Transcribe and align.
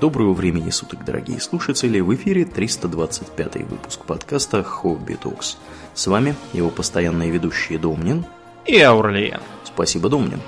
Доброго 0.00 0.32
времени 0.32 0.70
суток, 0.70 1.04
дорогие 1.04 1.38
слушатели! 1.38 2.00
В 2.00 2.14
эфире 2.14 2.44
325 2.44 3.56
выпуск 3.68 4.04
подкаста 4.06 4.62
«Хобби 4.62 5.14
Токс». 5.14 5.58
С 5.92 6.06
вами 6.06 6.34
его 6.52 6.70
постоянные 6.70 7.30
ведущие 7.30 7.78
Домнин 7.78 8.24
и 8.64 8.80
Аурлиен. 8.80 9.40
Спасибо, 9.64 10.08
Домнин. 10.08 10.40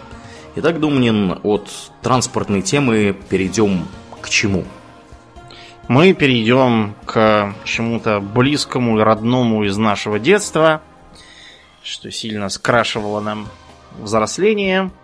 Итак, 0.57 0.81
Домнин, 0.81 1.41
от 1.43 1.69
транспортной 2.01 2.63
темы 2.63 3.15
перейдем 3.29 3.87
к 4.21 4.29
чему? 4.31 4.65
Мы 5.89 6.15
перейдем 6.15 6.95
к 7.05 7.55
чему-то 7.65 8.21
близкому 8.21 8.99
и 8.99 9.03
родному 9.03 9.65
из 9.65 9.77
нашего 9.77 10.19
детства, 10.19 10.81
что 11.83 12.11
сильно 12.11 12.49
скрашивало 12.49 13.21
нам 13.21 13.49
взросление– 14.01 14.91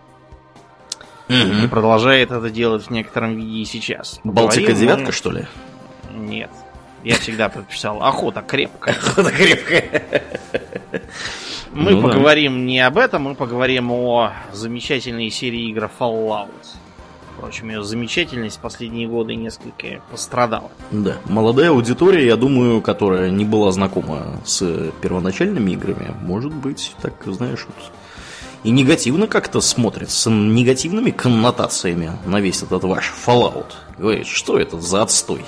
Угу. 1.31 1.65
И 1.65 1.69
продолжает 1.69 2.33
это 2.33 2.51
делать 2.51 2.87
в 2.87 2.91
некотором 2.91 3.37
виде 3.37 3.59
и 3.61 3.65
сейчас. 3.65 4.21
Балтика 4.25 4.73
девятка, 4.73 5.07
мы... 5.07 5.13
что 5.13 5.31
ли? 5.31 5.47
Нет. 6.13 6.51
Я 7.05 7.17
всегда 7.17 7.49
предпочитал 7.49 8.03
охота 8.03 8.43
крепкая. 8.43 8.95
Охота 8.99 9.31
крепкая. 9.31 10.03
Мы 11.73 11.93
ну, 11.93 12.03
поговорим 12.03 12.55
да. 12.55 12.61
не 12.65 12.81
об 12.81 12.99
этом, 12.99 13.23
мы 13.23 13.35
поговорим 13.37 13.93
о 13.93 14.33
замечательной 14.53 15.31
серии 15.31 15.71
игр 15.71 15.89
Fallout. 15.99 16.51
Впрочем, 17.37 17.71
ее 17.71 17.85
замечательность 17.85 18.59
в 18.59 18.61
последние 18.61 19.07
годы 19.07 19.37
несколько 19.37 20.03
пострадала. 20.11 20.71
Да, 20.91 21.17
молодая 21.27 21.71
аудитория, 21.71 22.27
я 22.27 22.37
думаю, 22.37 22.83
которая 22.83 23.31
не 23.31 23.45
была 23.45 23.71
знакома 23.71 24.41
с 24.45 24.91
первоначальными 25.01 25.71
играми, 25.71 26.13
может 26.21 26.53
быть, 26.53 26.93
так, 27.01 27.15
знаешь, 27.25 27.67
вот 27.67 27.93
и 28.63 28.71
негативно 28.71 29.27
как-то 29.27 29.61
смотрит, 29.61 30.11
с 30.11 30.29
негативными 30.31 31.11
коннотациями 31.11 32.13
на 32.27 32.41
весь 32.41 32.63
этот 32.63 32.85
ваш 32.85 33.13
Fallout. 33.27 33.73
Говорит, 33.99 34.27
что 34.27 34.59
это 34.59 34.81
за 34.81 35.03
отстой? 35.03 35.45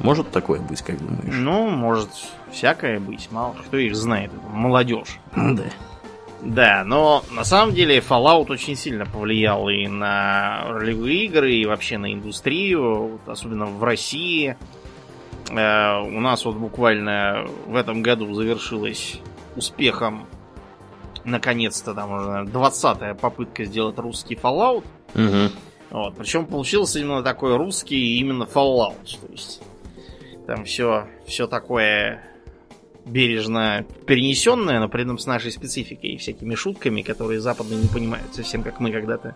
Может 0.00 0.30
такое 0.30 0.60
быть, 0.60 0.82
как 0.82 0.98
думаешь? 0.98 1.34
Ну, 1.36 1.68
может 1.68 2.10
всякое 2.52 3.00
быть, 3.00 3.28
мало 3.30 3.54
кто 3.54 3.76
их 3.76 3.96
знает, 3.96 4.30
молодежь. 4.52 5.18
Да. 5.34 5.64
Да, 6.40 6.84
но 6.84 7.24
на 7.32 7.42
самом 7.42 7.74
деле 7.74 7.98
Fallout 7.98 8.46
очень 8.50 8.76
сильно 8.76 9.04
повлиял 9.06 9.68
и 9.68 9.88
на 9.88 10.66
ролевые 10.68 11.24
игры, 11.24 11.52
и 11.52 11.66
вообще 11.66 11.98
на 11.98 12.12
индустрию, 12.12 13.18
особенно 13.26 13.66
в 13.66 13.82
России. 13.82 14.56
Э, 15.50 16.00
у 16.00 16.20
нас 16.20 16.44
вот 16.44 16.54
буквально 16.54 17.44
в 17.66 17.74
этом 17.74 18.02
году 18.02 18.32
завершилось 18.34 19.20
успехом 19.56 20.26
наконец-то 21.28 21.94
там 21.94 22.12
уже 22.12 22.50
20-я 22.50 23.14
попытка 23.14 23.64
сделать 23.64 23.98
русский 23.98 24.34
Fallout. 24.34 24.84
Угу. 25.14 25.52
Вот, 25.90 26.16
причем 26.16 26.46
получился 26.46 26.98
именно 26.98 27.22
такой 27.22 27.56
русский 27.56 28.18
именно 28.18 28.44
Fallout. 28.44 29.18
То 29.20 29.32
есть 29.32 29.62
там 30.46 30.64
все, 30.64 31.06
все 31.26 31.46
такое 31.46 32.22
бережно 33.04 33.86
перенесенное, 34.06 34.80
но 34.80 34.88
при 34.88 35.02
этом 35.02 35.18
с 35.18 35.26
нашей 35.26 35.50
спецификой 35.50 36.10
и 36.10 36.16
всякими 36.18 36.54
шутками, 36.54 37.02
которые 37.02 37.40
западные 37.40 37.80
не 37.80 37.88
понимают, 37.88 38.34
совсем 38.34 38.62
как 38.62 38.80
мы 38.80 38.92
когда-то 38.92 39.34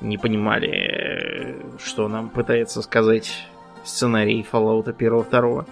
не 0.00 0.18
понимали, 0.18 1.56
что 1.82 2.08
нам 2.08 2.30
пытается 2.30 2.82
сказать 2.82 3.46
сценарий 3.84 4.46
Fallout 4.50 4.84
1-2. 4.96 5.58
Угу. 5.58 5.66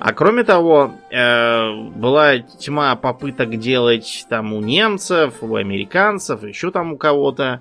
А 0.00 0.12
кроме 0.12 0.44
того, 0.44 0.92
э, 1.10 1.72
была 1.94 2.38
тьма 2.38 2.94
попыток 2.96 3.58
делать 3.58 4.26
там 4.28 4.52
у 4.52 4.60
немцев, 4.60 5.34
у 5.42 5.56
американцев, 5.56 6.42
еще 6.44 6.70
там 6.70 6.92
у 6.92 6.96
кого-то. 6.96 7.60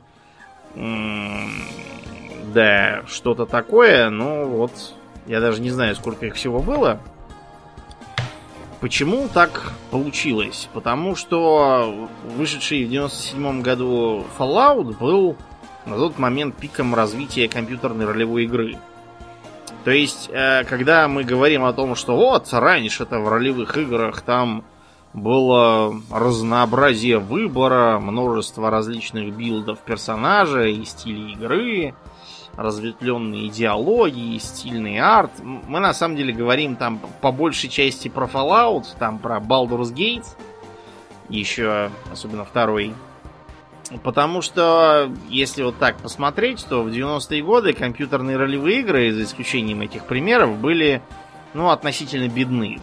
Да, 2.53 3.01
что-то 3.07 3.45
такое, 3.45 4.09
но 4.09 4.45
вот 4.45 4.71
я 5.25 5.39
даже 5.39 5.61
не 5.61 5.71
знаю, 5.71 5.95
сколько 5.95 6.25
их 6.25 6.35
всего 6.35 6.59
было. 6.59 6.99
Почему 8.81 9.27
так 9.33 9.73
получилось? 9.89 10.69
Потому 10.73 11.15
что 11.15 12.09
вышедший 12.37 12.85
в 12.85 12.89
97 12.89 13.61
году 13.61 14.25
Fallout 14.37 14.97
был 14.99 15.35
на 15.85 15.95
тот 15.95 16.19
момент 16.19 16.55
пиком 16.55 16.93
развития 16.93 17.47
компьютерной 17.47 18.05
ролевой 18.05 18.43
игры. 18.43 18.77
То 19.85 19.91
есть, 19.91 20.31
э, 20.33 20.63
когда 20.63 21.07
мы 21.07 21.23
говорим 21.23 21.63
о 21.63 21.71
том, 21.71 21.93
что 21.95 22.15
вот, 22.15 22.51
раньше-то 22.51 23.19
в 23.19 23.29
ролевых 23.29 23.77
играх 23.77 24.21
там 24.21 24.65
было 25.13 25.93
разнообразие 26.11 27.19
выбора, 27.19 27.99
множество 27.99 28.71
различных 28.71 29.35
билдов 29.35 29.77
персонажа 29.81 30.63
и 30.63 30.83
стилей 30.85 31.33
игры, 31.33 31.93
разветвленные 32.55 33.49
диалоги, 33.49 34.39
стильный 34.39 34.97
арт. 34.97 35.31
Мы 35.43 35.79
на 35.79 35.93
самом 35.93 36.17
деле 36.17 36.33
говорим 36.33 36.77
там 36.77 36.99
по 37.21 37.31
большей 37.31 37.69
части 37.69 38.07
про 38.07 38.25
Fallout, 38.25 38.85
там 38.97 39.19
про 39.19 39.37
Baldur's 39.37 39.93
Gate, 39.93 40.25
еще 41.29 41.91
особенно 42.11 42.43
второй 42.43 42.95
Потому 44.03 44.41
что, 44.41 45.11
если 45.29 45.61
вот 45.63 45.77
так 45.77 45.97
посмотреть, 45.97 46.65
то 46.67 46.81
в 46.81 46.87
90-е 46.87 47.43
годы 47.43 47.73
компьютерные 47.73 48.35
ролевые 48.35 48.79
игры, 48.79 49.11
за 49.11 49.23
исключением 49.23 49.81
этих 49.81 50.05
примеров, 50.05 50.57
были 50.57 51.03
ну, 51.53 51.69
относительно 51.69 52.27
бедны 52.27 52.79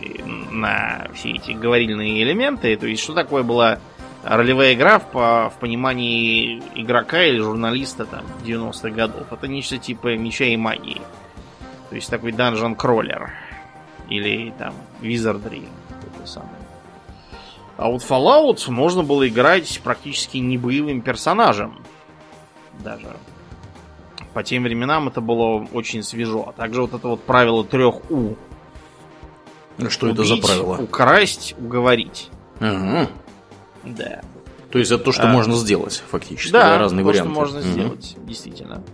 на 0.51 1.09
все 1.15 1.33
эти 1.33 1.53
говорильные 1.53 2.23
элементы. 2.23 2.77
То 2.77 2.87
есть, 2.87 3.03
что 3.03 3.15
такое 3.15 3.43
была 3.43 3.81
ролевая 4.23 4.75
игра 4.75 5.01
в, 5.01 5.11
по, 5.11 5.53
в 5.55 5.59
понимании 5.59 6.63
игрока 6.77 7.25
или 7.25 7.39
журналиста 7.39 8.07
там 8.07 8.25
90-х 8.45 8.91
годов? 8.91 9.33
Это 9.33 9.49
нечто 9.49 9.79
типа 9.79 10.17
меча 10.17 10.45
и 10.45 10.57
магии. 10.57 11.03
То 11.91 11.97
есть, 11.97 12.09
такой 12.09 12.31
данжен 12.31 12.77
кроллер. 12.77 13.33
Или 14.09 14.53
там 14.57 14.75
Wizardry. 15.01 15.69
Самое. 16.25 16.62
А 17.83 17.89
вот 17.89 18.03
Fallout 18.03 18.71
можно 18.71 19.03
было 19.03 19.27
играть 19.27 19.81
практически 19.83 20.37
не 20.37 20.57
боевым 20.57 21.03
персонажем. 21.03 21.83
Даже. 22.85 23.09
По 24.35 24.45
тем 24.45 24.63
временам 24.63 25.09
это 25.09 25.21
было 25.21 25.67
очень 25.73 26.05
свежо. 26.05 26.45
А 26.49 26.53
также 26.53 26.83
вот 26.83 26.95
это 26.95 27.09
вот 27.09 27.25
правило 27.25 27.65
трех 27.65 28.09
У. 28.09 28.37
Что 29.89 30.07
Убить, 30.07 30.19
это 30.21 30.25
за 30.25 30.37
правило? 30.37 30.77
Украсть, 30.77 31.57
уговорить. 31.59 32.31
Угу. 32.61 33.09
Да. 33.83 34.23
То 34.71 34.79
есть 34.79 34.93
это 34.93 35.03
то, 35.03 35.11
что 35.11 35.25
а, 35.25 35.33
можно 35.33 35.55
сделать, 35.57 36.05
фактически. 36.09 36.53
Да 36.53 36.79
разные 36.79 37.03
то, 37.03 37.09
варианты. 37.09 37.31
что 37.31 37.41
можно 37.41 37.61
угу. 37.61 37.69
сделать, 37.69 38.17
действительно. 38.19 38.85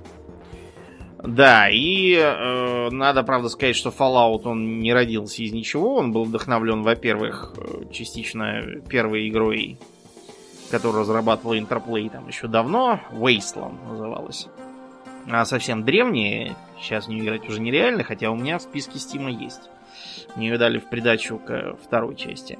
Да, 1.23 1.69
и 1.69 2.15
э, 2.15 2.91
надо, 2.91 3.25
правда, 3.25 3.49
сказать, 3.49 3.75
что 3.75 3.91
Fallout 3.91 4.43
он 4.45 4.79
не 4.79 4.93
родился 4.93 5.43
из 5.43 5.53
ничего. 5.53 5.97
Он 5.97 6.12
был 6.12 6.25
вдохновлен, 6.25 6.83
во-первых, 6.83 7.55
э, 7.56 7.93
частично 7.93 8.62
первой 8.89 9.28
игрой, 9.28 9.78
которую 10.71 11.01
разрабатывал 11.01 11.55
Interplay 11.55 12.09
там 12.09 12.28
еще 12.28 12.47
давно. 12.47 13.01
Wasteland 13.11 13.89
называлась. 13.89 14.47
А 15.28 15.45
совсем 15.45 15.83
древняя, 15.83 16.57
сейчас 16.81 17.07
в 17.07 17.09
нее 17.09 17.25
играть 17.25 17.49
уже 17.49 17.61
нереально, 17.61 18.05
хотя 18.05 18.31
у 18.31 18.37
меня 18.37 18.59
в 18.59 18.62
списке 18.62 19.01
Стима 19.01 19.31
есть. 19.31 19.71
Мне 20.37 20.51
ее 20.51 20.59
дали 20.59 20.78
в 20.78 20.89
придачу 20.89 21.39
к 21.39 21.77
второй 21.83 22.15
части. 22.15 22.59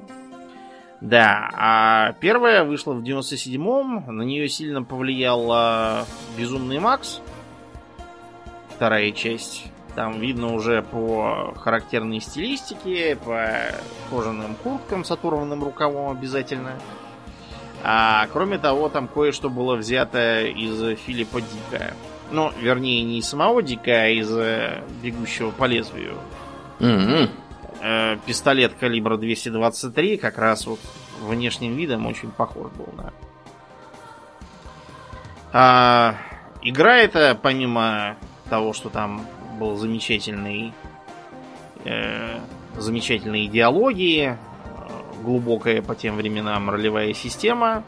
Да, 0.99 1.49
а 1.53 2.11
первая 2.19 2.65
вышла 2.65 2.91
в 2.91 3.01
97-м, 3.01 4.17
на 4.17 4.21
нее 4.21 4.49
сильно 4.49 4.83
повлиял 4.83 6.05
Безумный 6.37 6.79
Макс, 6.79 7.21
вторая 8.79 9.11
часть. 9.11 9.65
Там 9.93 10.21
видно 10.21 10.53
уже 10.53 10.81
по 10.81 11.53
характерной 11.59 12.21
стилистике, 12.21 13.17
по 13.17 13.75
кожаным 14.09 14.55
курткам 14.55 15.03
с 15.03 15.11
оторванным 15.11 15.61
рукавом 15.65 16.17
обязательно. 16.17 16.79
А 17.83 18.25
кроме 18.31 18.57
того, 18.57 18.87
там 18.87 19.09
кое-что 19.09 19.49
было 19.49 19.75
взято 19.75 20.45
из 20.45 20.97
Филиппа 20.99 21.41
Дика. 21.41 21.93
Ну, 22.31 22.53
вернее, 22.57 23.03
не 23.03 23.19
из 23.19 23.27
самого 23.27 23.61
Дика, 23.61 23.91
а 23.91 24.07
из 24.07 24.31
э, 24.31 24.81
«Бегущего 25.03 25.51
по 25.51 25.65
лезвию». 25.65 26.17
Mm-hmm. 26.79 28.21
Пистолет 28.25 28.75
калибра 28.75 29.17
223 29.17 30.17
как 30.17 30.37
раз 30.37 30.65
вот 30.65 30.79
внешним 31.19 31.75
видом 31.75 32.05
очень 32.05 32.31
похож 32.31 32.71
был 32.71 32.87
на... 32.95 33.11
А, 35.51 36.15
игра 36.61 36.97
эта, 36.97 37.37
помимо 37.41 38.15
того, 38.49 38.73
что 38.73 38.89
там 38.89 39.25
был 39.59 39.75
замечательный, 39.77 40.73
э, 41.85 42.39
замечательные 42.77 43.45
идеологии, 43.45 44.29
э, 44.29 44.35
глубокая 45.23 45.81
по 45.81 45.95
тем 45.95 46.15
временам 46.15 46.69
ролевая 46.69 47.13
система. 47.13 47.83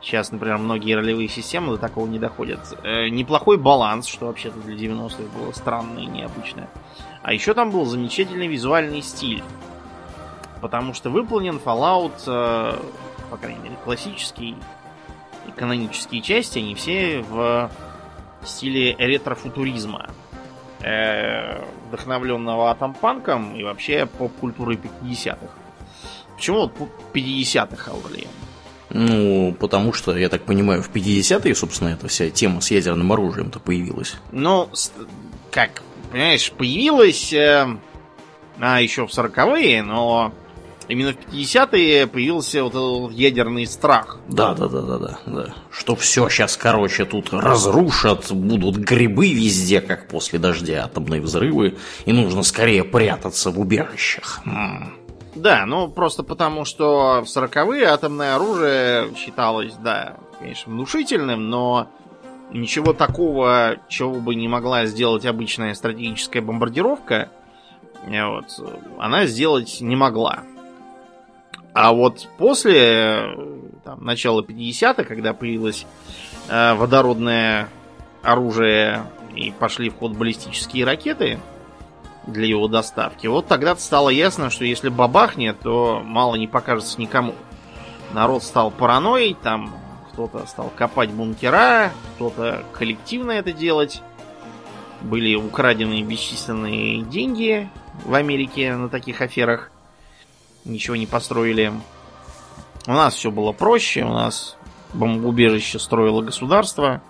Сейчас, 0.00 0.30
например, 0.30 0.58
многие 0.58 0.94
ролевые 0.94 1.28
системы 1.28 1.72
до 1.72 1.78
такого 1.78 2.06
не 2.06 2.18
доходят. 2.18 2.60
Э, 2.84 3.08
неплохой 3.08 3.56
баланс, 3.56 4.06
что 4.06 4.26
вообще-то 4.26 4.58
для 4.60 4.76
90-х 4.76 5.36
было 5.36 5.52
странно 5.52 5.98
и 5.98 6.06
необычно. 6.06 6.68
А 7.22 7.32
еще 7.32 7.52
там 7.52 7.70
был 7.70 7.84
замечательный 7.84 8.46
визуальный 8.46 9.02
стиль. 9.02 9.42
Потому 10.60 10.94
что 10.94 11.10
выполнен 11.10 11.60
Fallout, 11.64 12.12
э, 12.26 12.78
по 13.30 13.36
крайней 13.36 13.60
мере, 13.60 13.76
классический 13.84 14.56
и 15.46 15.50
канонические 15.50 16.22
части, 16.22 16.58
они 16.58 16.74
все 16.74 17.24
в 17.28 17.70
стиле 18.46 18.94
ретрофутуризма. 18.98 20.10
э, 20.80 21.64
вдохновленного 21.88 22.70
атомпанком 22.70 23.56
и 23.56 23.64
вообще 23.64 24.06
поп-культурой 24.06 24.78
50-х. 24.78 25.48
Почему 26.36 26.70
вот 26.78 26.90
50-х, 27.12 27.90
Аурлиен? 27.90 28.28
Ну, 28.90 29.54
потому 29.58 29.92
что, 29.92 30.16
я 30.16 30.28
так 30.28 30.42
понимаю, 30.42 30.82
в 30.82 30.90
50-е, 30.90 31.54
собственно, 31.54 31.88
эта 31.88 32.08
вся 32.08 32.30
тема 32.30 32.60
с 32.60 32.70
ядерным 32.70 33.12
оружием-то 33.12 33.58
появилась. 33.58 34.14
Ну, 34.32 34.70
как, 35.50 35.82
понимаешь, 36.10 36.52
появилась 36.52 37.32
э, 37.32 37.66
а 38.60 38.80
еще 38.80 39.06
в 39.06 39.10
40-е, 39.10 39.82
но 39.82 40.32
именно 40.88 41.12
в 41.12 41.32
50-е 41.32 42.06
появился 42.06 42.64
вот 42.64 42.74
этот 42.74 43.16
ядерный 43.16 43.66
страх. 43.66 44.18
Да, 44.28 44.54
да, 44.54 44.68
да, 44.68 44.82
да, 44.82 44.98
да, 44.98 45.18
да. 45.26 45.54
Что 45.70 45.94
все 45.94 46.28
сейчас, 46.28 46.56
короче, 46.56 47.04
тут 47.04 47.32
разрушат, 47.32 48.32
будут 48.32 48.76
грибы 48.76 49.32
везде, 49.32 49.80
как 49.80 50.08
после 50.08 50.38
дождя, 50.38 50.84
атомные 50.84 51.20
взрывы, 51.20 51.78
и 52.04 52.12
нужно 52.12 52.42
скорее 52.42 52.84
прятаться 52.84 53.50
в 53.50 53.60
убежищах. 53.60 54.40
Да, 55.34 55.66
ну 55.66 55.88
просто 55.88 56.24
потому, 56.24 56.64
что 56.64 57.22
в 57.24 57.26
40-е 57.26 57.84
атомное 57.84 58.34
оружие 58.34 59.14
считалось, 59.14 59.74
да, 59.74 60.16
конечно, 60.40 60.72
внушительным, 60.72 61.48
но 61.48 61.88
ничего 62.50 62.92
такого, 62.92 63.76
чего 63.88 64.14
бы 64.14 64.34
не 64.34 64.48
могла 64.48 64.86
сделать 64.86 65.26
обычная 65.26 65.74
стратегическая 65.74 66.40
бомбардировка, 66.40 67.28
э, 68.06 68.26
вот, 68.26 68.46
она 68.98 69.26
сделать 69.26 69.80
не 69.80 69.94
могла. 69.94 70.40
А 71.74 71.92
вот 71.92 72.28
после 72.38 73.36
там, 73.84 74.04
начала 74.04 74.42
50-х, 74.42 75.04
когда 75.04 75.32
появилось 75.32 75.86
э, 76.48 76.74
водородное 76.74 77.68
оружие 78.22 79.04
и 79.34 79.52
пошли 79.52 79.90
в 79.90 79.96
ход 79.96 80.12
баллистические 80.12 80.84
ракеты 80.84 81.38
для 82.26 82.46
его 82.46 82.68
доставки, 82.68 83.26
вот 83.26 83.46
тогда 83.46 83.76
стало 83.76 84.10
ясно, 84.10 84.50
что 84.50 84.64
если 84.64 84.88
бабахнет, 84.88 85.60
то 85.60 86.02
мало 86.04 86.34
не 86.34 86.46
покажется 86.46 87.00
никому. 87.00 87.34
Народ 88.12 88.42
стал 88.42 88.70
параноей, 88.70 89.36
там 89.40 89.72
кто-то 90.12 90.46
стал 90.46 90.72
копать 90.74 91.10
бункера, 91.10 91.92
кто-то 92.16 92.64
коллективно 92.72 93.32
это 93.32 93.52
делать. 93.52 94.02
Были 95.00 95.36
украдены 95.36 96.02
бесчисленные 96.02 97.02
деньги 97.02 97.68
в 98.04 98.14
Америке 98.14 98.74
на 98.74 98.88
таких 98.88 99.20
аферах 99.20 99.70
ничего 100.64 100.96
не 100.96 101.06
построили. 101.06 101.72
У 102.86 102.92
нас 102.92 103.14
все 103.14 103.30
было 103.30 103.52
проще, 103.52 104.04
у 104.04 104.12
нас 104.12 104.56
бомбоубежище 104.94 105.78
строило 105.78 106.22
государство, 106.22 107.02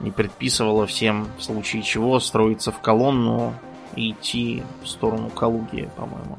не 0.00 0.10
предписывало 0.10 0.86
всем 0.86 1.28
в 1.38 1.42
случае 1.42 1.82
чего 1.82 2.20
строиться 2.20 2.72
в 2.72 2.80
колонну 2.80 3.54
и 3.96 4.12
идти 4.12 4.62
в 4.82 4.88
сторону 4.88 5.30
Калуги, 5.30 5.88
по-моему. 5.96 6.38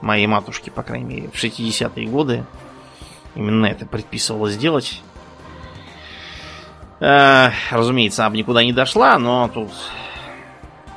Моей 0.00 0.26
матушке, 0.26 0.70
по 0.70 0.82
крайней 0.82 1.14
мере, 1.14 1.28
в 1.28 1.34
60-е 1.34 2.06
годы 2.06 2.44
именно 3.34 3.66
это 3.66 3.86
предписывало 3.86 4.50
сделать. 4.50 5.02
Э, 7.00 7.50
разумеется, 7.70 8.26
об 8.26 8.34
никуда 8.34 8.62
не 8.64 8.72
дошла, 8.72 9.18
но 9.18 9.48
тут 9.48 9.70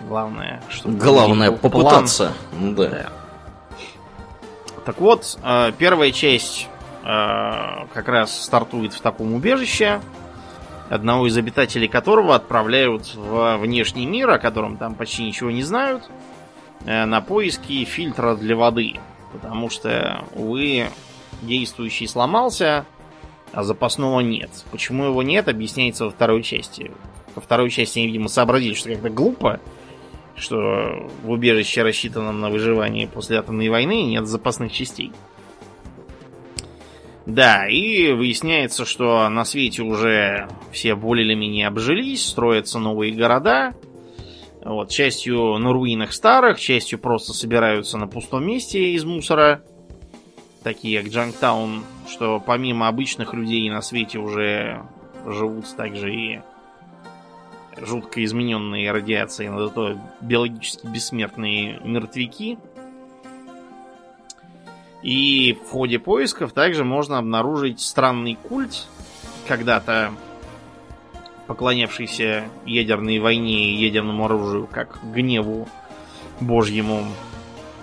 главное, 0.08 0.62
что 0.70 0.90
главное 0.90 1.52
попытаться, 1.52 2.34
план. 2.52 2.76
да. 2.76 2.88
да. 2.90 3.10
Так 4.86 5.00
вот, 5.00 5.40
э, 5.42 5.72
первая 5.78 6.12
часть 6.12 6.68
э, 7.04 7.08
как 7.94 8.08
раз 8.08 8.44
стартует 8.44 8.94
в 8.94 9.02
таком 9.02 9.34
убежище, 9.34 10.02
одного 10.90 11.28
из 11.28 11.38
обитателей 11.38 11.88
которого 11.88 12.36
отправляют 12.36 13.16
в 13.16 13.58
внешний 13.58 14.06
мир, 14.06 14.30
о 14.30 14.40
котором 14.40 14.78
там 14.78 14.96
почти 14.96 15.24
ничего 15.24 15.52
не 15.52 15.64
знают, 15.64 16.10
э, 16.86 17.06
на 17.06 17.22
поиски 17.22 17.84
фильтра 17.86 18.36
для 18.36 18.56
воды. 18.56 18.96
Потому 19.32 19.70
что, 19.70 20.26
увы, 20.36 20.88
действующий 21.42 22.08
сломался, 22.08 22.86
а 23.54 23.64
запасного 23.64 24.20
нет. 24.20 24.52
Почему 24.72 25.06
его 25.06 25.24
нет, 25.24 25.48
объясняется 25.48 26.06
во 26.06 26.12
второй 26.12 26.44
части. 26.44 26.92
Во 27.36 27.42
второй 27.42 27.70
части 27.70 28.00
они, 28.00 28.08
видимо, 28.08 28.28
сообразили, 28.28 28.74
что 28.74 28.90
как-то 28.90 29.10
глупо, 29.10 29.60
что 30.36 31.10
в 31.24 31.30
убежище, 31.30 31.84
рассчитанном 31.84 32.42
на 32.42 32.50
выживание 32.50 33.08
после 33.08 33.38
атомной 33.38 33.70
войны, 33.70 34.04
нет 34.04 34.26
запасных 34.28 34.72
частей. 34.72 35.12
Да, 37.26 37.68
и 37.68 38.12
выясняется, 38.12 38.84
что 38.84 39.30
на 39.30 39.46
свете 39.46 39.82
уже 39.82 40.50
все 40.72 40.96
более 40.96 41.26
или 41.26 41.36
менее 41.36 41.68
обжились, 41.68 42.26
строятся 42.26 42.80
новые 42.80 43.14
города. 43.14 43.74
Вот, 44.64 44.90
частью 44.90 45.58
на 45.58 45.72
руинах 45.72 46.14
старых, 46.14 46.60
частью 46.60 47.00
просто 47.00 47.34
собираются 47.34 47.98
на 47.98 48.08
пустом 48.08 48.46
месте 48.46 48.92
из 48.92 49.06
мусора. 49.06 49.64
Такие 50.64 51.02
как 51.02 51.12
Джангтаун, 51.12 51.84
что 52.08 52.42
помимо 52.46 52.88
обычных 52.88 53.34
людей 53.34 53.70
на 53.70 53.82
свете 53.82 54.20
уже 54.20 54.84
живут 55.26 55.66
также 55.76 56.14
и 56.14 56.42
жутко 57.78 58.24
измененные 58.24 58.92
радиацией, 58.92 59.50
но 59.50 59.68
зато 59.68 59.98
биологически 60.22 60.88
бессмертные 60.88 61.80
мертвяки. 61.84 62.58
И 65.02 65.54
в 65.54 65.70
ходе 65.70 66.00
поисков 66.00 66.54
также 66.54 66.84
можно 66.86 67.18
обнаружить 67.18 67.82
странный 67.82 68.36
культ, 68.36 68.88
когда-то 69.48 70.14
поклонявшийся 71.48 72.46
ядерной 72.66 73.20
войне 73.20 73.72
и 73.72 73.76
ядерному 73.76 74.26
оружию 74.26 74.68
как 74.72 75.00
гневу 75.04 75.68
божьему, 76.40 77.06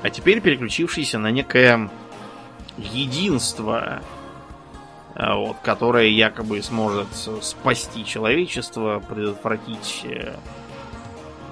а 0.02 0.10
теперь 0.10 0.40
переключившийся 0.40 1.18
на 1.18 1.30
некое 1.30 1.90
единство 2.78 4.00
вот, 5.20 5.56
которая 5.62 6.06
якобы 6.06 6.62
сможет 6.62 7.08
спасти 7.42 8.04
человечество, 8.04 9.02
предотвратить 9.06 10.02
э, 10.04 10.36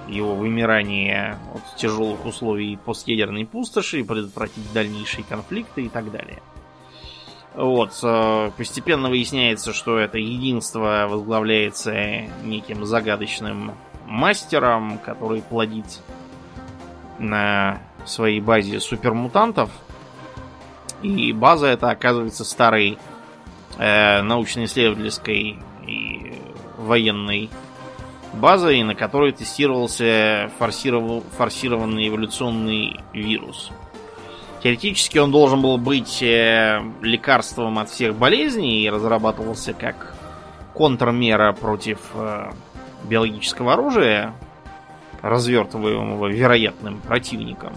его 0.07 0.33
вымирание 0.35 1.37
от 1.53 1.75
тяжелых 1.75 2.25
условий 2.25 2.77
постъядерной 2.77 3.45
пустоши, 3.45 4.03
предотвратить 4.03 4.73
дальнейшие 4.73 5.23
конфликты 5.23 5.83
и 5.83 5.89
так 5.89 6.11
далее. 6.11 6.41
Вот, 7.55 7.97
э, 8.01 8.51
постепенно 8.57 9.09
выясняется, 9.09 9.73
что 9.73 9.99
это 9.99 10.17
единство 10.17 11.07
возглавляется 11.09 11.93
неким 12.43 12.85
загадочным 12.85 13.73
мастером, 14.05 14.97
который 14.99 15.41
плодит 15.41 16.01
на 17.19 17.81
своей 18.05 18.39
базе 18.39 18.79
супермутантов. 18.79 19.69
И 21.01 21.31
база 21.33 21.67
это 21.67 21.89
оказывается 21.89 22.43
старый 22.43 22.93
э, 22.93 22.97
научно-исследовательской 23.79 25.57
и 25.87 26.33
военной 26.77 27.49
базой, 28.33 28.83
на 28.83 28.95
которой 28.95 29.31
тестировался 29.31 30.51
форсиров... 30.57 31.23
форсированный 31.37 32.09
эволюционный 32.09 32.99
вирус. 33.13 33.71
Теоретически 34.61 35.17
он 35.17 35.31
должен 35.31 35.61
был 35.61 35.77
быть 35.77 36.21
э, 36.21 36.81
лекарством 37.01 37.79
от 37.79 37.89
всех 37.89 38.15
болезней 38.15 38.83
и 38.83 38.89
разрабатывался 38.89 39.73
как 39.73 40.15
контрмера 40.73 41.53
против 41.53 41.99
э, 42.13 42.51
биологического 43.05 43.73
оружия, 43.73 44.33
развертываемого 45.21 46.27
вероятным 46.27 46.99
противником. 46.99 47.73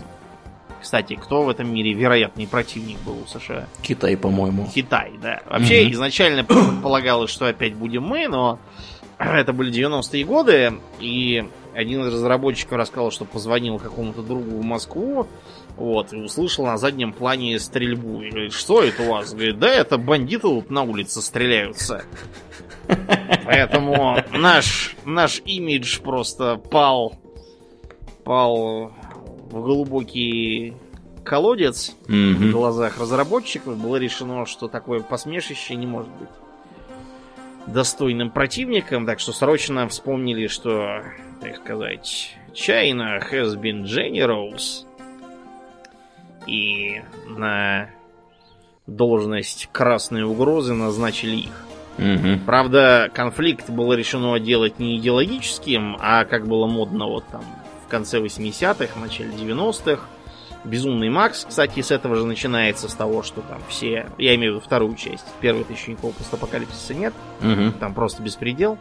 Кстати, 0.82 1.14
кто 1.14 1.44
в 1.44 1.48
этом 1.48 1.72
мире 1.72 1.92
вероятный 1.92 2.48
противник 2.48 2.98
был 3.06 3.22
у 3.22 3.26
США? 3.26 3.68
Китай, 3.82 4.16
по-моему. 4.16 4.68
Китай, 4.74 5.12
да. 5.22 5.40
Вообще, 5.48 5.84
угу. 5.84 5.92
изначально 5.92 6.42
предполагалось, 6.44 7.30
что 7.30 7.46
опять 7.46 7.74
будем 7.74 8.02
мы, 8.02 8.26
но 8.26 8.58
это 9.18 9.52
были 9.52 9.72
90-е 9.72 10.24
годы, 10.24 10.72
и 10.98 11.44
один 11.72 12.04
из 12.04 12.12
разработчиков 12.12 12.78
рассказал, 12.78 13.12
что 13.12 13.24
позвонил 13.24 13.78
какому-то 13.78 14.22
другу 14.22 14.58
в 14.58 14.64
Москву, 14.64 15.28
вот, 15.76 16.12
и 16.12 16.16
услышал 16.16 16.66
на 16.66 16.76
заднем 16.76 17.12
плане 17.12 17.58
стрельбу. 17.60 18.20
И 18.22 18.30
говорит, 18.30 18.52
что 18.52 18.82
это 18.82 19.04
у 19.04 19.10
вас? 19.10 19.32
Говорит, 19.32 19.60
да 19.60 19.68
это 19.68 19.98
бандиты 19.98 20.42
тут 20.42 20.70
на 20.70 20.82
улице 20.82 21.22
стреляются. 21.22 22.04
Поэтому 23.44 24.18
наш, 24.32 24.96
наш 25.04 25.40
имидж 25.44 26.00
просто 26.00 26.56
пал, 26.56 27.14
пал 28.24 28.92
в 29.52 29.62
глубокий 29.62 30.74
колодец 31.22 31.94
mm-hmm. 32.08 32.34
в 32.34 32.52
глазах 32.52 32.98
разработчиков, 32.98 33.76
было 33.76 33.96
решено, 33.96 34.46
что 34.46 34.66
такое 34.66 35.00
посмешище 35.00 35.76
не 35.76 35.86
может 35.86 36.10
быть 36.12 36.28
достойным 37.66 38.30
противником, 38.30 39.06
так 39.06 39.20
что 39.20 39.32
срочно 39.32 39.86
вспомнили, 39.88 40.48
что, 40.48 41.02
так 41.40 41.56
сказать, 41.56 42.36
China 42.52 43.20
has 43.20 43.54
been 43.54 43.84
generous. 43.84 44.84
И 46.46 47.00
на 47.28 47.90
должность 48.88 49.68
красной 49.70 50.24
угрозы 50.24 50.74
назначили 50.74 51.36
их. 51.36 51.66
Угу. 51.98 52.40
Правда, 52.46 53.10
конфликт 53.14 53.70
было 53.70 53.92
решено 53.92 54.40
делать 54.40 54.80
не 54.80 54.98
идеологическим, 54.98 55.96
а 56.00 56.24
как 56.24 56.48
было 56.48 56.66
модно 56.66 57.06
вот 57.06 57.24
там 57.30 57.44
конце 57.92 58.20
80-х, 58.20 58.98
начале 58.98 59.30
90-х. 59.30 60.02
Безумный 60.64 61.10
Макс, 61.10 61.44
кстати, 61.46 61.80
с 61.82 61.90
этого 61.90 62.16
же 62.16 62.24
начинается, 62.24 62.88
с 62.88 62.94
того, 62.94 63.22
что 63.22 63.42
там 63.42 63.60
все... 63.68 64.06
Я 64.16 64.34
имею 64.36 64.52
в 64.52 64.56
виду 64.56 64.64
вторую 64.64 64.94
часть. 64.96 65.26
Первой 65.40 65.66
еще 65.68 65.90
никакого 65.90 66.12
постапокалипсиса 66.12 66.94
нет. 66.94 67.12
Угу. 67.40 67.78
Там 67.80 67.94
просто 67.94 68.22
беспредел. 68.22 68.78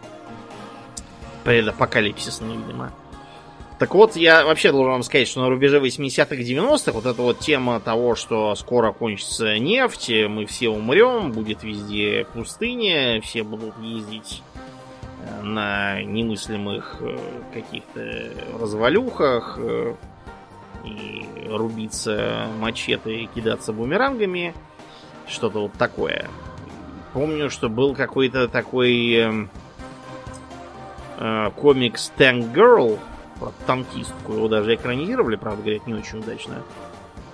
Предапокалипсисный, 1.43 2.55
видимо. 2.55 2.93
Так 3.79 3.95
вот, 3.95 4.15
я 4.15 4.45
вообще 4.45 4.71
должен 4.71 4.91
вам 4.91 5.03
сказать, 5.03 5.27
что 5.27 5.41
на 5.41 5.49
рубеже 5.49 5.79
80-х 5.79 6.35
90-х 6.35 6.91
вот 6.91 7.05
эта 7.07 7.21
вот 7.21 7.39
тема 7.39 7.79
того, 7.79 8.15
что 8.15 8.53
скоро 8.55 8.91
кончится 8.91 9.57
нефть, 9.57 10.11
мы 10.29 10.45
все 10.45 10.69
умрем, 10.69 11.31
будет 11.31 11.63
везде 11.63 12.27
пустыня, 12.31 13.19
все 13.21 13.41
будут 13.41 13.73
ездить 13.81 14.43
на 15.41 16.01
немыслимых 16.03 16.97
э, 17.01 17.17
каких-то 17.53 18.59
развалюхах 18.59 19.57
э, 19.59 19.95
и 20.85 21.47
рубиться 21.49 22.47
мачете 22.59 23.23
и 23.23 23.25
кидаться 23.27 23.73
бумерангами. 23.73 24.53
Что-то 25.27 25.61
вот 25.61 25.73
такое. 25.73 26.27
Помню, 27.13 27.49
что 27.49 27.69
был 27.69 27.93
какой-то 27.93 28.47
такой 28.47 29.13
э, 29.13 29.47
э, 31.17 31.51
комикс 31.55 32.11
Tank 32.17 32.53
Girl, 32.53 32.99
про 33.41 33.51
танкистку. 33.65 34.33
Его 34.33 34.47
даже 34.47 34.75
экранизировали, 34.75 35.35
правда, 35.35 35.63
говорят, 35.63 35.87
не 35.87 35.95
очень 35.95 36.19
удачно. 36.19 36.61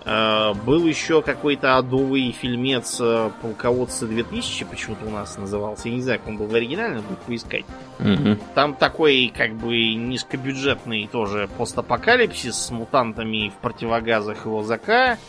Был 0.08 0.86
еще 0.86 1.22
какой-то 1.22 1.76
адовый 1.76 2.32
фильмец 2.32 2.98
э, 3.02 3.30
Полководцы 3.42 4.08
2000, 4.08 4.64
почему-то 4.66 5.06
у 5.06 5.10
нас 5.10 5.38
назывался. 5.38 5.90
Я 5.90 5.96
не 5.96 6.02
знаю, 6.02 6.20
как 6.20 6.30
он 6.30 6.38
был 6.38 6.48
в 6.48 6.56
оригинале, 6.56 6.96
надо 6.96 7.08
будет 7.08 7.20
поискать. 7.20 7.66
Угу. 8.00 8.38
Там 8.56 8.74
такой, 8.76 9.34
как 9.36 9.54
бы, 9.56 9.96
низкобюджетный 9.96 11.10
тоже 11.12 11.50
постапокалипсис 11.58 12.56
с 12.56 12.72
мутантами 12.72 13.50
в 13.50 13.62
противогазах 13.62 14.46
его 14.46 14.64
ЗК. 14.64 15.20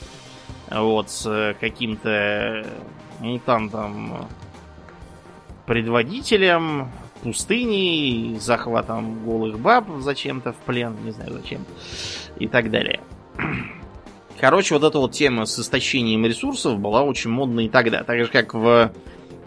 Вот, 0.70 1.10
с 1.10 1.26
э, 1.26 1.54
каким-то 1.58 2.64
мутантом 3.18 4.28
предводителем 5.66 6.88
пустыни, 7.22 8.38
захватом 8.38 9.24
голых 9.24 9.58
баб 9.58 9.86
зачем-то 9.98 10.52
в 10.52 10.56
плен, 10.58 10.96
не 11.04 11.10
знаю 11.10 11.32
зачем, 11.32 11.64
и 12.38 12.46
так 12.46 12.70
далее. 12.70 13.00
Короче, 14.40 14.74
вот 14.74 14.84
эта 14.84 14.98
вот 14.98 15.12
тема 15.12 15.46
с 15.46 15.58
истощением 15.58 16.24
ресурсов 16.24 16.78
была 16.78 17.02
очень 17.02 17.30
модна 17.30 17.60
и 17.60 17.68
тогда. 17.68 18.04
Так 18.04 18.18
же, 18.18 18.26
как 18.28 18.54
в 18.54 18.92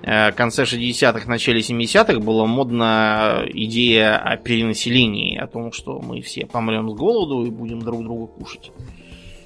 э, 0.01 0.31
конце 0.33 0.63
60-х, 0.63 1.29
начале 1.29 1.61
70-х 1.61 2.19
была 2.19 2.45
модна 2.45 3.43
идея 3.47 4.17
о 4.17 4.35
перенаселении, 4.35 5.37
о 5.37 5.47
том, 5.47 5.71
что 5.71 6.01
мы 6.01 6.21
все 6.21 6.45
помрем 6.45 6.89
с 6.89 6.93
голоду 6.93 7.45
и 7.45 7.49
будем 7.49 7.81
друг 7.81 8.03
друга 8.03 8.27
кушать. 8.27 8.71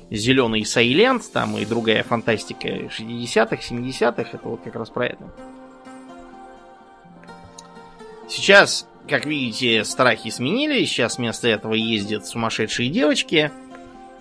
Зеленый 0.10 0.66
Сайленд, 0.66 1.32
там 1.32 1.58
и 1.58 1.66
другая 1.66 2.04
фантастика 2.04 2.68
60-х, 2.68 3.58
70-х, 3.58 4.30
это 4.34 4.48
вот 4.48 4.62
как 4.64 4.76
раз 4.76 4.90
про 4.90 5.08
это. 5.08 5.32
Сейчас, 8.28 8.88
как 9.08 9.28
видите, 9.28 9.84
страхи 9.84 10.32
сменились. 10.32 10.90
Сейчас 10.90 11.20
вместо 11.20 11.48
этого 11.48 11.76
ездят 11.76 12.26
сумасшедшие 12.26 12.90
девочки 12.90 13.52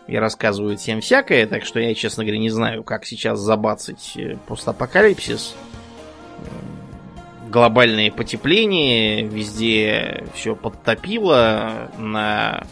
и 0.06 0.16
рассказывают 0.16 0.80
всем 0.80 1.00
всякое. 1.00 1.46
Так 1.46 1.64
что 1.64 1.80
я, 1.80 1.94
честно 1.94 2.24
говоря, 2.24 2.38
не 2.38 2.50
знаю, 2.50 2.84
как 2.84 3.04
сейчас 3.04 3.38
забацать 3.40 4.16
э, 4.16 4.36
постапокалипсис. 4.46 5.54
Глобальное 7.48 8.10
потепление, 8.10 9.22
везде 9.22 10.24
все 10.34 10.56
подтопило. 10.56 11.90
На 11.98 12.64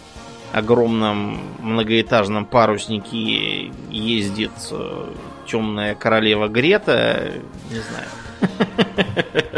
огромном 0.53 1.41
многоэтажном 1.61 2.45
паруснике 2.45 3.73
ездит 3.91 4.53
э, 4.71 5.13
темная 5.47 5.95
королева 5.95 6.49
Грета. 6.49 7.33
Не 7.71 7.79
знаю 7.79 8.09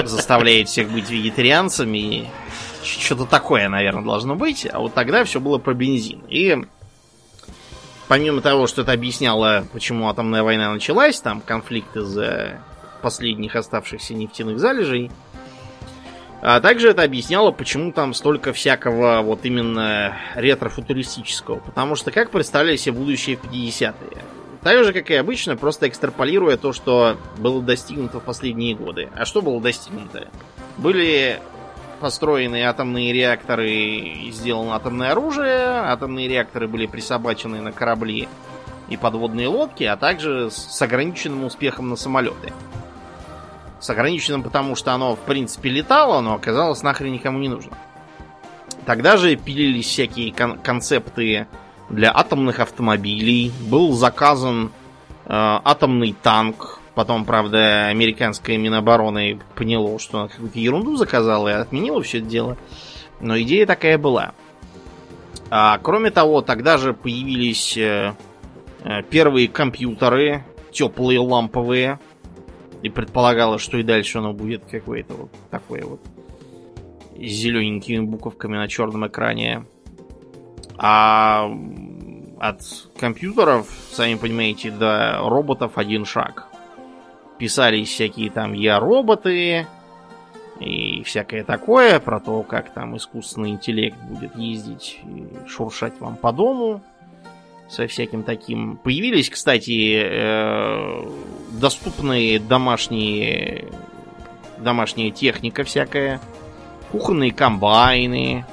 заставляет 0.07 0.69
всех 0.69 0.91
быть 0.91 1.11
вегетарианцами. 1.11 2.29
Что-то 2.83 3.25
такое, 3.25 3.69
наверное, 3.69 4.05
должно 4.05 4.37
быть. 4.37 4.67
А 4.71 4.79
вот 4.81 4.95
тогда 4.95 5.25
все 5.25 5.41
было 5.41 5.59
про 5.59 5.75
бензин. 5.75 6.23
И 6.29 6.65
помимо 8.15 8.43
того, 8.43 8.69
что 8.69 8.83
это 8.83 8.93
объясняло, 8.93 9.67
почему 9.73 10.09
атомная 10.09 10.45
война 10.45 10.73
началась, 10.73 11.21
там 11.21 11.41
конфликт 11.41 11.97
из-за 11.97 12.61
последних 13.03 13.57
оставшихся 13.57 14.15
нефтяных 14.15 14.61
залежей, 14.61 15.11
а 16.41 16.61
также 16.61 16.91
это 16.91 17.03
объясняло, 17.03 17.51
почему 17.51 17.91
там 17.91 18.15
столько 18.15 18.53
всякого 18.53 19.21
вот 19.23 19.41
именно 19.43 20.17
ретро-футуристического. 20.37 21.57
Потому 21.57 21.97
что 21.97 22.13
как 22.13 22.31
представляли 22.31 22.77
себе 22.77 22.93
будущее 22.93 23.37
в 23.37 23.53
50-е? 23.53 24.23
Так 24.63 24.85
же, 24.85 24.93
как 24.93 25.11
и 25.11 25.15
обычно, 25.15 25.57
просто 25.57 25.89
экстраполируя 25.89 26.57
то, 26.57 26.73
что 26.73 27.17
было 27.39 27.61
достигнуто 27.61 28.21
в 28.21 28.23
последние 28.23 28.77
годы. 28.77 29.09
А 29.17 29.25
что 29.25 29.43
было 29.43 29.61
достигнуто? 29.61 30.29
Были 30.79 31.41
построены 32.05 32.65
атомные 32.65 33.15
реакторы 33.15 33.71
и 33.71 34.31
сделано 34.31 34.77
атомное 34.77 35.13
оружие, 35.13 35.57
атомные 35.57 36.29
реакторы 36.29 36.69
были 36.69 36.85
присобачены 36.85 37.63
на 37.63 37.73
корабли 37.73 38.29
и 38.91 38.99
подводные 38.99 39.49
лодки, 39.49 39.85
а 39.85 39.97
также 39.97 40.51
с 40.51 40.83
ограниченным 40.83 41.45
успехом 41.45 41.89
на 41.89 41.97
самолеты. 41.97 42.53
С 43.81 43.89
ограниченным, 43.89 44.43
потому 44.43 44.77
что 44.77 44.93
оно, 44.93 45.17
в 45.17 45.21
принципе, 45.21 45.71
летало, 45.71 46.21
но 46.21 46.35
оказалось 46.35 46.83
нахрен 46.83 47.11
никому 47.11 47.39
не 47.39 47.49
нужно. 47.49 47.73
Тогда 48.85 49.17
же 49.17 49.35
пилились 49.37 49.87
всякие 49.87 50.31
кон- 50.31 50.59
концепты 50.59 51.47
для 51.89 52.13
атомных 52.15 52.61
автомобилей. 52.61 53.51
Был 53.63 53.95
заказан 53.95 54.73
э, 55.25 55.31
атомный 55.31 56.15
танк. 56.23 56.74
Потом, 56.95 57.25
правда, 57.25 57.89
американская 57.89 58.57
Минобороны 58.57 59.41
поняло, 59.57 59.99
что 59.99 60.21
она 60.21 60.29
какую-то 60.29 60.59
ерунду 60.59 60.97
заказала 60.97 61.49
и 61.49 61.53
отменила 61.53 62.03
все 62.03 62.19
это 62.19 62.29
дело. 62.29 62.57
Но 63.21 63.39
идея 63.41 63.67
такая 63.67 63.99
была. 63.99 64.33
А, 65.51 65.79
кроме 65.79 66.11
того, 66.11 66.41
тогда 66.41 66.79
же 66.79 66.95
появились 66.95 67.77
э, 67.77 68.15
э, 68.85 69.03
первые 69.11 69.49
компьютеры, 69.49 70.45
теплые 70.71 71.19
ламповые. 71.19 71.99
И 72.83 72.91
предполагалось, 72.91 73.63
что 73.63 73.79
и 73.79 73.83
дальше 73.83 74.19
оно 74.19 74.33
будет 74.33 74.65
какое-то 74.67 75.15
вот 75.15 75.31
такое 75.51 75.85
вот 75.85 76.01
с 77.17 77.31
зелененькими 77.31 78.05
буковками 78.05 78.57
на 78.57 78.69
черном 78.69 79.07
экране. 79.07 79.65
А 80.77 81.51
от 82.39 82.61
компьютеров, 82.99 83.69
сами 83.91 84.17
понимаете, 84.17 84.71
до 84.71 85.19
роботов 85.23 85.73
один 85.77 86.05
шаг. 86.05 86.49
Писались 87.39 87.89
всякие 87.89 88.31
там 88.31 88.53
я-роботы 88.53 89.67
и 90.61 91.03
всякое 91.05 91.45
такое 91.45 91.99
про 92.01 92.21
то, 92.21 92.43
как 92.43 92.73
там 92.73 92.97
искусственный 92.97 93.51
интеллект 93.51 93.99
будет 94.03 94.37
ездить 94.37 95.01
и 95.05 95.49
шуршать 95.49 95.99
вам 96.01 96.17
по 96.17 96.33
дому 96.33 96.81
со 97.69 97.87
всяким 97.87 98.23
таким. 98.23 98.77
Появились, 98.77 99.31
кстати, 99.31 100.01
э, 100.05 101.03
доступные 101.51 102.39
домашние 102.39 103.69
домашняя 104.59 105.11
техника 105.11 105.65
всякая, 105.65 106.21
кухонные 106.93 107.33
комбайны, 107.33 108.45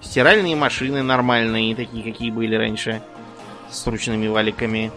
Стиральные 0.00 0.56
машины 0.56 1.02
нормальные, 1.02 1.76
такие, 1.76 2.02
какие 2.02 2.30
были 2.30 2.54
раньше, 2.54 3.02
с 3.70 3.86
ручными 3.86 4.28
валиками. 4.28 4.90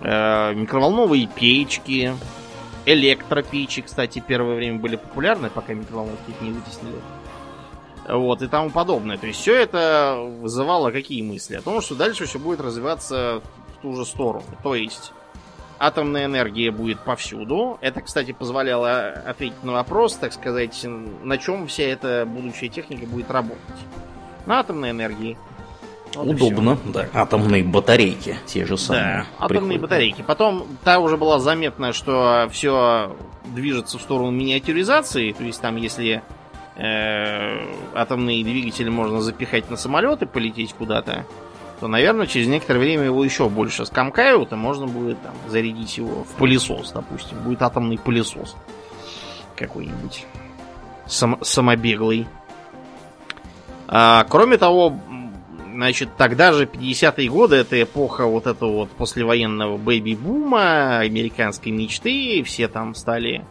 Э, 0.00 0.52
микроволновые 0.54 1.28
печки. 1.28 2.12
Электропечи, 2.86 3.82
кстати, 3.82 4.22
первое 4.26 4.56
время 4.56 4.78
были 4.78 4.96
популярны, 4.96 5.48
пока 5.48 5.72
микроволновки 5.72 6.30
их 6.30 6.40
не 6.40 6.50
вытеснили. 6.50 7.00
Вот, 8.08 8.42
и 8.42 8.48
тому 8.48 8.70
подобное. 8.70 9.16
То 9.16 9.26
есть 9.26 9.40
все 9.40 9.54
это 9.54 10.18
вызывало 10.40 10.90
какие 10.90 11.22
мысли? 11.22 11.56
О 11.56 11.62
том, 11.62 11.80
что 11.80 11.94
дальше 11.94 12.26
все 12.26 12.38
будет 12.38 12.60
развиваться 12.60 13.40
в 13.78 13.82
ту 13.82 13.96
же 13.96 14.04
сторону. 14.04 14.44
То 14.62 14.74
есть 14.74 15.12
атомная 15.78 16.26
энергия 16.26 16.70
будет 16.70 17.00
повсюду. 17.00 17.78
Это, 17.80 18.02
кстати, 18.02 18.32
позволяло 18.32 19.08
ответить 19.08 19.62
на 19.64 19.72
вопрос, 19.72 20.16
так 20.16 20.34
сказать, 20.34 20.84
на 20.84 21.38
чем 21.38 21.66
вся 21.66 21.84
эта 21.84 22.26
будущая 22.26 22.68
техника 22.68 23.06
будет 23.06 23.30
работать 23.30 23.62
на 24.44 24.60
атомной 24.60 24.90
энергии. 24.90 25.38
Вот 26.14 26.28
Удобно, 26.28 26.78
да. 26.84 27.08
Атомные 27.12 27.64
батарейки, 27.64 28.36
те 28.46 28.64
же 28.64 28.78
самые. 28.78 29.26
Да, 29.38 29.44
атомные 29.46 29.60
приходят. 29.60 29.82
батарейки. 29.82 30.22
Потом 30.22 30.66
та 30.84 30.98
уже 31.00 31.16
была 31.16 31.40
заметна, 31.40 31.92
что 31.92 32.48
все 32.52 33.16
движется 33.44 33.98
в 33.98 34.02
сторону 34.02 34.30
миниатюризации. 34.30 35.32
То 35.32 35.42
есть 35.42 35.60
там, 35.60 35.76
если 35.76 36.22
э, 36.76 37.66
атомные 37.94 38.44
двигатели 38.44 38.88
можно 38.88 39.20
запихать 39.20 39.70
на 39.70 39.76
самолеты, 39.76 40.26
полететь 40.26 40.72
куда-то, 40.74 41.26
то, 41.80 41.88
наверное, 41.88 42.26
через 42.26 42.46
некоторое 42.46 42.78
время 42.78 43.04
его 43.04 43.24
еще 43.24 43.48
больше 43.48 43.84
скомкают, 43.84 44.52
и 44.52 44.54
можно 44.54 44.86
будет 44.86 45.20
там, 45.22 45.34
зарядить 45.48 45.98
его 45.98 46.24
в 46.24 46.28
пылесос, 46.38 46.92
допустим. 46.92 47.38
Будет 47.38 47.62
атомный 47.62 47.98
пылесос 47.98 48.54
какой-нибудь. 49.56 50.26
Сам, 51.06 51.38
самобеглый. 51.42 52.26
А, 53.88 54.24
кроме 54.28 54.56
того, 54.56 54.98
значит, 55.74 56.10
тогда 56.16 56.52
же 56.52 56.66
50-е 56.66 57.28
годы, 57.28 57.56
это 57.56 57.82
эпоха 57.82 58.26
вот 58.26 58.46
этого 58.46 58.72
вот 58.72 58.90
послевоенного 58.90 59.76
бэйби-бума, 59.76 61.00
американской 61.00 61.72
мечты, 61.72 62.42
все 62.44 62.68
там 62.68 62.94
стали 62.94 63.44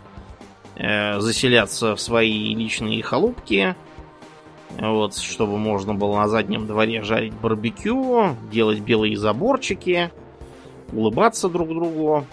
э, 0.75 1.19
заселяться 1.19 1.95
в 1.95 2.01
свои 2.01 2.55
личные 2.55 3.03
халупки, 3.03 3.75
вот, 4.79 5.15
чтобы 5.17 5.57
можно 5.57 5.93
было 5.93 6.17
на 6.17 6.27
заднем 6.27 6.65
дворе 6.65 7.03
жарить 7.03 7.33
барбекю, 7.33 8.35
делать 8.51 8.79
белые 8.79 9.17
заборчики, 9.17 10.11
улыбаться 10.91 11.49
друг 11.49 11.69
другу. 11.69 12.25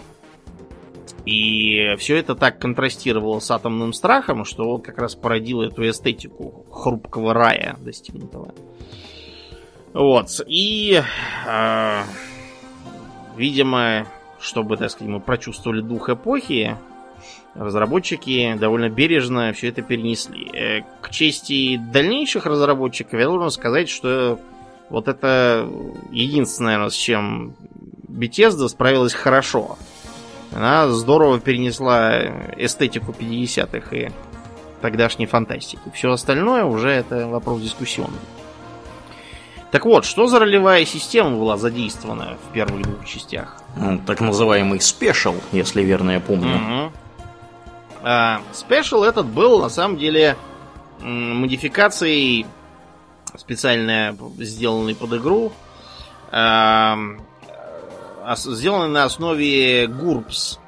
И 1.25 1.95
все 1.99 2.17
это 2.17 2.33
так 2.33 2.57
контрастировало 2.57 3.39
с 3.39 3.51
атомным 3.51 3.93
страхом, 3.93 4.43
что 4.43 4.65
вот 4.65 4.83
как 4.83 4.97
раз 4.97 5.13
породило 5.13 5.63
эту 5.63 5.87
эстетику 5.87 6.65
хрупкого 6.71 7.33
рая 7.35 7.77
достигнутого. 7.79 8.55
Вот. 9.93 10.41
И, 10.47 11.01
э, 11.47 12.03
видимо, 13.35 14.07
чтобы, 14.39 14.77
так 14.77 14.91
сказать, 14.91 15.09
мы 15.09 15.19
прочувствовали 15.19 15.81
дух 15.81 16.09
эпохи, 16.09 16.77
разработчики 17.55 18.55
довольно 18.57 18.89
бережно 18.89 19.51
все 19.53 19.69
это 19.69 19.81
перенесли. 19.81 20.49
Э, 20.53 20.81
к 21.01 21.09
чести 21.09 21.77
дальнейших 21.77 22.45
разработчиков 22.45 23.19
я 23.19 23.25
должен 23.25 23.51
сказать, 23.51 23.89
что 23.89 24.39
вот 24.89 25.07
это 25.07 25.69
единственное, 26.11 26.73
наверное, 26.73 26.89
с 26.89 26.95
чем 26.95 27.53
Bethesda 28.07 28.67
справилась 28.67 29.13
хорошо. 29.13 29.77
Она 30.53 30.89
здорово 30.89 31.39
перенесла 31.39 32.19
эстетику 32.57 33.13
50-х 33.17 33.95
и 33.95 34.09
тогдашней 34.81 35.25
фантастики. 35.25 35.81
Все 35.93 36.11
остальное 36.11 36.65
уже 36.65 36.89
это 36.89 37.27
вопрос 37.27 37.61
дискуссионный. 37.61 38.19
Так 39.71 39.85
вот, 39.85 40.03
что 40.03 40.27
за 40.27 40.39
ролевая 40.39 40.85
система 40.85 41.31
была 41.31 41.55
задействована 41.55 42.37
в 42.49 42.53
первых 42.53 42.81
двух 42.81 43.05
частях? 43.05 43.57
Ну, 43.77 43.99
так 44.05 44.19
называемый 44.19 44.81
SPECIAL, 44.81 45.35
если 45.53 45.81
верно 45.81 46.11
я 46.11 46.19
помню. 46.19 46.55
Угу. 46.55 46.91
А, 48.03 48.41
SPECIAL 48.51 49.03
этот 49.03 49.27
был 49.27 49.61
на 49.61 49.69
самом 49.69 49.97
деле 49.97 50.35
модификацией 50.99 52.45
специально 53.37 54.15
сделанной 54.39 54.93
под 54.93 55.13
игру, 55.13 55.53
а, 56.31 56.97
сделанной 58.35 58.89
на 58.89 59.05
основе 59.05 59.85
GURPS, 59.85 60.59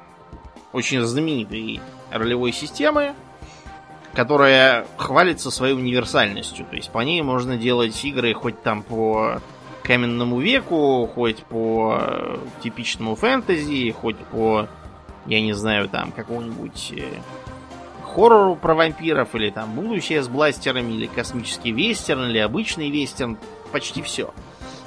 очень 0.72 1.02
знаменитой 1.02 1.80
ролевой 2.10 2.52
системы, 2.52 3.14
которая 4.14 4.86
хвалится 4.96 5.50
своей 5.50 5.74
универсальностью. 5.74 6.66
То 6.66 6.76
есть 6.76 6.90
по 6.90 7.00
ней 7.00 7.22
можно 7.22 7.56
делать 7.56 8.04
игры 8.04 8.32
хоть 8.34 8.62
там 8.62 8.82
по 8.82 9.40
каменному 9.82 10.40
веку, 10.40 11.06
хоть 11.14 11.42
по 11.44 11.98
э, 12.00 12.38
типичному 12.62 13.16
фэнтези, 13.16 13.90
хоть 13.92 14.16
по, 14.16 14.68
я 15.26 15.40
не 15.42 15.52
знаю, 15.52 15.88
там, 15.88 16.10
какому-нибудь 16.10 16.92
э, 16.96 17.04
хоррору 18.02 18.56
про 18.56 18.74
вампиров, 18.74 19.34
или 19.34 19.50
там 19.50 19.74
будущее 19.74 20.22
с 20.22 20.28
бластерами, 20.28 20.92
или 20.92 21.06
космический 21.06 21.72
вестерн, 21.72 22.30
или 22.30 22.38
обычный 22.38 22.90
вестерн, 22.90 23.36
почти 23.72 24.00
все. 24.00 24.32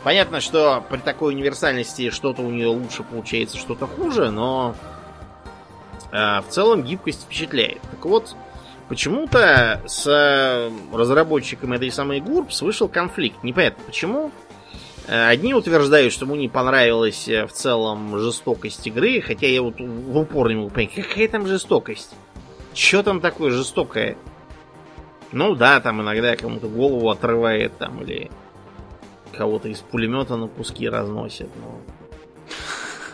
Понятно, 0.03 0.39
что 0.41 0.83
при 0.89 0.97
такой 0.97 1.33
универсальности 1.35 2.09
что-то 2.09 2.41
у 2.41 2.49
нее 2.49 2.69
лучше 2.69 3.03
получается, 3.03 3.57
что-то 3.57 3.85
хуже, 3.85 4.31
но 4.31 4.73
э, 6.11 6.41
в 6.41 6.45
целом 6.49 6.81
гибкость 6.81 7.23
впечатляет. 7.23 7.81
Так 7.81 8.05
вот, 8.05 8.35
Почему-то 8.89 9.81
с 9.85 10.07
э, 10.07 10.71
разработчиком 10.95 11.73
этой 11.73 11.91
самой 11.91 12.21
GURPS 12.21 12.63
вышел 12.63 12.87
конфликт. 12.87 13.43
Непонятно 13.43 13.83
почему. 13.85 14.31
Э, 15.07 15.27
одни 15.27 15.53
утверждают, 15.53 16.13
что 16.13 16.25
ему 16.25 16.35
не 16.35 16.47
понравилась 16.47 17.27
э, 17.27 17.45
в 17.47 17.51
целом 17.51 18.17
жестокость 18.17 18.87
игры, 18.87 19.19
хотя 19.19 19.47
я 19.47 19.61
вот 19.61 19.79
в 19.79 20.17
упор 20.17 20.47
не 20.49 20.55
могу 20.55 20.69
понять, 20.69 20.93
какая 20.93 21.27
там 21.27 21.47
жестокость? 21.47 22.15
Че 22.73 23.03
там 23.03 23.19
такое 23.19 23.51
жестокое? 23.51 24.17
Ну 25.33 25.55
да, 25.55 25.81
там 25.81 26.01
иногда 26.01 26.37
кому-то 26.37 26.69
голову 26.69 27.09
отрывает 27.09 27.77
там 27.77 28.01
или 28.03 28.31
кого-то 29.33 29.67
из 29.67 29.79
пулемета 29.79 30.37
на 30.37 30.47
куски 30.47 30.87
разносит, 30.87 31.49
но 31.57 31.81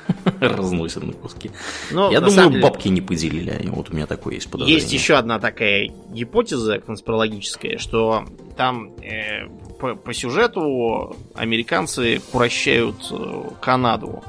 Разносят 0.39 1.04
на 1.04 1.13
куски. 1.13 1.52
Но, 1.92 2.12
Я 2.12 2.22
думаю, 2.22 2.50
деле, 2.50 2.62
бабки 2.62 2.88
не 2.88 3.02
поделили 3.02 3.50
они. 3.50 3.70
Вот 3.70 3.89
у 3.89 3.94
меня 3.94 4.06
такое 4.06 4.36
есть 4.36 4.50
подозрение. 4.50 4.82
Есть 4.82 4.94
еще 4.94 5.16
одна 5.16 5.39
такая 5.39 5.92
гипотеза 6.10 6.80
конспирологическая, 6.80 7.78
что 7.78 8.26
там 8.58 8.94
э, 9.02 9.48
по, 9.80 9.96
по 9.96 10.13
сюжету 10.13 11.16
американцы 11.36 12.22
прощают 12.32 12.96
э, 13.12 13.44
Канаду. 13.62 14.24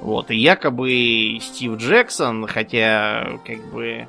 Вот, 0.00 0.32
и 0.32 0.36
якобы 0.36 1.38
Стив 1.40 1.76
Джексон, 1.76 2.46
хотя 2.48 3.38
как 3.46 3.72
бы 3.72 4.08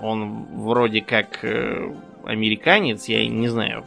он 0.00 0.44
вроде 0.52 1.00
как 1.00 1.44
э, 1.44 1.92
американец, 2.24 3.06
я 3.06 3.26
не 3.26 3.48
знаю 3.48 3.84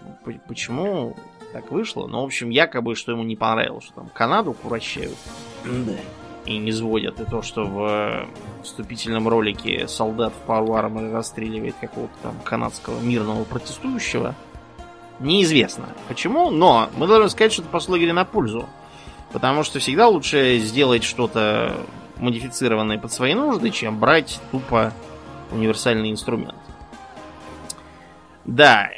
почему 0.47 1.15
так 1.57 1.71
вышло. 1.71 2.05
Но, 2.05 2.21
в 2.21 2.25
общем, 2.25 2.51
якобы, 2.51 2.95
что 2.95 3.13
ему 3.13 3.23
не 3.23 3.35
понравилось, 3.35 3.85
что 3.85 3.93
там 3.95 4.09
Канаду 4.13 4.53
курощают. 4.53 5.17
Да. 5.65 5.93
И 6.45 6.59
не 6.59 6.71
сводят. 6.71 7.19
И 7.19 7.25
то, 7.25 7.41
что 7.41 7.65
в 7.65 8.27
вступительном 8.63 9.27
ролике 9.27 9.87
солдат 9.87 10.33
в 10.33 10.45
пару 10.45 10.75
арморы 10.75 11.11
расстреливает 11.11 11.75
какого-то 11.81 12.13
там 12.21 12.35
канадского 12.43 12.99
мирного 13.01 13.43
протестующего. 13.43 14.35
Неизвестно 15.19 15.87
почему, 16.07 16.51
но 16.51 16.89
мы 16.95 17.07
должны 17.07 17.27
сказать, 17.29 17.51
что 17.51 17.63
это 17.63 17.71
пошло 17.71 17.97
игре 17.97 18.13
на 18.13 18.23
пользу. 18.23 18.69
Потому 19.33 19.63
что 19.63 19.79
всегда 19.79 20.07
лучше 20.07 20.59
сделать 20.59 21.03
что-то 21.03 21.75
модифицированное 22.17 22.99
под 22.99 23.11
свои 23.11 23.33
нужды, 23.33 23.71
чем 23.71 23.99
брать 23.99 24.39
тупо 24.51 24.93
универсальный 25.51 26.11
инструмент. 26.11 26.55
Да, 28.47 28.89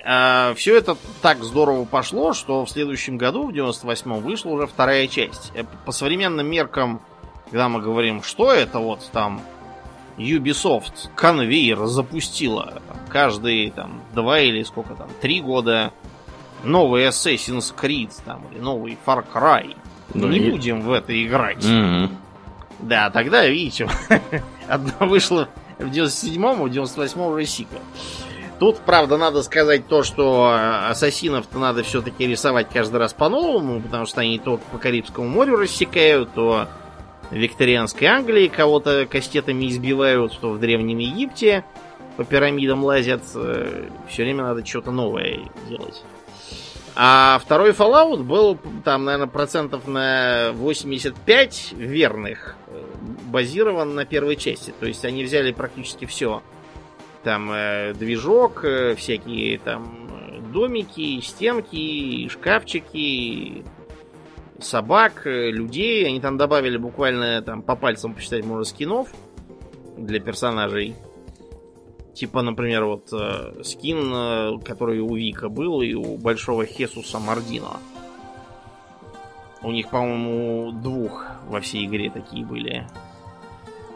э, 0.51 0.53
все 0.55 0.77
это 0.77 0.95
так 1.23 1.43
здорово 1.43 1.83
пошло, 1.85 2.33
что 2.33 2.65
в 2.65 2.69
следующем 2.69 3.17
году, 3.17 3.47
в 3.47 3.49
98-м, 3.49 4.21
вышла 4.21 4.51
уже 4.51 4.67
вторая 4.67 5.07
часть. 5.07 5.51
Э, 5.55 5.63
по 5.85 5.91
современным 5.91 6.47
меркам, 6.47 7.01
когда 7.45 7.67
мы 7.67 7.81
говорим, 7.81 8.21
что 8.21 8.53
это 8.53 8.77
вот 8.77 9.09
там 9.11 9.41
Ubisoft 10.17 11.09
конвейер 11.15 11.85
запустила 11.87 12.81
каждые 13.09 13.71
там 13.71 14.01
два 14.13 14.39
или 14.39 14.61
сколько 14.61 14.93
там, 14.93 15.09
три 15.19 15.41
года 15.41 15.93
новый 16.63 17.07
Assassin's 17.07 17.73
Creed 17.75 18.11
там, 18.25 18.43
или 18.51 18.59
новый 18.59 18.99
Far 19.03 19.25
Cry. 19.33 19.75
Да 20.13 20.27
не 20.27 20.37
и... 20.37 20.51
будем 20.51 20.81
в 20.81 20.91
это 20.91 21.25
играть. 21.25 21.63
Mm-hmm. 21.63 22.09
Да, 22.79 23.09
тогда, 23.09 23.47
видите, 23.47 23.89
одна 24.67 25.07
вышла 25.07 25.49
в 25.79 25.87
97-м, 25.87 26.61
в 26.61 26.65
98-м 26.65 27.33
уже 27.33 27.45
сиквел. 27.45 27.81
Тут, 28.59 28.79
правда, 28.79 29.15
надо 29.17 29.41
сказать 29.41 29.87
то, 29.87 30.03
что 30.03 30.53
ассасинов-то 30.89 31.57
надо 31.57 31.81
все-таки 31.83 32.27
рисовать 32.27 32.67
каждый 32.69 32.97
раз 32.97 33.13
по-новому, 33.13 33.81
потому 33.81 34.05
что 34.05 34.19
они 34.19 34.37
то 34.37 34.59
по 34.71 34.77
Карибскому 34.77 35.29
морю 35.29 35.55
рассекают, 35.55 36.33
то 36.33 36.67
в 37.31 37.35
викторианской 37.35 38.07
Англии 38.07 38.47
кого-то 38.47 39.05
кастетами 39.09 39.69
избивают, 39.69 40.37
то 40.41 40.49
в 40.49 40.59
Древнем 40.59 40.97
Египте 40.97 41.63
по 42.17 42.25
пирамидам 42.25 42.83
лазят. 42.83 43.21
Э, 43.33 43.87
Все 44.09 44.23
время 44.23 44.43
надо 44.43 44.65
что-то 44.65 44.91
новое 44.91 45.39
делать. 45.69 46.03
А 46.95 47.39
второй 47.41 47.71
Fallout 47.71 48.23
был 48.23 48.57
там, 48.83 49.05
наверное, 49.05 49.27
процентов 49.27 49.87
на 49.87 50.51
85 50.55 51.75
верных, 51.77 52.57
э, 52.67 52.83
базирован 53.27 53.95
на 53.95 54.03
первой 54.03 54.35
части. 54.35 54.73
То 54.77 54.85
есть 54.85 55.05
они 55.05 55.23
взяли 55.23 55.53
практически 55.53 56.03
все 56.03 56.41
там 57.23 57.51
э, 57.51 57.93
движок, 57.93 58.63
э, 58.63 58.95
всякие 58.95 59.59
там 59.59 60.09
домики, 60.51 61.21
стенки, 61.21 62.27
шкафчики, 62.29 63.63
собак, 64.59 65.25
э, 65.25 65.51
людей. 65.51 66.07
Они 66.07 66.19
там 66.19 66.37
добавили 66.37 66.77
буквально 66.77 67.41
там 67.41 67.61
по 67.61 67.75
пальцам 67.75 68.13
посчитать 68.13 68.45
можно 68.45 68.63
скинов 68.63 69.09
для 69.97 70.19
персонажей. 70.19 70.95
Типа, 72.13 72.41
например, 72.41 72.85
вот 72.85 73.13
э, 73.13 73.63
скин, 73.63 74.11
э, 74.13 74.59
который 74.65 74.99
у 74.99 75.15
Вика 75.15 75.49
был, 75.49 75.81
и 75.81 75.93
у 75.93 76.17
большого 76.17 76.65
Хесуса 76.65 77.19
Мардино. 77.19 77.77
У 79.61 79.71
них, 79.71 79.89
по-моему, 79.89 80.71
двух 80.71 81.25
во 81.47 81.59
всей 81.61 81.85
игре 81.85 82.09
такие 82.09 82.45
были. 82.45 82.87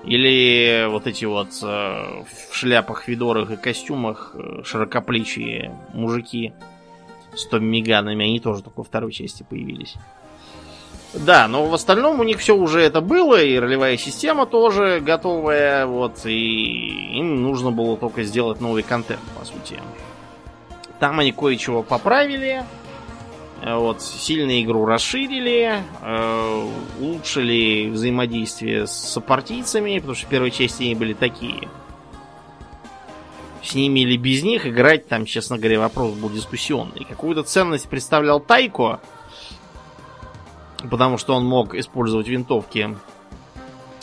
Или 0.03 0.85
вот 0.89 1.07
эти 1.07 1.23
вот 1.25 1.49
э, 1.61 1.65
в 1.65 2.53
шляпах, 2.53 3.07
видорах 3.07 3.51
и 3.51 3.55
костюмах 3.55 4.35
э, 4.35 4.63
широкоплечие 4.63 5.73
мужики 5.93 6.53
с 7.33 7.45
томмиганами, 7.45 8.25
они 8.25 8.39
тоже 8.39 8.63
только 8.63 8.79
во 8.79 8.83
второй 8.83 9.13
части 9.13 9.45
появились. 9.49 9.95
Да, 11.13 11.47
но 11.47 11.67
в 11.67 11.73
остальном 11.73 12.19
у 12.19 12.23
них 12.23 12.39
все 12.39 12.55
уже 12.55 12.81
это 12.81 12.99
было, 12.99 13.41
и 13.41 13.57
ролевая 13.57 13.97
система 13.97 14.45
тоже 14.45 14.99
готовая, 14.99 15.85
вот, 15.85 16.25
и 16.25 17.17
им 17.19 17.43
нужно 17.43 17.71
было 17.71 17.95
только 17.97 18.23
сделать 18.23 18.59
новый 18.59 18.81
контент, 18.81 19.21
по 19.37 19.45
сути. 19.45 19.79
Там 20.99 21.19
они 21.19 21.31
кое-чего 21.31 21.83
поправили, 21.83 22.63
Вот, 23.65 24.01
сильно 24.01 24.61
игру 24.61 24.85
расширили, 24.85 25.81
э, 26.01 26.69
улучшили 26.99 27.89
взаимодействие 27.89 28.87
с 28.87 28.91
сопартийцами, 28.91 29.99
потому 29.99 30.15
что 30.15 30.25
в 30.25 30.29
первой 30.29 30.51
части 30.51 30.83
они 30.83 30.95
были 30.95 31.13
такие. 31.13 31.69
С 33.63 33.73
ними 33.73 34.01
или 34.01 34.17
без 34.17 34.43
них 34.43 34.67
играть, 34.67 35.07
там, 35.07 35.25
честно 35.25 35.57
говоря, 35.57 35.79
вопрос 35.79 36.11
был 36.11 36.29
дискуссионный. 36.29 37.05
Какую-то 37.05 37.43
ценность 37.43 37.87
представлял 37.87 38.41
Тайко, 38.41 38.99
потому 40.89 41.17
что 41.17 41.33
он 41.33 41.45
мог 41.45 41.73
использовать 41.73 42.27
винтовки. 42.27 42.97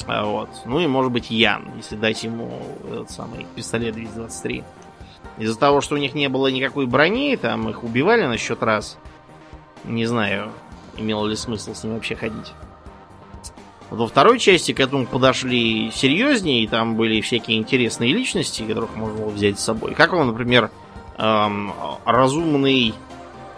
А, 0.07 0.25
Вот. 0.25 0.49
Ну 0.65 0.81
и 0.81 0.87
может 0.87 1.13
быть 1.13 1.31
Ян, 1.31 1.71
если 1.77 1.97
дать 1.97 2.25
ему 2.25 2.63
этот 2.91 3.11
самый 3.11 3.47
пистолет 3.55 3.95
223. 3.95 4.65
Из-за 5.37 5.59
того, 5.59 5.83
что 5.83 5.97
у 5.97 5.99
них 5.99 6.15
не 6.15 6.31
было 6.31 6.47
никакой 6.47 6.87
брони, 6.87 7.37
там 7.37 7.69
их 7.69 7.85
убивали 7.85 8.25
на 8.25 8.39
счет 8.39 8.63
раз. 8.63 8.97
Не 9.85 10.07
знаю, 10.07 10.53
имело 10.97 11.27
ли 11.27 11.37
смысл 11.37 11.75
с 11.75 11.85
ним 11.85 11.95
вообще 11.95 12.15
ходить. 12.15 12.53
Во 13.91 14.07
второй 14.07 14.39
части 14.39 14.73
к 14.73 14.79
этому 14.79 15.05
подошли 15.05 15.91
серьезнее, 15.91 16.63
и 16.63 16.69
там 16.69 16.97
были 16.97 17.21
всякие 17.21 17.59
интересные 17.59 18.13
личности, 18.13 18.63
которых 18.63 18.95
можно 18.95 19.19
было 19.23 19.31
взять 19.31 19.59
с 19.59 19.65
собой. 19.65 19.95
Как 19.95 20.13
он, 20.13 20.29
например, 20.29 20.71
эм, 21.19 21.73
разумный 22.05 22.95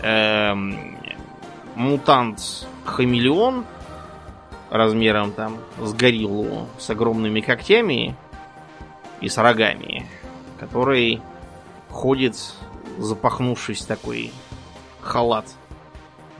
эм, 0.00 0.96
мутант-хамелеон 1.74 3.66
размером 4.70 5.32
там 5.32 5.58
с 5.78 5.92
гориллу, 5.92 6.66
с 6.78 6.88
огромными 6.88 7.42
когтями 7.42 8.16
и 9.20 9.28
с 9.28 9.36
рогами, 9.36 10.06
который 10.58 11.20
ходит, 11.90 12.36
запахнувшись 12.96 13.82
такой 13.82 14.32
халат 15.02 15.44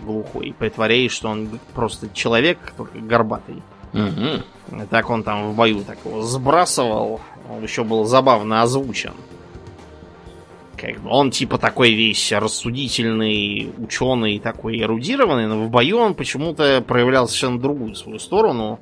глухой, 0.02 0.54
притворяясь, 0.58 1.12
что 1.12 1.28
он 1.28 1.58
просто 1.74 2.08
человек, 2.12 2.58
только 2.76 2.98
горбатый. 2.98 3.62
И 3.94 4.86
Так 4.90 5.10
он 5.10 5.22
там 5.22 5.50
в 5.50 5.56
бою 5.56 5.84
так 5.84 5.98
его 6.04 6.22
сбрасывал. 6.22 7.20
Он 7.50 7.62
еще 7.62 7.84
был 7.84 8.04
забавно 8.04 8.62
озвучен. 8.62 9.12
Как 10.76 10.98
бы 11.00 11.10
он 11.10 11.30
типа 11.30 11.58
такой 11.58 11.92
весь 11.92 12.32
рассудительный, 12.32 13.72
ученый, 13.78 14.38
такой 14.40 14.80
эрудированный, 14.80 15.46
но 15.46 15.62
в 15.62 15.70
бою 15.70 15.98
он 15.98 16.14
почему-то 16.14 16.82
проявлял 16.86 17.28
совершенно 17.28 17.60
другую 17.60 17.94
свою 17.94 18.18
сторону. 18.18 18.80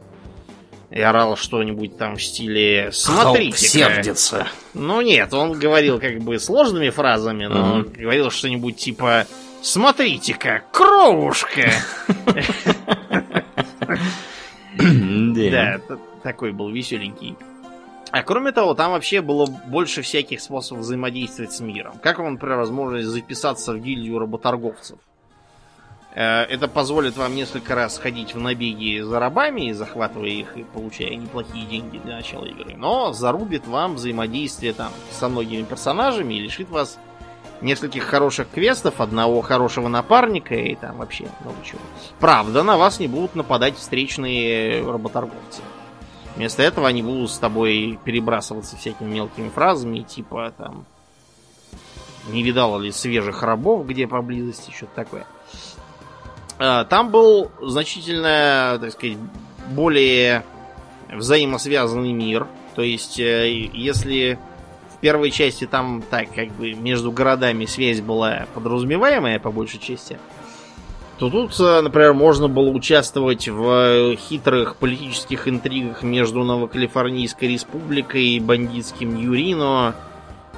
И 0.91 1.01
орал 1.01 1.37
что-нибудь 1.37 1.97
там 1.99 2.17
в 2.17 2.23
стиле 2.23 2.91
Халк 2.91 2.95
«Смотрите-ка». 2.95 3.59
сердится. 3.59 4.49
Ну 4.75 5.01
нет, 5.03 5.33
он 5.33 5.53
говорил 5.53 6.01
как 6.01 6.19
бы 6.19 6.39
сложными 6.41 6.91
фразами, 6.91 7.47
но 7.47 7.85
говорил 7.85 8.31
что-нибудь 8.31 8.77
типа 8.77 9.27
«Смотрите-ка, 9.63 10.63
кровушка!» 10.73 11.71
Да, 14.79 15.81
такой 16.23 16.53
был 16.53 16.71
веселенький. 16.71 17.37
А 18.13 18.23
кроме 18.23 18.51
того, 18.53 18.75
там 18.75 18.93
вообще 18.93 19.21
было 19.21 19.47
больше 19.47 20.03
всяких 20.03 20.41
способов 20.41 20.83
взаимодействовать 20.83 21.53
с 21.53 21.61
миром. 21.61 21.95
Как 22.03 22.19
вам, 22.19 22.33
например, 22.35 22.59
возможность 22.59 23.09
записаться 23.09 23.73
в 23.73 23.79
гильдию 23.79 24.19
работорговцев? 24.19 24.99
Э, 26.15 26.43
Это 26.43 26.67
позволит 26.67 27.17
вам 27.17 27.37
несколько 27.37 27.77
раз 27.77 27.99
ходить 27.99 28.35
в 28.35 28.41
набеги 28.41 29.01
за 29.01 29.21
рабами, 29.21 29.71
захватывая 29.73 30.31
их 30.31 30.57
и 30.57 30.65
получая 30.65 31.15
неплохие 31.15 31.67
деньги 31.67 31.99
для 31.99 32.17
начала 32.17 32.47
игры. 32.47 32.75
Но 32.77 33.13
зарубит 33.13 33.67
вам 33.69 33.95
взаимодействие 33.95 34.73
там 34.73 34.91
со 35.13 35.29
многими 35.29 35.63
персонажами 35.63 36.35
и 36.35 36.41
лишит 36.41 36.69
вас 36.69 36.99
нескольких 37.61 38.05
хороших 38.05 38.49
квестов, 38.51 39.01
одного 39.01 39.41
хорошего 39.43 39.89
напарника 39.89 40.55
и 40.55 40.75
там 40.75 40.99
вообще 40.99 41.29
много 41.41 41.57
чего. 41.65 41.81
Правда, 42.19 42.63
на 42.63 42.77
вас 42.77 43.01
не 43.01 43.09
будут 43.09 43.35
нападать 43.35 43.77
встречные 43.77 44.85
работорговцы. 44.85 45.63
Вместо 46.37 46.63
этого 46.63 46.89
они 46.89 47.03
будут 47.03 47.31
с 47.31 47.39
тобой 47.39 47.99
перебрасываться 48.05 48.77
всякими 48.77 49.09
мелкими 49.15 49.49
фразами, 49.49 50.01
типа 50.01 50.53
там 50.57 50.87
не 52.29 52.43
видала 52.43 52.79
ли 52.79 52.93
свежих 52.93 53.43
рабов 53.43 53.87
где 53.87 54.07
поблизости, 54.07 54.71
что-то 54.71 54.95
такое. 54.95 55.27
А, 56.59 56.85
Там 56.85 57.11
был 57.11 57.51
значительно, 57.61 58.79
так 58.81 58.93
сказать, 58.93 59.17
более 59.71 60.45
взаимосвязанный 61.11 62.13
мир. 62.13 62.47
То 62.75 62.83
есть, 62.83 63.19
э, 63.19 63.51
если 63.73 64.39
первой 65.01 65.31
части 65.31 65.67
там 65.67 66.03
так, 66.09 66.33
как 66.35 66.49
бы 66.53 66.73
между 66.75 67.13
городами 67.13 67.65
связь 67.65 68.01
была 68.01 68.47
подразумеваемая 68.55 69.39
по 69.39 69.51
большей 69.51 69.81
части, 69.81 70.19
то 71.21 71.29
тут, 71.29 71.59
э, 71.61 71.81
например, 71.83 72.15
можно 72.15 72.49
было 72.49 72.71
участвовать 72.71 73.47
в 73.47 74.17
хитрых 74.17 74.77
политических 74.77 75.49
интригах 75.49 76.03
между 76.03 76.45
Новокалифорнийской 76.45 77.49
республикой 77.49 78.25
и 78.25 78.41
бандитским 78.41 79.15
Ньюрино 79.15 79.95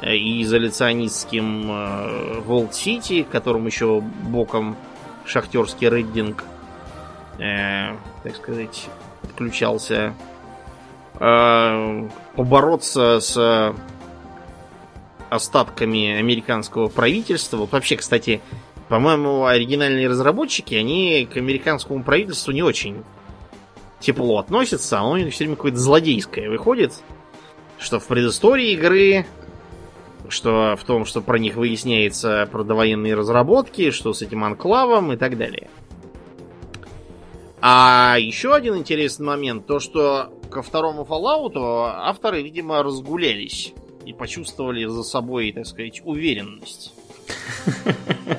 э, 0.01 0.15
и 0.15 0.41
изоляционистским 0.43 1.69
э, 1.69 2.41
Волт-Сити, 2.47 3.27
которым 3.29 3.67
еще 3.67 4.01
боком 4.01 4.77
шахтерский 5.25 5.89
рейдинг, 5.89 6.45
э, 7.41 7.97
так 8.23 8.37
сказать, 8.37 8.87
подключался. 9.21 10.15
Э, 11.19 12.09
побороться 12.37 13.19
с 13.19 13.75
остатками 15.33 16.13
американского 16.13 16.89
правительства. 16.89 17.57
Вот 17.57 17.73
вообще, 17.73 17.97
кстати, 17.97 18.43
по-моему, 18.89 19.47
оригинальные 19.47 20.09
разработчики, 20.09 20.75
они 20.75 21.27
к 21.33 21.39
американскому 21.39 22.05
правительству 22.05 22.53
не 22.53 22.63
очень 22.63 23.03
тепло 24.01 24.39
относятся, 24.39 24.99
оно 24.99 25.13
у 25.13 25.17
них 25.17 25.33
все 25.33 25.45
время 25.45 25.57
какое-то 25.57 25.79
злодейское 25.79 26.51
выходит, 26.51 26.93
что 27.79 27.99
в 27.99 28.07
предыстории 28.07 28.73
игры, 28.73 29.25
что 30.29 30.77
в 30.77 30.85
том, 30.85 31.07
что 31.07 31.23
про 31.23 31.39
них 31.39 31.55
выясняется 31.55 32.47
про 32.53 32.65
довоенные 32.65 33.15
разработки, 33.15 33.91
что 33.91 34.13
с 34.13 34.21
этим 34.21 34.45
анклавом 34.45 35.13
и 35.13 35.17
так 35.17 35.39
далее. 35.39 35.71
А 37.63 38.17
еще 38.19 38.55
один 38.55 38.77
интересный 38.77 39.25
момент, 39.25 39.67
то 39.67 39.79
что 39.79 40.33
ко 40.51 40.63
второму 40.63 41.05
Fallout 41.05 41.53
авторы, 41.57 42.43
видимо, 42.43 42.83
разгулялись 42.83 43.73
и 44.05 44.13
почувствовали 44.13 44.85
за 44.85 45.03
собой, 45.03 45.53
так 45.53 45.67
сказать, 45.67 46.03
уверенность. 46.05 46.93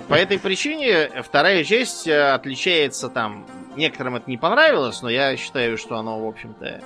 По 0.08 0.16
этой 0.16 0.40
причине 0.40 1.10
вторая 1.24 1.64
часть 1.64 2.08
э, 2.08 2.34
отличается 2.34 3.10
там. 3.10 3.46
Некоторым 3.76 4.16
это 4.16 4.30
не 4.30 4.38
понравилось, 4.38 5.02
но 5.02 5.10
я 5.10 5.36
считаю, 5.36 5.78
что 5.78 5.98
оно, 5.98 6.24
в 6.24 6.28
общем-то, 6.28 6.82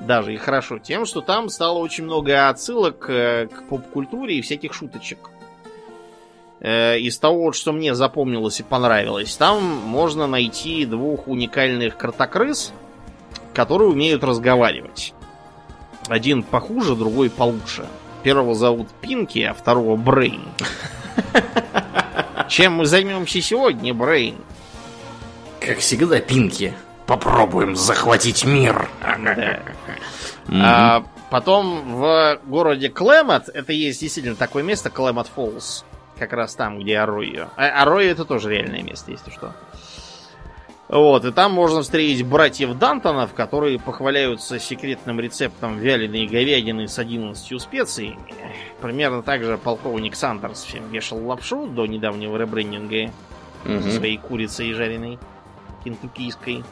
даже 0.00 0.34
и 0.34 0.36
хорошо 0.36 0.78
тем, 0.78 1.06
что 1.06 1.20
там 1.20 1.48
стало 1.48 1.78
очень 1.78 2.04
много 2.04 2.48
отсылок 2.48 3.06
э, 3.08 3.48
к 3.48 3.68
поп-культуре 3.68 4.38
и 4.38 4.42
всяких 4.42 4.72
шуточек. 4.74 5.18
Э, 6.60 6.98
Из 6.98 7.18
того, 7.18 7.52
что 7.52 7.72
мне 7.72 7.94
запомнилось 7.94 8.60
и 8.60 8.62
понравилось, 8.62 9.34
там 9.36 9.62
можно 9.64 10.26
найти 10.26 10.86
двух 10.86 11.26
уникальных 11.26 11.96
картокрыс, 11.96 12.72
которые 13.52 13.88
умеют 13.90 14.22
разговаривать. 14.22 15.14
Один 16.08 16.42
похуже, 16.42 16.94
другой 16.94 17.30
получше. 17.30 17.86
Первого 18.22 18.54
зовут 18.54 18.88
Пинки, 19.00 19.40
а 19.40 19.54
второго 19.54 19.96
Брейн. 19.96 20.48
Чем 22.48 22.74
мы 22.74 22.86
займемся 22.86 23.40
сегодня, 23.40 23.94
Брейн? 23.94 24.36
Как 25.60 25.78
всегда, 25.78 26.20
Пинки. 26.20 26.74
Попробуем 27.06 27.76
захватить 27.76 28.44
мир. 28.44 28.88
Да. 29.00 29.60
А 30.50 31.04
потом 31.30 31.94
в 31.96 32.38
городе 32.44 32.88
Клемат, 32.90 33.48
это 33.48 33.72
есть 33.72 34.02
действительно 34.02 34.36
такое 34.36 34.62
место, 34.62 34.90
Клемат 34.90 35.26
Фоллс, 35.34 35.86
как 36.18 36.34
раз 36.34 36.54
там, 36.54 36.78
где 36.78 36.98
Аройо. 36.98 37.48
А 37.56 37.82
Аройо 37.82 38.10
это 38.10 38.26
тоже 38.26 38.50
реальное 38.50 38.82
место, 38.82 39.10
если 39.10 39.30
что. 39.30 39.54
Вот, 40.88 41.24
и 41.24 41.32
там 41.32 41.52
можно 41.52 41.80
встретить 41.82 42.26
братьев 42.26 42.76
Дантонов, 42.78 43.32
которые 43.32 43.78
похваляются 43.78 44.58
секретным 44.58 45.18
рецептом 45.18 45.78
вяленой 45.78 46.26
говядины 46.26 46.88
с 46.88 46.98
11 46.98 47.60
специями. 47.60 48.18
Примерно 48.82 49.22
так 49.22 49.42
же 49.42 49.56
полковник 49.56 50.14
Сандерс 50.14 50.62
всем 50.62 50.86
вешал 50.90 51.24
лапшу 51.24 51.66
до 51.66 51.86
недавнего 51.86 52.36
ребрендинга 52.36 53.10
Мгм. 53.64 53.90
своей 53.92 54.18
курицей 54.18 54.74
жареной, 54.74 55.18
кентуккийской. 55.84 56.62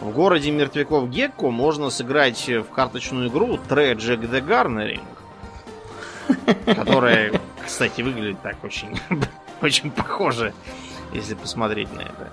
В 0.00 0.10
городе 0.10 0.50
мертвяков 0.50 1.10
Гекко 1.10 1.50
можно 1.50 1.90
сыграть 1.90 2.48
в 2.48 2.64
карточную 2.64 3.28
игру 3.28 3.58
Tragic 3.68 4.20
the 4.30 4.40
Garnering, 4.46 5.02
которая, 6.74 7.38
кстати, 7.64 8.00
выглядит 8.00 8.40
так 8.42 8.62
очень, 8.64 8.98
очень 9.60 9.90
похоже, 9.90 10.54
если 11.12 11.34
посмотреть 11.34 11.92
на 11.94 12.00
это. 12.00 12.30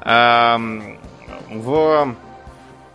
В 0.00 0.56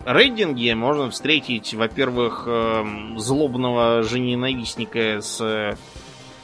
рейдинге 0.04 0.74
можно 0.74 1.10
встретить, 1.10 1.74
во-первых, 1.74 2.44
эм, 2.46 3.18
злобного 3.18 4.02
жененавистника 4.02 5.20
с 5.20 5.76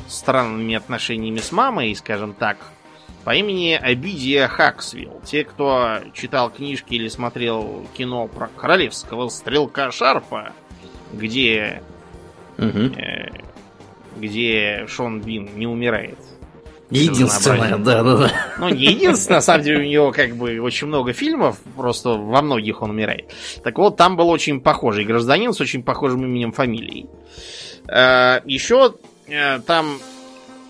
странными 0.07 0.75
отношениями 0.75 1.39
с 1.39 1.53
мамой, 1.53 1.95
скажем 1.95 2.35
так, 2.35 2.57
по 3.25 3.35
имени 3.35 3.75
Обидия 3.75 4.49
Хаксвилл. 4.49 5.21
Те, 5.25 5.45
кто 5.45 5.99
читал 6.15 6.51
книжки 6.51 6.95
или 6.95 7.09
смотрел 7.09 7.87
кино 7.95 8.27
про 8.27 8.49
королевского 8.49 9.29
стрелка 9.29 9.91
Шарпа, 9.91 10.53
где, 11.13 11.83
Угу. 12.57 12.95
э, 12.97 13.29
где 14.17 14.87
Шон 14.89 15.21
Бин 15.21 15.51
не 15.57 15.67
умирает. 15.67 16.19
Единственное, 16.91 17.77
да, 17.77 18.03
да, 18.03 18.17
да. 18.17 18.33
Ну, 18.59 18.69
не 18.71 18.87
единственное, 18.87 19.39
на 19.39 19.43
самом 19.43 19.63
деле, 19.63 19.81
у 19.81 19.89
него 19.91 20.11
как 20.11 20.37
бы 20.37 20.59
очень 20.61 20.87
много 20.87 21.13
фильмов, 21.13 21.61
просто 21.77 22.11
во 22.11 22.41
многих 22.41 22.81
он 22.81 22.91
умирает. 22.91 23.31
Так 23.63 23.77
вот, 23.79 23.97
там 23.97 24.17
был 24.17 24.31
очень 24.31 24.61
похожий 24.61 25.05
гражданин 25.05 25.53
с 25.53 25.61
очень 25.61 25.83
похожим 25.83 26.25
именем 26.25 26.53
фамилией. 26.53 27.07
Э, 27.89 28.41
Еще 28.47 28.95
э, 29.27 29.61
там 29.61 29.99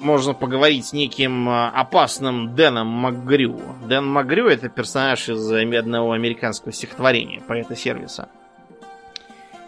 можно 0.01 0.35
поговорить 0.35 0.87
с 0.87 0.93
неким 0.93 1.49
э, 1.49 1.69
опасным 1.69 2.55
Дэном 2.55 2.87
МакГрю. 2.89 3.61
Дэн 3.87 4.05
МакГрю 4.05 4.49
это 4.49 4.69
персонаж 4.69 5.29
из 5.29 5.51
одного 5.53 6.13
американского 6.13 6.73
стихотворения, 6.73 7.41
поэта 7.47 7.77
сервиса. 7.77 8.29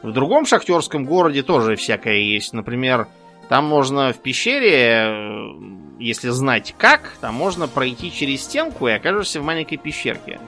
В 0.02 0.12
другом 0.12 0.46
шахтерском 0.46 1.04
городе 1.04 1.42
тоже 1.42 1.76
всякое 1.76 2.18
есть. 2.18 2.54
Например, 2.54 3.06
там 3.48 3.66
можно 3.66 4.12
в 4.12 4.18
пещере, 4.18 5.52
если 6.00 6.30
знать 6.30 6.74
как, 6.78 7.16
там 7.20 7.34
можно 7.34 7.68
пройти 7.68 8.10
через 8.12 8.42
стенку 8.44 8.88
и 8.88 8.92
окажешься 8.92 9.40
в 9.40 9.44
маленькой 9.44 9.76
пещерке. 9.76 10.40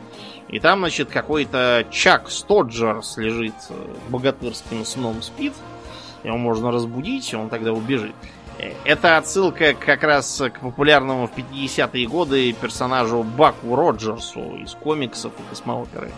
И 0.48 0.58
там, 0.58 0.80
значит, 0.80 1.08
какой-то 1.08 1.86
Чак 1.90 2.30
Стоджерс 2.30 3.16
лежит 3.16 3.54
э, 3.70 3.74
богатырским 4.10 4.84
сном 4.84 5.22
спит. 5.22 5.54
Его 6.24 6.36
можно 6.36 6.70
разбудить, 6.70 7.32
и 7.32 7.36
он 7.36 7.48
тогда 7.48 7.72
убежит. 7.72 8.14
Э, 8.58 8.72
Это 8.84 9.16
отсылка 9.16 9.74
как 9.74 10.02
раз 10.02 10.42
к 10.52 10.60
популярному 10.60 11.26
в 11.26 11.36
50-е 11.36 12.06
годы 12.06 12.52
персонажу 12.52 13.22
Баку 13.22 13.76
Роджерсу 13.76 14.56
из 14.56 14.72
комиксов 14.72 15.32
и 15.38 15.42
космооперы. 15.48 16.10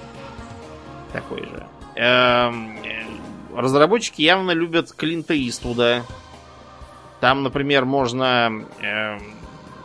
Такой 1.13 1.43
же. 1.43 1.67
Эм, 1.95 2.77
э, 2.79 3.05
Разработчики 3.57 4.21
явно 4.21 4.51
любят 4.51 4.93
Клинта 4.93 5.35
Иствуда. 5.49 6.03
Там, 7.25 7.43
например, 7.43 7.87
можно 7.87 8.67
эм, 8.83 9.23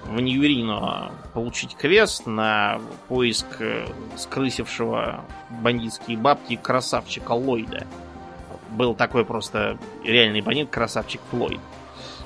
в 0.04 0.20
Ньюрино 0.20 1.14
получить 1.34 1.74
квест 1.74 2.26
на 2.26 2.82
поиск 3.08 3.46
э, 3.60 3.88
скрысившего 4.18 5.24
бандитские 5.50 6.18
бабки 6.18 6.58
красавчика 6.58 7.32
Ллойда. 7.32 7.88
Был 8.72 8.94
такой 8.94 9.24
просто 9.24 9.78
реальный 10.04 10.42
бандит, 10.42 10.70
красавчик 10.70 11.22
Флойд. 11.32 11.62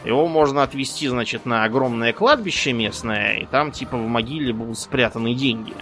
Его 0.03 0.27
можно 0.27 0.63
отвезти, 0.63 1.07
значит, 1.07 1.45
на 1.45 1.63
огромное 1.63 2.11
кладбище 2.11 2.73
местное, 2.73 3.35
и 3.35 3.45
там, 3.45 3.71
типа, 3.71 3.97
в 3.97 4.07
могиле 4.07 4.51
будут 4.51 4.79
спрятаны 4.79 5.35
деньги. 5.35 5.75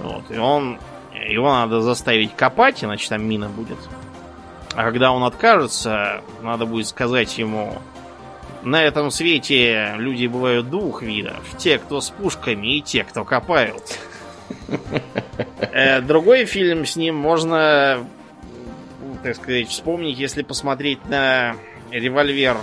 Вот, 0.00 0.30
и 0.30 0.38
он... 0.38 0.78
Его 1.12 1.52
надо 1.52 1.80
заставить 1.80 2.36
копать, 2.36 2.84
иначе 2.84 3.08
там 3.08 3.28
мина 3.28 3.48
будет. 3.48 3.78
А 4.76 4.84
когда 4.84 5.10
он 5.10 5.24
откажется, 5.24 6.22
надо 6.40 6.66
будет 6.66 6.86
сказать 6.86 7.36
ему, 7.36 7.82
на 8.62 8.82
этом 8.82 9.10
свете 9.10 9.94
люди 9.96 10.26
бывают 10.26 10.70
двух 10.70 11.02
видов. 11.02 11.42
Те, 11.58 11.78
кто 11.78 12.00
с 12.00 12.10
пушками, 12.10 12.78
и 12.78 12.82
те, 12.82 13.04
кто 13.04 13.24
копают. 13.24 13.82
Э, 15.60 16.00
Другой 16.00 16.44
фильм 16.46 16.84
с 16.86 16.96
ним 16.96 17.14
можно, 17.14 18.06
так 19.22 19.36
сказать, 19.36 19.68
вспомнить, 19.68 20.18
если 20.18 20.42
посмотреть 20.42 21.04
на 21.08 21.56
револьвер 21.90 22.58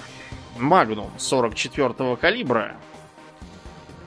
Магнум 0.57 1.11
44-го 1.17 2.15
калибра. 2.15 2.75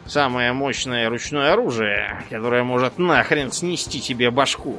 Самое 0.07 0.53
мощное 0.53 1.09
ручное 1.11 1.53
оружие, 1.53 2.24
которое 2.31 2.64
может 2.64 2.98
нахрен 2.98 3.53
снести 3.53 4.01
тебе 4.01 4.31
башку. 4.31 4.79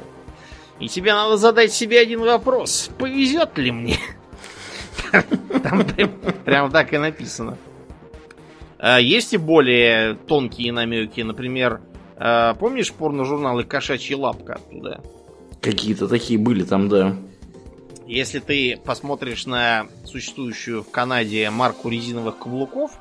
И 0.80 0.88
тебе 0.88 1.12
надо 1.12 1.36
задать 1.36 1.72
себе 1.72 2.00
один 2.00 2.20
вопрос. 2.20 2.90
Повезет 2.98 3.56
ли 3.56 3.70
мне? 3.70 3.98
Там 5.62 5.84
прям, 5.84 6.10
прям 6.44 6.70
так 6.70 6.92
и 6.92 6.98
написано. 6.98 7.56
А, 8.78 8.98
Есть 8.98 9.34
и 9.34 9.36
более 9.36 10.14
тонкие 10.14 10.72
намеки. 10.72 11.20
Например, 11.20 11.80
а, 12.16 12.54
помнишь 12.54 12.92
порно-журналы 12.92 13.64
«Кошачья 13.64 14.16
лапка» 14.16 14.54
оттуда? 14.54 15.00
Какие-то 15.60 16.08
такие 16.08 16.38
были 16.38 16.64
там, 16.64 16.88
да. 16.88 17.16
Если 18.06 18.40
ты 18.40 18.78
посмотришь 18.84 19.46
на 19.46 19.86
существующую 20.04 20.82
в 20.82 20.90
Канаде 20.90 21.48
марку 21.50 21.88
резиновых 21.88 22.38
каблуков 22.38 22.92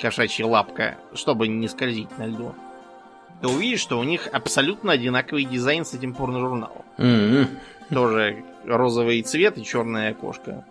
«Кошачья 0.00 0.46
лапка», 0.46 0.96
чтобы 1.14 1.48
не 1.48 1.68
скользить 1.68 2.18
на 2.18 2.26
льду, 2.26 2.54
ты 3.40 3.48
увидишь, 3.48 3.80
что 3.80 3.98
у 3.98 4.04
них 4.04 4.28
абсолютно 4.32 4.92
одинаковый 4.92 5.44
дизайн 5.44 5.84
с 5.84 5.94
этим 5.94 6.14
порно-журналом. 6.14 6.82
М-м. 6.98 7.48
Тоже 7.90 8.42
розовый 8.66 9.22
цвет 9.22 9.58
и 9.58 9.64
черное 9.64 10.10
окошко. 10.10 10.64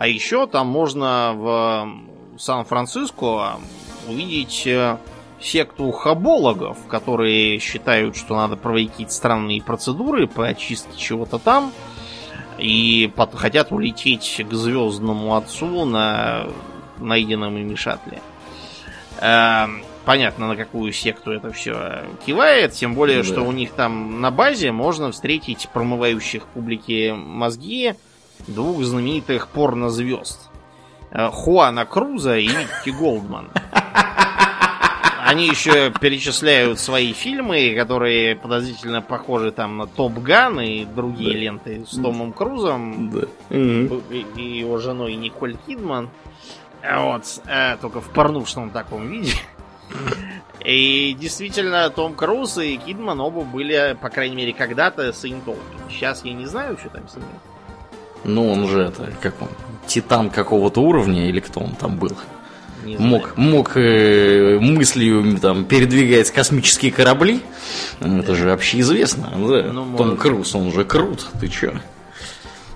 А 0.00 0.08
еще 0.08 0.46
там 0.46 0.66
можно 0.66 1.34
в 1.36 2.38
Сан-Франциско 2.38 3.56
увидеть 4.08 4.66
э, 4.66 4.96
секту 5.38 5.90
хабологов, 5.90 6.78
которые 6.88 7.58
считают, 7.58 8.16
что 8.16 8.34
надо 8.34 8.56
проводить 8.56 8.92
какие-то 8.92 9.12
странные 9.12 9.60
процедуры 9.60 10.26
по 10.26 10.46
очистке 10.46 10.96
чего-то 10.96 11.38
там. 11.38 11.70
И 12.56 13.12
пот- 13.14 13.34
хотят 13.36 13.72
улететь 13.72 14.42
к 14.48 14.54
звездному 14.54 15.36
отцу 15.36 15.84
на 15.84 16.46
найденном 16.98 17.58
ими 17.58 17.74
шаттле. 17.74 18.22
Эм, 19.20 19.82
Понятно, 20.06 20.48
на 20.48 20.56
какую 20.56 20.94
секту 20.94 21.30
это 21.30 21.52
все 21.52 22.04
кивает, 22.24 22.72
тем 22.72 22.94
более, 22.94 23.18
Да. 23.18 23.24
что 23.24 23.42
у 23.42 23.52
них 23.52 23.72
там 23.72 24.22
на 24.22 24.30
базе 24.30 24.72
можно 24.72 25.12
встретить 25.12 25.68
промывающих 25.74 26.46
публике 26.46 27.12
мозги 27.12 27.94
двух 28.50 28.82
знаменитых 28.82 29.48
порнозвезд. 29.48 30.50
Э, 31.10 31.28
Хуана 31.30 31.86
Круза 31.86 32.36
и 32.38 32.48
Микки 32.48 32.90
Голдман. 32.90 33.50
Они 35.26 35.46
еще 35.46 35.92
перечисляют 35.92 36.80
свои 36.80 37.12
фильмы, 37.12 37.74
которые 37.76 38.34
подозрительно 38.34 39.00
похожи 39.00 39.52
там 39.52 39.76
на 39.76 39.86
Топ 39.86 40.14
Ган 40.14 40.58
и 40.60 40.84
другие 40.84 41.32
Да. 41.34 41.38
ленты 41.38 41.84
с 41.88 41.96
Томом 42.00 42.32
Крузом 42.32 43.10
Да. 43.10 43.26
М. 43.50 43.86
и 44.10 44.26
и 44.36 44.58
его 44.58 44.78
женой 44.78 45.14
Николь 45.14 45.56
Кидман. 45.66 46.10
А 46.82 47.04
Вот, 47.04 47.24
э, 47.46 47.76
только 47.80 48.00
в 48.00 48.08
порнушном 48.10 48.70
таком 48.70 49.08
виде. 49.08 49.32
И 50.64 51.16
действительно, 51.18 51.88
Том 51.90 52.14
Круз 52.14 52.58
и 52.58 52.76
Кидман 52.76 53.20
оба 53.20 53.42
были, 53.42 53.96
по 54.00 54.08
крайней 54.08 54.36
мере, 54.36 54.52
когда-то 54.52 55.12
саентологами. 55.12 55.90
Сейчас 55.90 56.24
я 56.24 56.32
не 56.32 56.46
знаю, 56.46 56.76
что 56.78 56.88
там 56.90 57.08
с 57.08 57.16
ними. 57.16 57.26
Ну, 58.24 58.50
он 58.50 58.68
же 58.68 58.82
это, 58.82 59.12
как 59.20 59.40
он, 59.40 59.48
титан 59.86 60.30
какого-то 60.30 60.80
уровня, 60.80 61.28
или 61.28 61.40
кто 61.40 61.60
он 61.60 61.72
там 61.72 61.96
был? 61.96 62.12
Не 62.84 62.96
знаю. 62.96 63.10
Мог, 63.10 63.36
мог 63.36 63.76
э, 63.76 64.58
мыслью 64.60 65.38
там 65.38 65.64
передвигать 65.64 66.30
космические 66.30 66.92
корабли. 66.92 67.40
Это 68.00 68.34
же 68.34 68.52
общеизвестно. 68.52 69.30
Да. 69.32 69.38
Ну, 69.72 69.96
Том 69.96 70.08
может. 70.08 70.20
Круз, 70.20 70.54
он 70.54 70.72
же 70.72 70.84
крут. 70.84 71.26
Ты 71.40 71.48
чё? 71.48 71.72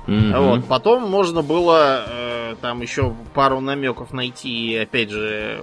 Вот, 0.07 0.67
потом 0.67 1.09
можно 1.09 1.41
было 1.43 2.05
э, 2.07 2.55
там 2.61 2.83
еще 2.83 3.15
пару 3.33 3.61
намеков 3.61 4.13
найти, 4.13 4.77
опять 4.77 5.09
же, 5.09 5.63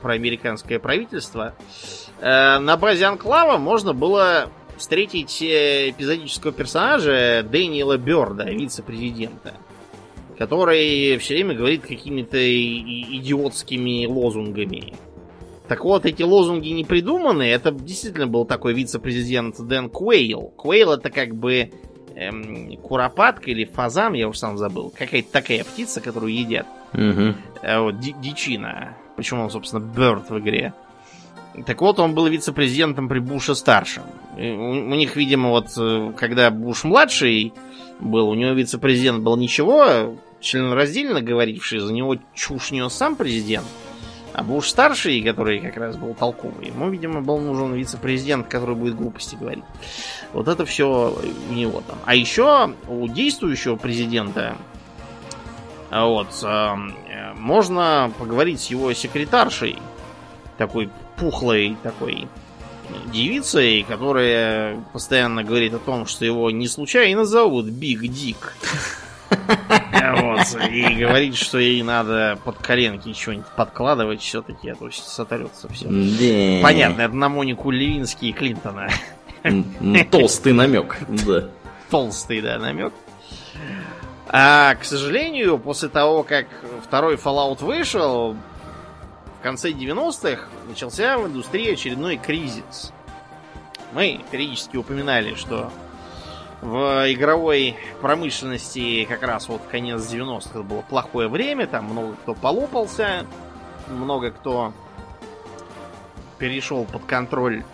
про 0.00 0.14
американское 0.14 0.80
правительство. 0.80 1.54
Э, 2.20 2.58
на 2.58 2.76
базе 2.76 3.04
Анклава 3.04 3.58
можно 3.58 3.92
было 3.92 4.48
встретить 4.82 5.40
э, 5.40 5.90
эпизодического 5.90 6.52
персонажа 6.52 7.46
Дэниела 7.48 7.98
Берда, 7.98 8.50
вице-президента, 8.50 9.54
который 10.36 11.16
все 11.18 11.34
время 11.34 11.54
говорит 11.54 11.82
какими-то 11.82 12.36
идиотскими 12.36 14.06
лозунгами. 14.06 14.94
Так 15.68 15.84
вот, 15.84 16.04
эти 16.04 16.24
лозунги 16.24 16.70
не 16.70 16.84
придуманы. 16.84 17.44
Это 17.44 17.70
действительно 17.70 18.26
был 18.26 18.44
такой 18.44 18.74
вице-президент 18.74 19.60
Дэн 19.60 19.88
Куэйл. 19.88 20.52
Куэйл 20.56 20.94
это 20.94 21.10
как 21.10 21.36
бы 21.36 21.70
эм, 22.16 22.76
куропатка 22.78 23.52
или 23.52 23.64
фазан, 23.64 24.14
я 24.14 24.28
уж 24.28 24.36
сам 24.36 24.58
забыл. 24.58 24.92
Какая-то 24.98 25.30
такая 25.30 25.62
птица, 25.62 26.00
которую 26.00 26.34
едят. 26.34 26.66
Мгм. 26.92 27.36
Э, 27.62 27.78
вот, 27.78 28.00
ди- 28.00 28.16
дичина. 28.20 28.96
Почему 29.16 29.44
он, 29.44 29.50
собственно, 29.50 29.80
Бёрд 29.80 30.28
в 30.28 30.38
игре. 30.40 30.74
Так 31.66 31.80
вот, 31.82 31.98
он 32.00 32.14
был 32.14 32.26
вице-президентом 32.26 33.08
при 33.08 33.18
Буше 33.18 33.54
старшем. 33.54 34.04
И 34.38 34.50
У, 34.50 34.70
у 34.70 34.94
них, 34.94 35.16
видимо, 35.16 35.50
вот 35.50 35.68
э, 35.76 36.12
когда 36.16 36.50
Буш 36.50 36.84
младший 36.84 37.52
был, 38.00 38.28
у 38.28 38.34
него 38.34 38.52
вице-президент 38.52 39.22
был 39.22 39.36
ничего, 39.36 40.16
членораздельно 40.40 41.20
говоривший, 41.20 41.80
за 41.80 41.92
него 41.92 42.16
чушь 42.34 42.70
нес 42.70 42.92
сам 42.92 43.16
президент. 43.16 43.66
А 44.32 44.42
Буш 44.42 44.68
старший, 44.68 45.20
который 45.22 45.60
как 45.60 45.76
раз 45.76 45.96
был 45.96 46.14
толковый, 46.14 46.68
ему, 46.68 46.88
видимо, 46.88 47.20
был 47.20 47.38
нужен 47.38 47.74
вице-президент, 47.74 48.48
который 48.48 48.74
будет 48.74 48.94
глупости 48.94 49.36
говорить. 49.36 49.64
Вот 50.32 50.48
это 50.48 50.64
все 50.64 51.14
у 51.50 51.52
него 51.52 51.82
там. 51.86 51.98
А 52.06 52.14
еще 52.14 52.74
у 52.88 53.08
действующего 53.08 53.76
президента 53.76 54.56
а 55.92 56.06
вот, 56.06 56.28
эм, 56.42 56.96
э, 57.06 57.34
можно 57.34 58.10
поговорить 58.18 58.62
с 58.62 58.70
его 58.70 58.94
секретаршей, 58.94 59.76
такой 60.56 60.88
пухлой 61.22 61.76
такой 61.84 62.26
девицей, 63.12 63.84
которая 63.88 64.76
постоянно 64.92 65.44
говорит 65.44 65.72
о 65.72 65.78
том, 65.78 66.04
что 66.04 66.24
его 66.24 66.50
не 66.50 66.66
случайно 66.66 67.24
зовут 67.24 67.66
Биг 67.66 68.00
Дик. 68.02 68.54
Вот, 70.14 70.46
и 70.70 70.94
говорит, 70.94 71.36
что 71.36 71.58
ей 71.58 71.82
надо 71.82 72.38
под 72.44 72.58
коленки 72.58 73.14
что-нибудь 73.14 73.46
подкладывать 73.56 74.20
все-таки, 74.20 74.68
а 74.68 74.74
то 74.74 74.90
сотрется 74.90 75.68
все. 75.72 75.86
Да. 75.86 76.62
Понятно, 76.62 77.02
это 77.02 77.14
на 77.14 77.30
Монику 77.30 77.70
Левински 77.70 78.26
и 78.26 78.32
Клинтона. 78.32 78.90
Толстый 80.10 80.52
намек, 80.52 80.98
да. 81.08 81.48
Толстый, 81.88 82.42
да, 82.42 82.58
намек. 82.58 82.92
А, 84.28 84.74
к 84.74 84.84
сожалению, 84.84 85.58
после 85.58 85.88
того, 85.88 86.24
как 86.24 86.46
второй 86.84 87.14
Fallout 87.14 87.64
вышел, 87.64 88.36
в 89.42 89.44
конце 89.44 89.72
90-х 89.72 90.44
начался 90.68 91.18
в 91.18 91.26
индустрии 91.26 91.72
очередной 91.72 92.16
кризис. 92.16 92.92
Мы 93.92 94.20
периодически 94.30 94.76
упоминали, 94.76 95.34
что 95.34 95.72
в 96.60 97.12
игровой 97.12 97.76
промышленности 98.00 99.04
как 99.04 99.24
раз 99.24 99.48
вот 99.48 99.60
конец 99.68 100.02
90-х 100.02 100.62
было 100.62 100.82
плохое 100.82 101.26
время, 101.26 101.66
там 101.66 101.86
много 101.86 102.14
кто 102.14 102.34
полопался, 102.34 103.26
много 103.88 104.30
кто 104.30 104.72
перешел 106.38 106.84
под 106.84 107.04
контроль 107.06 107.64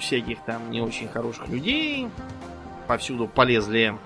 всяких 0.00 0.40
там 0.40 0.72
не 0.72 0.80
очень 0.80 1.06
хороших 1.06 1.46
людей, 1.46 2.08
повсюду 2.88 3.28
полезли 3.28 3.96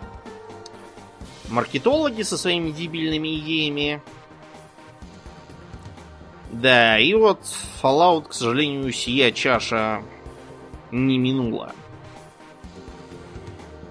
маркетологи 1.48 2.20
со 2.20 2.36
своими 2.36 2.72
дебильными 2.72 3.38
идеями. 3.38 4.02
Да, 6.50 6.98
и 6.98 7.14
вот 7.14 7.40
Fallout, 7.82 8.28
к 8.28 8.32
сожалению, 8.32 8.92
сия 8.92 9.32
чаша 9.32 10.02
не 10.90 11.18
минула. 11.18 11.72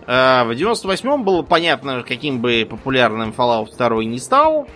А, 0.06 0.46
в 0.46 0.52
98-м 0.52 1.24
было 1.24 1.42
понятно, 1.42 2.04
каким 2.04 2.40
бы 2.42 2.68
популярным 2.70 3.34
Fallout 3.36 3.76
2 3.76 4.04
не 4.06 4.20
стал, 4.20 4.68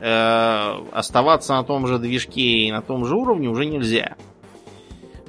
э, 0.00 0.74
оставаться 0.92 1.54
на 1.54 1.64
том 1.64 1.86
же 1.86 1.98
движке 1.98 2.40
и 2.40 2.72
на 2.72 2.82
том 2.82 3.04
же 3.04 3.14
уровне 3.16 3.48
уже 3.48 3.66
нельзя. 3.66 4.16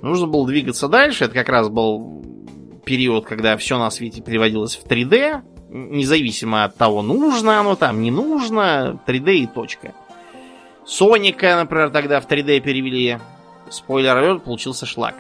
Нужно 0.01 0.27
было 0.27 0.47
двигаться 0.47 0.87
дальше. 0.87 1.25
Это 1.25 1.33
как 1.33 1.49
раз 1.49 1.69
был 1.69 2.23
период, 2.85 3.25
когда 3.25 3.57
все 3.57 3.77
на 3.77 3.89
свете 3.91 4.21
переводилось 4.21 4.75
в 4.75 4.85
3D, 4.85 5.41
независимо 5.69 6.63
от 6.63 6.75
того, 6.75 7.01
нужно 7.01 7.59
оно 7.59 7.75
там, 7.75 8.01
не 8.01 8.09
нужно, 8.09 8.99
3D 9.05 9.33
и 9.35 9.47
точка. 9.47 9.93
Соника, 10.89 11.55
например, 11.55 11.91
тогда 11.91 12.19
в 12.19 12.27
3D 12.27 12.61
перевели. 12.61 13.19
Спойлер 13.69 14.17
алерт, 14.17 14.43
получился 14.43 14.87
шлак. 14.87 15.13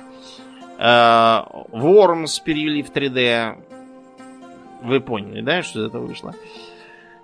Вормс 0.79 2.39
перевели 2.39 2.81
в 2.81 2.91
3D. 2.91 3.55
Вы 4.81 4.99
поняли, 4.99 5.41
да, 5.41 5.61
что 5.61 5.85
это 5.85 5.99
вышло? 5.99 6.33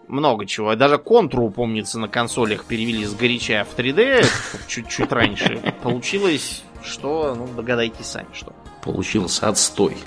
Много 0.08 0.46
чего. 0.46 0.76
Даже 0.76 1.00
контру, 1.00 1.50
помнится, 1.50 1.98
на 2.00 2.08
консолях 2.08 2.66
перевели 2.66 3.06
с 3.06 3.16
горяча 3.16 3.66
в 3.66 3.76
3D 3.76 4.24
чуть-чуть 4.68 5.12
раньше. 5.12 5.74
Получилось, 5.82 6.64
что, 6.84 7.34
ну, 7.34 7.48
догадайтесь 7.48 8.06
сами, 8.06 8.28
что. 8.34 8.54
Получился 8.84 9.48
отстой. 9.50 9.98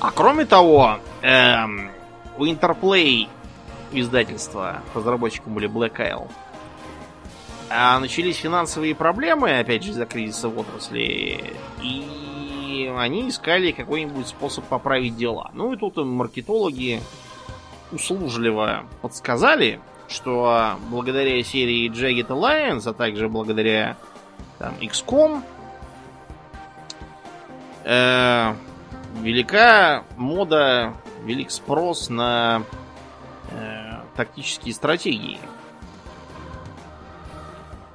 А 0.00 0.10
кроме 0.12 0.46
того, 0.46 0.98
эм, 1.20 1.90
у 2.38 2.46
Interplay 2.46 3.28
издательства, 3.92 4.82
разработчиком 4.94 5.54
были 5.54 5.68
Black 5.68 5.96
Isle, 5.98 6.30
а 7.70 7.98
начались 7.98 8.36
финансовые 8.36 8.94
проблемы, 8.94 9.58
опять 9.58 9.82
же, 9.82 9.90
из-за 9.90 10.06
кризиса 10.06 10.48
в 10.48 10.58
отрасли, 10.58 11.54
и 11.82 12.92
они 12.96 13.28
искали 13.28 13.72
какой-нибудь 13.72 14.28
способ 14.28 14.64
поправить 14.64 15.16
дела. 15.16 15.50
Ну 15.54 15.72
и 15.72 15.76
тут 15.76 15.96
маркетологи 15.96 17.00
услужливо 17.92 18.84
подсказали, 19.02 19.80
что 20.08 20.76
благодаря 20.88 21.42
серии 21.42 21.90
Jagged 21.90 22.28
Alliance, 22.28 22.88
а 22.88 22.92
также 22.92 23.28
благодаря 23.28 23.96
там, 24.58 24.74
XCOM, 24.80 25.42
э, 27.84 28.54
велика 29.20 30.04
мода, 30.16 30.94
велик 31.24 31.50
спрос 31.50 32.08
на 32.08 32.62
э, 33.50 34.00
тактические 34.14 34.74
стратегии. 34.74 35.38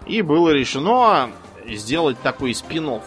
И 0.06 0.22
было 0.22 0.50
решено 0.50 1.32
сделать 1.66 2.20
такой 2.22 2.54
спин 2.54 3.02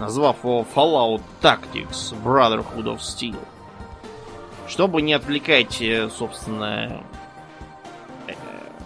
назвав 0.00 0.42
его 0.42 0.66
Fallout 0.74 1.22
Tactics 1.42 2.14
Brotherhood 2.24 2.84
of 2.84 2.98
Steel. 2.98 3.38
Чтобы 4.66 5.02
не 5.02 5.12
отвлекать, 5.12 5.80
э, 5.82 6.08
собственно, 6.08 7.02
э, 8.26 8.32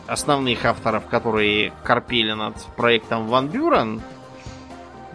основных 0.09 0.65
авторов, 0.65 1.07
которые 1.07 1.73
корпели 1.85 2.33
над 2.33 2.57
проектом 2.77 3.29
Ван 3.29 3.49
Бюрен, 3.49 4.03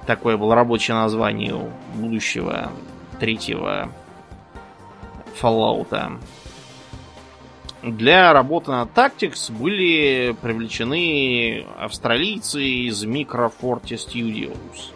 такое 0.07 0.37
было 0.37 0.55
рабочее 0.55 0.95
название 0.95 1.53
у 1.53 1.69
будущего 1.95 2.71
третьего 3.19 3.89
Fallout. 5.41 6.19
Для 7.81 8.33
работы 8.33 8.71
над 8.71 8.89
Tactics 8.93 9.51
были 9.51 10.35
привлечены 10.41 11.65
австралийцы 11.77 12.61
из 12.61 13.05
Micro 13.05 13.51
Forte 13.61 13.95
Studios. 13.95 14.91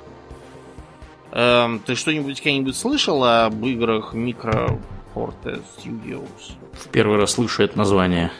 Эм, 1.31 1.79
ты 1.79 1.95
что-нибудь 1.95 2.41
когда-нибудь 2.41 2.75
слышал 2.75 3.23
об 3.23 3.65
играх 3.65 4.13
Micro 4.13 4.81
Forte 5.15 5.63
Studios? 5.77 6.51
В 6.73 6.89
первый 6.89 7.17
раз 7.17 7.31
слышу 7.31 7.63
это 7.63 7.77
название. 7.77 8.31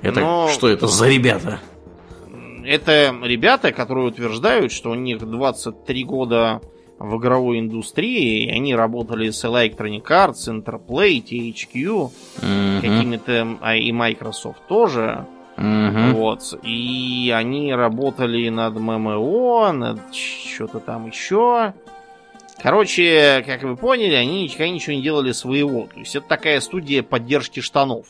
Это 0.00 0.20
Но- 0.20 0.48
что 0.48 0.68
это 0.68 0.86
за 0.86 1.06
ребята? 1.08 1.60
Это 2.64 3.14
ребята, 3.22 3.72
которые 3.72 4.06
утверждают, 4.06 4.72
что 4.72 4.90
у 4.90 4.94
них 4.94 5.18
23 5.18 6.04
года 6.04 6.62
в 7.00 7.16
игровой 7.16 7.58
индустрии, 7.60 8.44
и 8.44 8.50
они 8.50 8.74
работали 8.74 9.30
с 9.30 9.42
Electronic 9.44 10.02
Arts, 10.02 10.48
Interplay, 10.48 11.22
THQ, 11.24 12.10
Мгм, 12.42 12.80
какими-то, 12.82 13.58
а 13.62 13.74
и 13.74 13.90
Microsoft 13.90 14.60
тоже. 14.68 15.26
мгм. 15.56 16.12
Вот. 16.14 16.58
И 16.62 17.32
они 17.34 17.74
работали 17.74 18.50
над 18.50 18.78
ММО, 18.78 19.72
над 19.72 20.14
что-то 20.14 20.78
там 20.78 21.06
еще. 21.08 21.72
Короче, 22.62 23.42
как 23.46 23.62
вы 23.62 23.76
поняли, 23.76 24.14
они 24.14 24.44
никогда 24.44 24.68
ничего 24.68 24.92
не 24.94 25.02
делали 25.02 25.32
своего. 25.32 25.88
То 25.92 26.00
есть 26.00 26.14
это 26.14 26.28
такая 26.28 26.60
студия 26.60 27.02
поддержки 27.02 27.60
штанов. 27.60 28.06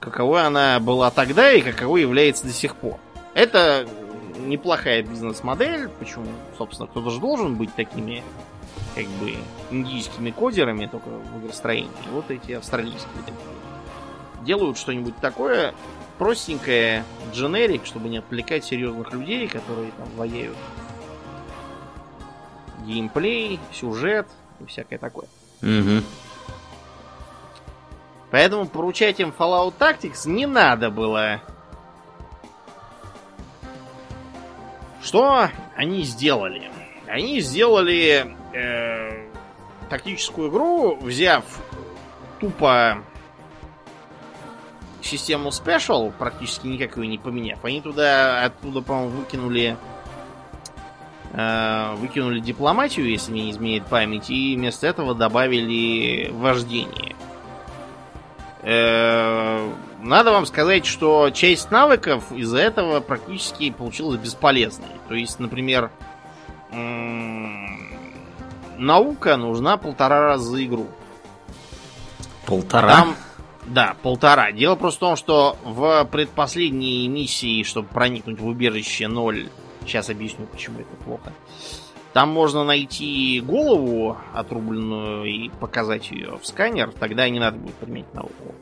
Каковой 0.00 0.42
она 0.46 0.80
была 0.80 1.10
тогда 1.10 1.52
и 1.52 1.60
каковой 1.60 2.00
является 2.00 2.46
до 2.46 2.52
сих 2.52 2.74
пор. 2.76 2.98
Это 3.34 3.86
неплохая 4.48 5.02
бизнес-модель. 5.02 5.88
Почему, 5.98 6.26
собственно, 6.58 6.88
кто-то 6.88 7.10
же 7.10 7.20
должен 7.20 7.56
быть 7.56 7.74
такими, 7.74 8.22
как 8.94 9.06
бы, 9.06 9.34
индийскими 9.70 10.30
кодерами, 10.30 10.86
только 10.86 11.08
в 11.08 11.42
игростроении. 11.42 11.90
Вот 12.10 12.30
эти 12.30 12.52
австралийские 12.52 13.22
такие. 13.24 13.38
Делают 14.44 14.78
что-нибудь 14.78 15.16
такое 15.18 15.74
простенькое, 16.18 17.04
дженерик, 17.32 17.86
чтобы 17.86 18.08
не 18.08 18.18
отвлекать 18.18 18.64
серьезных 18.64 19.12
людей, 19.12 19.48
которые 19.48 19.90
там 19.92 20.08
вояют. 20.16 20.56
Геймплей, 22.84 23.58
сюжет 23.72 24.26
и 24.60 24.66
всякое 24.66 24.98
такое. 24.98 25.28
Мгм. 25.62 26.04
Поэтому 28.30 28.66
поручать 28.66 29.18
им 29.18 29.32
Fallout 29.36 29.74
Tactics 29.78 30.28
не 30.28 30.46
надо 30.46 30.90
было. 30.90 31.40
Что 35.02 35.48
они 35.76 36.02
сделали? 36.02 36.70
Они 37.06 37.40
сделали 37.40 38.36
э, 38.54 39.26
тактическую 39.88 40.50
игру, 40.50 40.96
взяв 40.96 41.44
тупо 42.38 43.02
систему 45.02 45.48
Special, 45.48 46.12
практически 46.16 46.66
никак 46.66 46.96
ее 46.96 47.06
не 47.06 47.18
поменяв. 47.18 47.64
Они 47.64 47.80
туда, 47.80 48.44
оттуда, 48.44 48.82
по-моему, 48.82 49.10
выкинули 49.10 49.76
э, 51.32 51.94
выкинули 51.96 52.40
дипломатию, 52.40 53.08
если 53.08 53.32
не 53.32 53.50
изменяет 53.50 53.86
память, 53.86 54.30
и 54.30 54.56
вместо 54.56 54.86
этого 54.86 55.14
добавили 55.14 56.30
вождение. 56.30 57.16
Э, 58.62 59.68
Надо 60.02 60.32
вам 60.32 60.46
сказать, 60.46 60.86
что 60.86 61.30
часть 61.30 61.70
навыков 61.70 62.32
из-за 62.32 62.58
этого 62.58 63.00
практически 63.00 63.70
получилась 63.70 64.18
бесполезной. 64.20 64.88
То 65.08 65.14
есть, 65.14 65.38
например, 65.38 65.90
наука 68.78 69.36
нужна 69.36 69.76
полтора 69.76 70.20
раза 70.20 70.50
за 70.50 70.64
игру. 70.64 70.86
Полтора. 72.46 72.88
Там, 72.88 73.16
да, 73.66 73.94
полтора. 74.02 74.52
Дело 74.52 74.74
просто 74.76 74.98
в 74.98 75.00
том, 75.00 75.16
что 75.16 75.56
в 75.64 76.04
предпоследней 76.06 77.06
миссии, 77.08 77.62
чтобы 77.62 77.88
проникнуть 77.88 78.40
в 78.40 78.46
убежище 78.46 79.06
0, 79.06 79.48
Сейчас 79.86 80.10
объясню, 80.10 80.46
почему 80.46 80.80
это 80.80 80.96
плохо. 81.04 81.32
Там 82.12 82.30
можно 82.30 82.64
найти 82.64 83.40
голову 83.40 84.16
отрубленную 84.34 85.24
и 85.24 85.48
показать 85.48 86.10
ее 86.10 86.38
в 86.38 86.46
сканер, 86.46 86.92
тогда 86.92 87.28
не 87.28 87.38
надо 87.38 87.58
будет 87.58 87.74
применить 87.76 88.12
науку. 88.14 88.54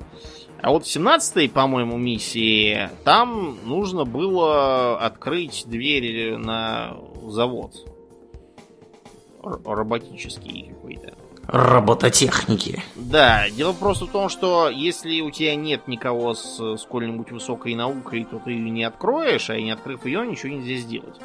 А 0.60 0.70
вот 0.70 0.84
в 0.84 0.88
17-й, 0.88 1.48
по-моему, 1.48 1.96
миссии, 1.96 2.90
там 3.04 3.58
нужно 3.64 4.04
было 4.04 4.98
открыть 4.98 5.64
дверь 5.66 6.36
на 6.36 6.96
завод. 7.26 7.74
Р- 9.44 9.60
роботический 9.64 10.72
какой-то. 10.74 11.14
Робототехники. 11.46 12.82
Да, 12.96 13.48
дело 13.48 13.72
просто 13.72 14.06
в 14.06 14.10
том, 14.10 14.28
что 14.28 14.68
если 14.68 15.20
у 15.20 15.30
тебя 15.30 15.54
нет 15.54 15.88
никого 15.88 16.34
с 16.34 16.76
сколь-нибудь 16.76 17.30
высокой 17.30 17.74
наукой, 17.74 18.24
то 18.24 18.38
ты 18.38 18.50
ее 18.50 18.68
не 18.68 18.84
откроешь, 18.84 19.48
а 19.48 19.58
не 19.58 19.70
открыв 19.70 20.04
ее, 20.04 20.26
ничего 20.26 20.52
нельзя 20.52 20.74
сделать. 20.74 21.16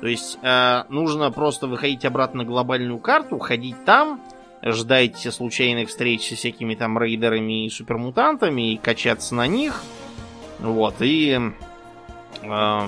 То 0.00 0.06
есть 0.06 0.38
э, 0.42 0.84
нужно 0.88 1.30
просто 1.30 1.66
выходить 1.66 2.04
обратно 2.04 2.42
на 2.42 2.48
глобальную 2.48 2.98
карту, 2.98 3.38
ходить 3.38 3.84
там, 3.84 4.20
ждать 4.62 5.18
случайных 5.18 5.88
встреч 5.88 6.28
со 6.28 6.34
всякими 6.34 6.74
там 6.74 6.98
рейдерами 6.98 7.66
и 7.66 7.70
супермутантами 7.70 8.74
и 8.74 8.76
качаться 8.76 9.34
на 9.34 9.46
них. 9.46 9.82
Вот, 10.58 10.96
и 11.00 11.38
э, 12.42 12.80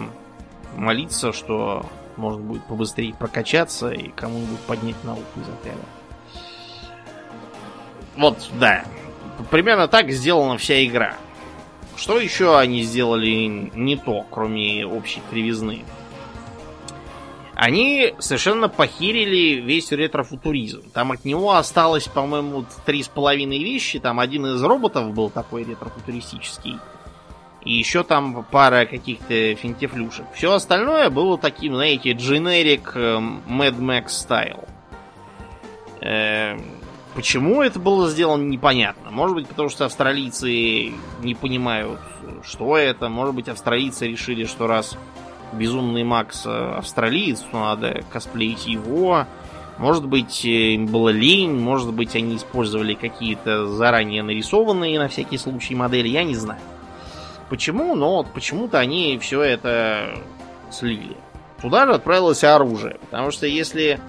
молиться, 0.76 1.32
что 1.32 1.86
можно 2.16 2.42
будет 2.42 2.64
побыстрее 2.64 3.14
прокачаться 3.14 3.90
и 3.90 4.08
кому-нибудь 4.10 4.60
поднять 4.60 5.02
науку 5.04 5.40
из 5.40 5.48
отряда. 5.48 5.84
Вот, 8.16 8.50
да. 8.60 8.84
Примерно 9.50 9.88
так 9.88 10.10
сделана 10.10 10.58
вся 10.58 10.84
игра. 10.84 11.16
Что 11.96 12.18
еще 12.18 12.58
они 12.58 12.82
сделали 12.82 13.70
не 13.74 13.96
то, 13.96 14.26
кроме 14.30 14.86
общей 14.86 15.22
кривизны? 15.30 15.84
Они 17.62 18.12
совершенно 18.18 18.68
похерили 18.68 19.60
весь 19.60 19.92
ретрофутуризм. 19.92 20.82
Там 20.90 21.12
от 21.12 21.24
него 21.24 21.52
осталось, 21.52 22.08
по-моему, 22.08 22.64
три 22.84 23.04
с 23.04 23.08
половиной 23.08 23.62
вещи. 23.62 24.00
Там 24.00 24.18
один 24.18 24.46
из 24.46 24.64
роботов 24.64 25.14
был 25.14 25.30
такой 25.30 25.62
ретрофутуристический. 25.62 26.80
И 27.64 27.72
еще 27.72 28.02
там 28.02 28.44
пара 28.50 28.84
каких-то 28.84 29.54
финтифлюшек. 29.54 30.26
Все 30.34 30.52
остальное 30.52 31.08
было 31.08 31.38
таким, 31.38 31.76
знаете, 31.76 32.14
generic 32.14 32.90
э, 32.96 33.18
Mad 33.46 33.78
Max 33.78 34.06
style. 34.06 34.68
Э, 36.00 36.58
почему 37.14 37.62
это 37.62 37.78
было 37.78 38.10
сделано, 38.10 38.42
непонятно. 38.42 39.12
Может 39.12 39.36
быть, 39.36 39.46
потому 39.46 39.68
что 39.68 39.84
австралийцы 39.84 40.94
не 41.20 41.36
понимают, 41.36 42.00
что 42.42 42.76
это. 42.76 43.08
Может 43.08 43.36
быть, 43.36 43.48
австралийцы 43.48 44.08
решили, 44.08 44.46
что 44.46 44.66
раз 44.66 44.98
Безумный 45.52 46.04
Макс 46.04 46.46
австралиец, 46.46 47.40
то 47.40 47.58
надо 47.58 48.02
косплеить 48.10 48.66
его. 48.66 49.26
Может 49.78 50.06
быть, 50.06 50.44
э, 50.44 50.74
им 50.74 50.86
было 50.86 51.08
лень, 51.08 51.58
может 51.58 51.92
быть, 51.92 52.14
они 52.14 52.36
использовали 52.36 52.94
какие-то 52.94 53.66
заранее 53.66 54.22
нарисованные 54.22 54.98
на 54.98 55.08
всякий 55.08 55.38
случай 55.38 55.74
модели, 55.74 56.08
я 56.08 56.24
не 56.24 56.34
знаю. 56.34 56.60
Почему, 57.48 57.94
но 57.94 58.16
вот 58.16 58.32
почему-то 58.32 58.78
они 58.78 59.18
все 59.18 59.42
это 59.42 60.18
слили. 60.70 61.16
Туда 61.60 61.86
же 61.86 61.94
отправилось 61.94 62.44
оружие, 62.44 62.98
потому 63.10 63.30
что 63.30 63.46
если 63.46 64.00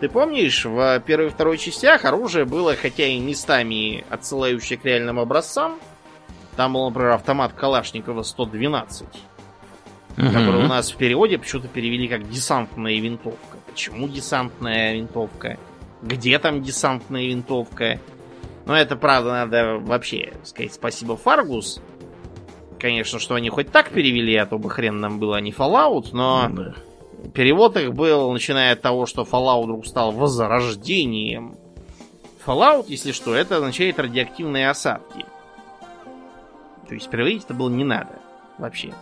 ты 0.00 0.08
помнишь, 0.08 0.64
в 0.64 1.00
первой 1.00 1.26
и 1.26 1.30
второй 1.30 1.58
частях 1.58 2.04
оружие 2.04 2.44
было, 2.44 2.74
хотя 2.76 3.06
и 3.06 3.18
местами 3.18 4.04
отсылающее 4.10 4.78
к 4.78 4.84
реальным 4.84 5.18
образцам, 5.18 5.78
там 6.56 6.74
был, 6.74 6.88
например, 6.88 7.12
автомат 7.12 7.52
Калашникова 7.52 8.22
112, 8.22 9.06
Мгм. 10.16 10.28
который 10.32 10.64
у 10.64 10.68
нас 10.68 10.92
в 10.92 10.96
переводе 10.96 11.38
почему-то 11.38 11.68
перевели 11.68 12.06
как 12.08 12.28
десантная 12.28 12.98
винтовка. 13.00 13.58
Почему 13.66 14.06
десантная 14.08 14.94
винтовка? 14.94 15.58
Где 16.02 16.38
там 16.38 16.62
десантная 16.62 17.26
винтовка? 17.26 17.98
Ну, 18.66 18.74
это 18.74 18.96
правда, 18.96 19.30
надо 19.30 19.78
вообще 19.80 20.32
сказать 20.44 20.72
спасибо 20.72 21.16
Фаргус. 21.16 21.80
Конечно, 22.78 23.18
что 23.18 23.34
они 23.34 23.48
хоть 23.48 23.70
так 23.72 23.90
перевели, 23.90 24.36
а 24.36 24.46
то 24.46 24.58
бы 24.58 24.70
хрен 24.70 25.00
нам 25.00 25.18
было, 25.18 25.36
а 25.36 25.40
не 25.40 25.50
Fallout, 25.52 26.08
но 26.12 26.48
Да. 26.50 26.74
перевод 27.32 27.76
их 27.76 27.92
был, 27.94 28.30
начиная 28.32 28.74
от 28.74 28.82
того, 28.82 29.06
что 29.06 29.22
Fallout 29.22 29.64
вдруг 29.64 29.86
стал 29.86 30.12
возрождением. 30.12 31.56
Fallout, 32.46 32.84
если 32.88 33.12
что, 33.12 33.34
это 33.34 33.56
означает 33.56 33.98
радиоактивные 33.98 34.68
осадки. 34.68 35.24
То 36.88 36.94
есть 36.94 37.08
переводить 37.08 37.44
это 37.44 37.54
было 37.54 37.70
не 37.70 37.84
надо 37.84 38.18
вообще. 38.58 38.92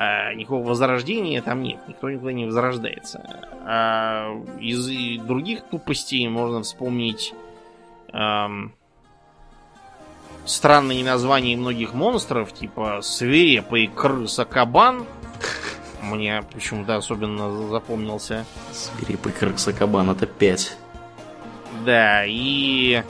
А 0.00 0.32
никакого 0.32 0.64
возрождения 0.64 1.42
там 1.42 1.60
нет, 1.60 1.80
никто 1.88 2.08
никуда 2.08 2.32
не 2.32 2.44
возрождается. 2.46 3.20
А 3.66 4.32
из 4.60 4.86
других 5.20 5.64
тупостей 5.64 6.28
можно 6.28 6.62
вспомнить 6.62 7.34
ам, 8.12 8.72
странные 10.44 11.02
названия 11.02 11.56
многих 11.56 11.94
монстров, 11.94 12.52
типа 12.52 13.00
свирепый 13.02 13.88
крыса-кабан. 13.88 15.04
Мне 16.00 16.44
почему-то 16.52 16.94
особенно 16.94 17.66
запомнился. 17.66 18.46
Свирепый 18.72 19.32
крысокабан 19.32 20.10
это 20.10 20.26
5. 20.26 20.78
Да, 21.84 22.24
и 22.24 23.02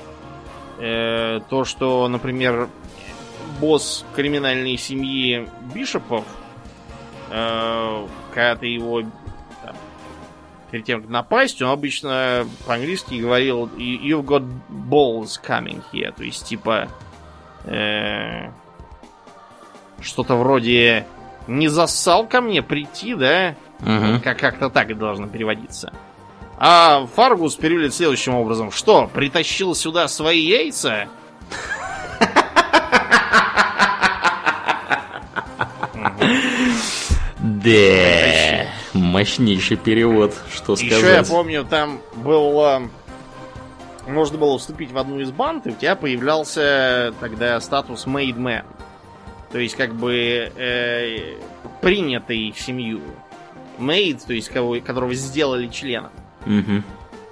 э, 0.78 1.40
то, 1.50 1.64
что, 1.64 2.08
например, 2.08 2.70
босс 3.60 4.06
криминальной 4.16 4.78
семьи 4.78 5.46
Бишопов, 5.74 6.24
когда 7.28 8.56
ты 8.56 8.66
его 8.66 9.02
там, 9.02 9.76
перед 10.70 10.84
тем, 10.84 11.02
как 11.02 11.10
напасть, 11.10 11.60
он 11.62 11.70
обычно 11.70 12.46
по-английски 12.66 13.14
говорил 13.14 13.66
You've 13.76 14.24
got 14.24 14.48
balls 14.68 15.38
coming 15.42 15.82
here. 15.92 16.12
То 16.16 16.24
есть, 16.24 16.46
типа, 16.46 16.88
э, 17.64 18.50
что-то 20.00 20.36
вроде 20.36 21.06
не 21.46 21.68
зассал 21.68 22.26
ко 22.26 22.40
мне 22.40 22.62
прийти, 22.62 23.14
да? 23.14 23.54
Мгм. 23.80 24.20
Как- 24.20 24.38
как-то 24.38 24.70
так 24.70 24.90
это 24.90 25.00
должно 25.00 25.28
переводиться. 25.28 25.92
А 26.58 27.06
Фаргус 27.14 27.54
переводит 27.54 27.94
следующим 27.94 28.34
образом. 28.34 28.72
Что, 28.72 29.06
притащил 29.06 29.74
сюда 29.74 30.08
свои 30.08 30.40
яйца? 30.40 31.08
Да. 37.62 38.66
Мощнейший 38.94 39.76
перевод, 39.76 40.34
что 40.54 40.74
Еще 40.74 40.86
я 40.88 40.98
сказать. 40.98 41.28
помню, 41.28 41.64
там 41.64 42.00
был... 42.16 42.60
а, 42.60 42.82
Можно 44.06 44.38
было 44.38 44.58
вступить 44.58 44.92
в 44.92 44.98
одну 44.98 45.20
из 45.20 45.30
банд, 45.30 45.66
и 45.66 45.70
у 45.70 45.74
тебя 45.74 45.94
появлялся 45.96 47.12
тогда 47.20 47.60
статус 47.60 48.06
Made 48.06 48.36
Man. 48.36 48.64
То 49.52 49.58
есть, 49.58 49.76
как 49.76 49.94
бы, 49.94 50.52
э, 50.56 51.36
принятый 51.80 52.52
в 52.52 52.60
семью. 52.60 53.00
Made, 53.78 54.20
то 54.26 54.32
есть, 54.34 54.48
кого, 54.48 54.78
которого 54.80 55.14
сделали 55.14 55.68
членом. 55.68 56.10
Мгм. 56.44 56.82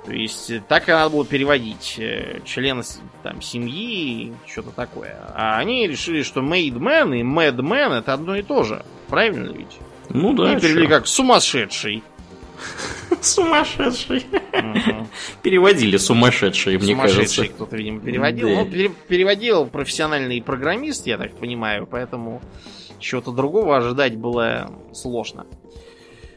То 0.06 0.12
есть 0.12 0.52
так 0.68 0.88
и 0.88 0.92
надо 0.92 1.10
было 1.10 1.26
переводить 1.26 1.96
э, 1.98 2.40
члена 2.44 2.82
с- 2.84 3.00
там, 3.24 3.42
семьи, 3.42 4.32
что-то 4.46 4.70
такое. 4.70 5.16
А 5.34 5.58
они 5.58 5.88
решили, 5.88 6.22
что 6.22 6.40
made 6.42 6.74
man 6.78 7.18
и 7.18 7.22
mad 7.22 7.56
man 7.56 7.98
это 7.98 8.12
одно 8.12 8.36
и 8.36 8.42
то 8.42 8.62
же. 8.62 8.84
Правильно 9.08 9.50
ведь? 9.50 9.76
Ну 10.10 10.32
да. 10.32 10.50
Они 10.50 10.60
перевели 10.60 10.86
как 10.86 11.06
сумасшедший. 11.06 12.02
Сумасшедший. 13.20 14.24
Переводили 15.42 15.96
сумасшедшие, 15.96 16.78
мне 16.78 16.88
Сумасшедший 16.94 17.44
кажется. 17.44 17.54
кто-то, 17.54 17.76
видимо, 17.76 18.00
переводил. 18.00 18.48
Ну, 18.48 18.66
пере- 18.66 18.92
переводил 19.08 19.66
профессиональный 19.66 20.40
программист, 20.42 21.06
я 21.06 21.18
так 21.18 21.32
понимаю, 21.36 21.86
поэтому 21.86 22.40
чего-то 22.98 23.32
другого 23.32 23.76
ожидать 23.76 24.16
было 24.16 24.70
сложно. 24.92 25.46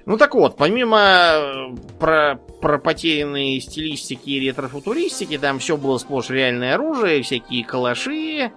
Ну 0.06 0.18
так 0.18 0.34
вот, 0.34 0.58
помимо 0.58 1.00
э, 1.00 1.76
про, 2.00 2.40
про 2.62 2.80
потерянные 2.80 3.62
стилистики 3.62 4.30
и 4.32 4.40
ретрофутуристики, 4.40 5.38
там 5.38 5.60
все 5.60 5.78
было 5.78 5.98
сплошь 6.00 6.30
реальное 6.30 6.74
оружие, 6.76 7.22
всякие 7.22 7.64
калаши, 7.64 8.52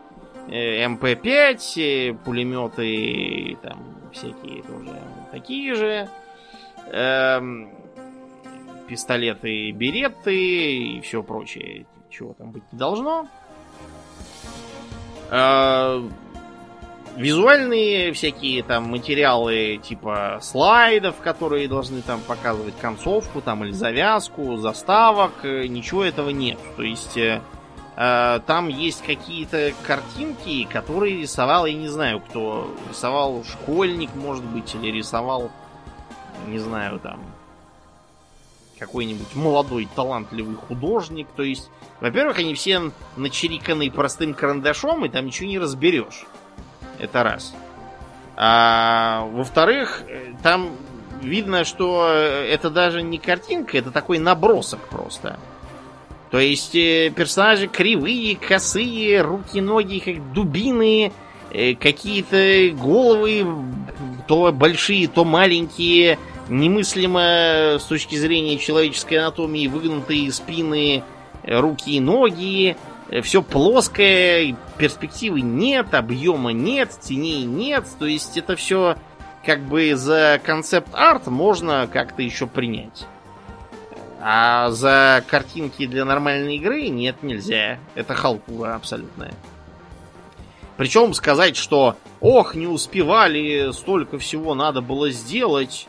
э, 0.48 0.86
МП-5, 0.86 1.58
э, 1.76 2.14
пулеметы, 2.24 3.58
там 3.62 3.84
всякие 4.12 4.62
тоже 4.62 4.90
такие 5.30 5.74
же. 5.74 6.08
Эм, 6.90 7.70
пистолеты, 8.88 9.70
береты 9.72 10.34
и 10.34 11.00
все 11.00 11.22
прочее, 11.22 11.86
чего 12.10 12.34
там 12.34 12.52
быть 12.52 12.64
не 12.72 12.78
должно. 12.78 13.26
Э, 15.30 16.02
Визуальные 17.16 18.14
всякие 18.14 18.62
там 18.62 18.84
материалы 18.84 19.78
типа 19.82 20.38
слайдов, 20.40 21.16
которые 21.20 21.68
должны 21.68 22.00
там 22.00 22.20
показывать 22.20 22.74
концовку 22.80 23.42
там 23.42 23.64
или 23.64 23.72
завязку, 23.72 24.56
заставок, 24.56 25.32
э, 25.44 25.66
ничего 25.66 26.04
этого 26.04 26.30
нет. 26.30 26.58
То 26.76 26.82
есть 26.82 27.18
э, 27.18 27.42
там 27.96 28.68
есть 28.68 29.02
какие-то 29.02 29.72
картинки, 29.86 30.64
которые 30.64 31.22
рисовал, 31.22 31.66
я 31.66 31.74
не 31.74 31.88
знаю 31.88 32.20
кто, 32.20 32.74
рисовал 32.88 33.44
школьник, 33.44 34.14
может 34.14 34.44
быть, 34.44 34.74
или 34.74 34.90
рисовал 34.90 35.50
не 36.46 36.58
знаю, 36.58 36.98
там, 36.98 37.20
какой-нибудь 38.78 39.34
молодой 39.34 39.88
талантливый 39.94 40.56
художник. 40.56 41.28
То 41.36 41.42
есть, 41.42 41.70
во-первых, 42.00 42.38
они 42.38 42.54
все 42.54 42.90
начериканы 43.16 43.90
простым 43.90 44.34
карандашом, 44.34 45.04
и 45.04 45.08
там 45.08 45.26
ничего 45.26 45.48
не 45.48 45.58
разберешь. 45.58 46.24
Это 46.98 47.22
раз. 47.22 47.54
А 48.36 49.26
во-вторых, 49.32 50.02
там 50.42 50.70
видно, 51.20 51.64
что 51.64 52.08
это 52.08 52.70
даже 52.70 53.02
не 53.02 53.18
картинка, 53.18 53.78
это 53.78 53.90
такой 53.90 54.18
набросок 54.18 54.80
просто. 54.88 55.38
То 56.32 56.38
есть 56.38 56.74
э, 56.74 57.12
персонажи 57.14 57.68
кривые, 57.68 58.36
косые, 58.36 59.20
руки-ноги 59.20 59.98
как 59.98 60.32
дубины, 60.32 61.12
э, 61.52 61.74
какие-то 61.74 62.74
головы 62.74 63.46
то 64.26 64.50
большие, 64.50 65.08
то 65.08 65.26
маленькие, 65.26 66.18
немыслимо 66.48 67.76
с 67.78 67.84
точки 67.84 68.14
зрения 68.14 68.56
человеческой 68.56 69.16
анатомии 69.16 69.66
выгнутые 69.66 70.32
спины, 70.32 71.04
руки 71.44 71.96
и 71.96 72.00
ноги, 72.00 72.78
все 73.22 73.42
плоское, 73.42 74.56
перспективы 74.78 75.42
нет, 75.42 75.92
объема 75.92 76.52
нет, 76.52 76.98
теней 76.98 77.44
нет, 77.44 77.84
то 77.98 78.06
есть 78.06 78.38
это 78.38 78.56
все 78.56 78.96
как 79.44 79.60
бы 79.60 79.94
за 79.96 80.40
концепт-арт 80.42 81.26
можно 81.26 81.86
как-то 81.92 82.22
еще 82.22 82.46
принять. 82.46 83.06
А 84.24 84.70
за 84.70 85.24
картинки 85.26 85.84
для 85.84 86.04
нормальной 86.04 86.54
игры 86.54 86.86
нет, 86.86 87.24
нельзя. 87.24 87.80
Это 87.96 88.14
халтура 88.14 88.76
абсолютная. 88.76 89.34
Причем 90.76 91.12
сказать, 91.12 91.56
что 91.56 91.96
ох, 92.20 92.54
не 92.54 92.68
успевали, 92.68 93.72
столько 93.72 94.20
всего 94.20 94.54
надо 94.54 94.80
было 94.80 95.10
сделать. 95.10 95.88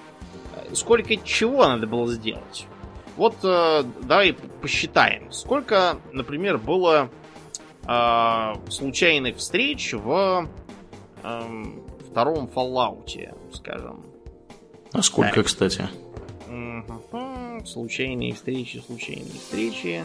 Сколько 0.73 1.15
чего 1.17 1.67
надо 1.67 1.85
было 1.85 2.11
сделать? 2.11 2.65
Вот 3.17 3.35
э, 3.43 3.83
давай 4.01 4.33
посчитаем. 4.33 5.31
Сколько, 5.31 5.97
например, 6.11 6.57
было 6.57 7.11
э, 7.87 8.53
случайных 8.71 9.37
встреч 9.37 9.93
в 9.93 10.49
э, 11.23 11.63
втором 12.09 12.49
Fallout, 12.53 13.35
скажем. 13.53 14.03
А 14.91 15.03
сколько, 15.03 15.35
так. 15.35 15.45
кстати? 15.45 15.87
Случайные 17.65 18.33
встречи, 18.33 18.81
случайные 18.85 19.33
встречи. 19.33 20.03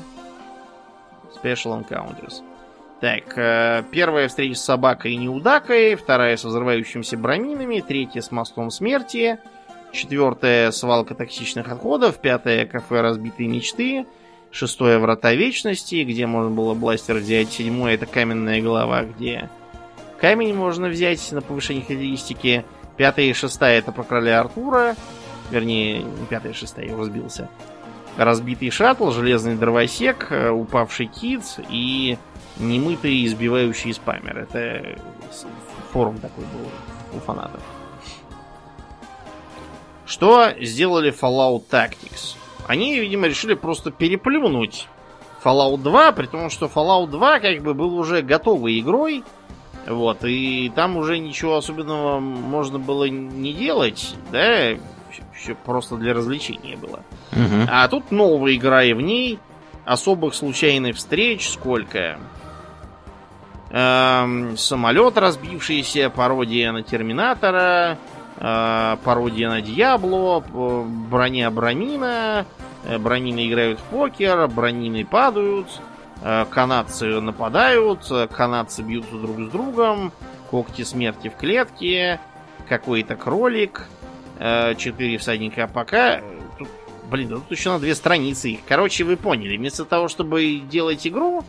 Special 1.42 1.84
Encounters. 1.84 2.42
Так, 3.00 3.38
э, 3.38 3.84
первая 3.92 4.28
встреча 4.28 4.58
с 4.58 4.64
собакой 4.64 5.12
и 5.12 5.16
неудакой, 5.16 5.94
вторая 5.94 6.36
с 6.36 6.44
взрывающимися 6.44 7.16
бронинами, 7.16 7.80
третья 7.80 8.20
с 8.20 8.32
мостом 8.32 8.70
смерти, 8.70 9.38
четвертая 9.92 10.72
свалка 10.72 11.14
токсичных 11.14 11.70
отходов, 11.70 12.18
пятая 12.18 12.66
кафе 12.66 13.00
разбитые 13.00 13.48
мечты, 13.48 14.06
шестое 14.50 14.98
врата 14.98 15.32
вечности, 15.32 16.02
где 16.02 16.26
можно 16.26 16.50
было 16.50 16.74
бластер 16.74 17.16
взять, 17.16 17.52
седьмое 17.52 17.94
это 17.94 18.06
каменная 18.06 18.60
голова, 18.60 19.04
где 19.04 19.48
камень 20.20 20.54
можно 20.54 20.88
взять 20.88 21.30
на 21.30 21.40
повышение 21.40 21.84
характеристики, 21.84 22.64
пятая 22.96 23.26
и 23.26 23.32
шестая 23.32 23.78
это 23.78 23.92
про 23.92 24.02
короля 24.02 24.40
Артура, 24.40 24.96
Вернее, 25.50 26.02
не 26.02 26.26
пятая, 26.26 26.52
шестая, 26.52 26.86
я 26.86 26.96
разбился. 26.96 27.48
Разбитый 28.16 28.70
шаттл, 28.70 29.10
железный 29.10 29.54
дровосек, 29.54 30.28
э, 30.30 30.50
упавший 30.50 31.06
кит 31.06 31.42
и 31.70 32.18
немытый 32.58 33.24
избивающий 33.26 33.94
спамер. 33.94 34.38
Это 34.38 34.98
форум 35.92 36.18
такой 36.18 36.44
был 36.44 37.16
у 37.16 37.20
фанатов. 37.20 37.62
Что 40.04 40.52
сделали 40.60 41.12
Fallout 41.12 41.64
Tactics? 41.70 42.36
Они, 42.66 42.98
видимо, 42.98 43.26
решили 43.26 43.54
просто 43.54 43.90
переплюнуть 43.90 44.88
Fallout 45.44 45.78
2, 45.78 46.12
при 46.12 46.26
том, 46.26 46.50
что 46.50 46.66
Fallout 46.66 47.08
2 47.08 47.40
как 47.40 47.62
бы 47.62 47.74
был 47.74 47.96
уже 47.96 48.22
готовой 48.22 48.80
игрой, 48.80 49.22
вот, 49.86 50.24
и 50.24 50.70
там 50.74 50.96
уже 50.96 51.18
ничего 51.18 51.56
особенного 51.56 52.20
можно 52.20 52.78
было 52.78 53.04
не 53.04 53.52
делать, 53.52 54.14
да, 54.30 54.76
все 55.38 55.54
просто 55.54 55.96
для 55.96 56.14
развлечения 56.14 56.76
было. 56.76 57.00
Угу. 57.32 57.68
А 57.68 57.88
тут 57.88 58.10
новая 58.10 58.54
игра 58.54 58.82
и 58.82 58.92
в 58.92 59.00
ней 59.00 59.38
особых 59.84 60.34
случайных 60.34 60.96
встреч 60.96 61.48
сколько. 61.48 62.18
Эм, 63.70 64.56
самолет 64.56 65.18
разбившийся, 65.18 66.10
пародия 66.10 66.72
на 66.72 66.82
Терминатора, 66.82 67.98
э, 68.36 68.96
пародия 69.04 69.50
на 69.50 69.60
Диабло, 69.60 70.40
броня 70.40 71.50
Бронина, 71.50 72.46
э, 72.84 72.98
Бронины 72.98 73.46
играют 73.46 73.78
в 73.78 73.82
покер, 73.84 74.48
Бронины 74.48 75.04
падают, 75.04 75.68
э, 76.22 76.46
канадцы 76.50 77.20
нападают, 77.20 78.10
канадцы 78.34 78.82
бьются 78.82 79.16
друг 79.16 79.38
с 79.38 79.50
другом, 79.50 80.12
когти 80.50 80.82
смерти 80.82 81.28
в 81.28 81.36
клетке, 81.36 82.20
какой-то 82.68 83.16
кролик, 83.16 83.86
Э, 83.97 83.97
четыре 84.76 85.18
всадника 85.18 85.66
пока. 85.66 86.20
Тут, 86.58 86.68
блин, 87.10 87.28
тут 87.28 87.50
еще 87.50 87.70
на 87.70 87.78
две 87.78 87.94
страницы. 87.94 88.58
Короче, 88.66 89.04
вы 89.04 89.16
поняли. 89.16 89.56
Вместо 89.56 89.84
того, 89.84 90.08
чтобы 90.08 90.60
делать 90.70 91.06
игру, 91.06 91.44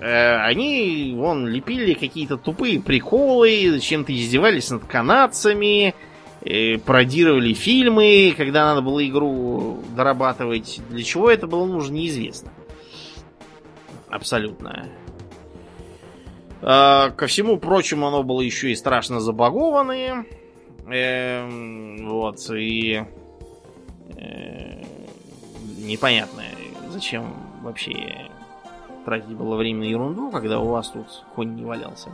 э, 0.00 0.36
они 0.36 1.14
вон 1.16 1.46
лепили 1.46 1.94
какие-то 1.94 2.36
тупые 2.36 2.80
приколы, 2.80 3.78
чем-то 3.80 4.12
издевались 4.12 4.70
над 4.70 4.84
канадцами, 4.84 5.94
э, 6.42 6.78
пародировали 6.78 7.52
фильмы, 7.52 8.34
когда 8.36 8.64
надо 8.66 8.82
было 8.82 9.06
игру 9.06 9.82
дорабатывать. 9.96 10.80
Для 10.90 11.02
чего 11.02 11.30
это 11.30 11.46
было 11.46 11.66
нужно, 11.66 11.94
неизвестно. 11.94 12.52
Абсолютно. 14.08 14.88
Ко 16.60 17.26
всему 17.26 17.56
прочему, 17.56 18.08
оно 18.08 18.22
было 18.22 18.42
еще 18.42 18.70
и 18.70 18.74
страшно 18.74 19.18
забагованное. 19.20 20.26
Эм, 20.90 22.08
вот, 22.08 22.38
и... 22.50 23.04
Э, 24.16 24.82
непонятно, 25.78 26.42
зачем 26.88 27.34
вообще 27.62 28.28
тратить 29.04 29.30
было 29.30 29.56
время 29.56 29.80
на 29.80 29.84
ерунду, 29.84 30.30
когда 30.30 30.60
у 30.60 30.68
вас 30.68 30.88
тут 30.88 31.06
конь 31.34 31.54
не 31.54 31.64
валялся. 31.64 32.10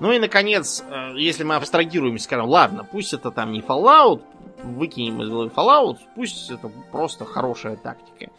Ну 0.00 0.12
и, 0.12 0.18
наконец, 0.18 0.84
э, 0.88 1.14
если 1.16 1.44
мы 1.44 1.54
абстрагируем, 1.56 2.18
скажем, 2.18 2.46
ладно, 2.46 2.84
пусть 2.84 3.14
это 3.14 3.30
там 3.30 3.52
не 3.52 3.60
Fallout, 3.60 4.22
выкинем 4.62 5.22
из 5.22 5.28
головы 5.28 5.50
Fallout, 5.54 5.98
пусть 6.14 6.50
это 6.50 6.70
просто 6.90 7.24
хорошая 7.24 7.76
тактика. 7.76 8.30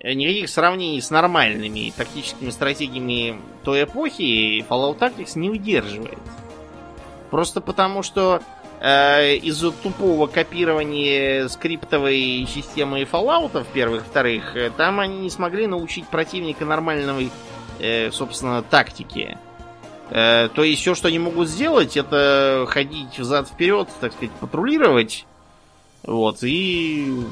Э, 0.00 0.12
никаких 0.14 0.48
сравнений 0.48 1.00
с 1.00 1.10
нормальными 1.10 1.92
тактическими 1.96 2.50
стратегиями 2.50 3.40
той 3.64 3.84
эпохи 3.84 4.64
Fallout 4.68 4.98
Tactics 4.98 5.38
не 5.38 5.50
выдерживает. 5.50 6.18
Просто 7.30 7.60
потому, 7.60 8.02
что 8.02 8.42
из-за 8.84 9.70
тупого 9.70 10.26
копирования 10.26 11.48
скриптовой 11.48 12.46
системы 12.52 13.02
Fallout 13.02 13.66
первых, 13.72 14.04
вторых, 14.04 14.56
э, 14.56 14.70
там 14.76 15.00
они 15.00 15.20
не 15.20 15.30
смогли 15.30 15.66
научить 15.66 16.06
противника 16.06 16.66
нормальной, 16.66 17.30
э, 17.78 18.10
собственно, 18.10 18.62
тактике. 18.62 19.38
Э, 20.10 20.48
то 20.52 20.62
есть 20.62 20.82
все, 20.82 20.94
что 20.94 21.08
они 21.08 21.18
могут 21.18 21.48
сделать, 21.48 21.96
это 21.96 22.66
ходить 22.68 23.18
взад-вперед, 23.18 23.88
так 24.00 24.12
сказать, 24.12 24.32
патрулировать. 24.32 25.26
Вот, 26.02 26.42
и 26.42 27.24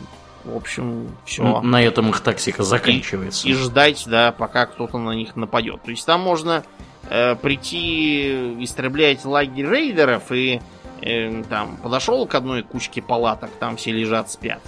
в 0.45 0.57
общем, 0.57 1.15
все. 1.25 1.61
На 1.61 1.83
этом 1.83 2.11
их 2.11 2.21
тактика 2.21 2.63
заканчивается. 2.63 3.47
И, 3.47 3.53
и 3.53 3.55
ждать, 3.55 4.05
да, 4.07 4.33
пока 4.33 4.67
кто-то 4.67 4.99
на 4.99 5.13
них 5.13 5.37
нападет. 5.37 5.83
То 5.83 5.91
есть 5.91 6.05
там 6.07 6.23
можно 6.23 6.65
э, 7.11 7.37
прийти 7.37 8.65
истреблять 8.65 9.25
лагерь 9.25 9.67
рейдеров 9.67 10.33
и 10.33 10.61
э, 11.03 11.43
там 11.49 11.77
подошел 11.77 12.27
к 12.27 12.35
одной 12.35 12.63
кучке 12.63 13.03
палаток, 13.03 13.51
там 13.59 13.77
все 13.77 13.93
лежат, 13.93 14.31
спят. 14.31 14.61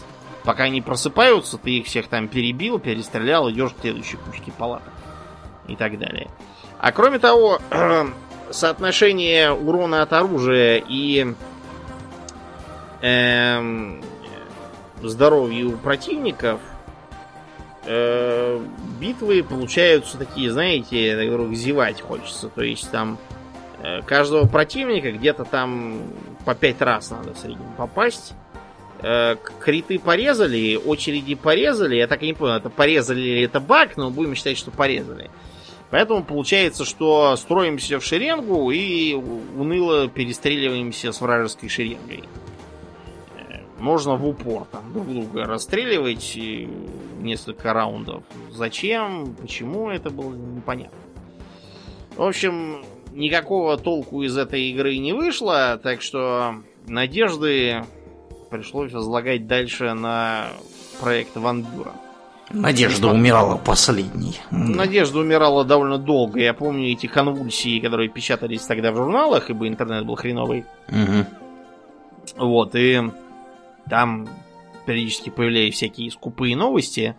Пока 0.45 0.65
они 0.65 0.83
просыпаются, 0.83 1.57
ты 1.57 1.79
их 1.79 1.87
всех 1.87 2.09
там 2.09 2.29
перебил, 2.29 2.79
перестрелял, 2.79 3.51
идешь 3.51 3.73
к 3.73 3.81
следующей 3.81 4.19
кучке 4.19 4.53
палаток. 4.53 4.93
И 5.67 5.77
так 5.77 5.99
далее. 5.99 6.29
А 6.79 6.93
кроме 6.93 7.19
того, 7.19 7.61
соотношение 8.51 9.53
урона 9.53 10.03
от 10.03 10.13
оружия 10.13 10.83
и 10.87 11.35
э, 13.01 14.01
у 15.03 15.73
противников 15.83 16.61
э, 17.87 18.61
битвы 19.01 19.43
получаются 19.43 20.19
такие, 20.19 20.51
знаете, 20.51 21.17
на 21.17 21.25
которых 21.25 21.55
зевать 21.55 22.01
хочется. 22.01 22.49
То 22.49 22.63
есть 22.63 22.91
там 22.91 23.19
каждого 24.07 24.47
противника 24.47 25.13
где-то 25.13 25.45
там 25.45 26.03
по 26.45 26.55
пять 26.55 26.81
раз 26.81 27.11
надо 27.11 27.35
в 27.35 27.39
среднем 27.39 27.73
попасть. 27.77 28.35
Э, 29.07 29.37
криты 29.61 29.99
порезали, 29.99 30.77
очереди 30.77 31.35
порезали. 31.35 31.97
Я 31.97 32.07
так 32.07 32.23
и 32.23 32.27
не 32.27 32.33
понял, 32.33 32.55
это 32.55 32.71
порезали 32.71 33.21
или 33.21 33.43
это 33.43 33.61
баг, 33.61 33.99
но 33.99 34.11
будем 34.11 34.35
считать, 34.35 34.57
что 34.57 34.71
порезали. 34.71 35.31
Поэтому 35.91 36.25
получается, 36.25 36.87
что 36.87 37.37
строимся 37.37 38.01
в 38.01 38.05
шеренгу 38.05 38.71
и 38.71 39.13
уныло 39.13 40.09
перестреливаемся 40.09 41.13
с 41.13 41.21
вражеской 41.21 41.69
шеренгой. 41.69 42.25
Э, 43.37 43.59
можно 43.79 44.17
в 44.17 44.27
упор 44.27 44.65
там 44.73 44.91
друг 44.95 45.07
друга 45.07 45.45
расстреливать 45.45 46.39
несколько 47.19 47.75
раундов. 47.75 48.23
Зачем, 48.51 49.35
почему 49.35 49.91
это 49.91 50.09
было 50.09 50.35
непонятно. 50.35 50.97
В 52.17 52.23
общем, 52.23 52.85
никакого 53.15 53.79
толку 53.79 54.23
из 54.23 54.37
этой 54.37 54.71
игры 54.71 54.97
не 54.99 55.13
вышло, 55.13 55.81
так 55.83 56.03
что 56.03 56.57
надежды 56.87 57.85
пришлось 58.51 58.93
возлагать 58.93 59.47
дальше 59.47 59.95
на 59.95 60.49
проект 61.01 61.37
Ван 61.37 61.63
Бюра. 61.63 61.93
Надежда 62.51 63.09
умирала 63.09 63.57
последней. 63.57 64.39
Надежда 64.51 65.19
умирала 65.21 65.65
довольно 65.65 65.99
долго. 65.99 66.41
Я 66.41 66.53
помню 66.53 66.93
эти 66.93 67.07
конвульсии, 67.07 67.81
которые 67.81 68.11
печатались 68.11 68.63
тогда 68.63 68.93
в 68.93 68.97
журналах, 68.97 69.51
ибо 69.51 69.67
интернет 69.67 70.05
был 70.05 70.15
хреновый. 70.15 70.65
Угу. 70.89 72.47
Вот, 72.47 72.75
и 72.75 73.01
там 73.89 74.29
периодически 74.87 75.31
появлялись 75.31 75.75
всякие 75.75 76.11
скупые 76.11 76.57
новости 76.57 77.17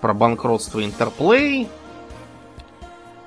про 0.00 0.14
банкротство 0.14 0.84
Интерплей, 0.84 1.68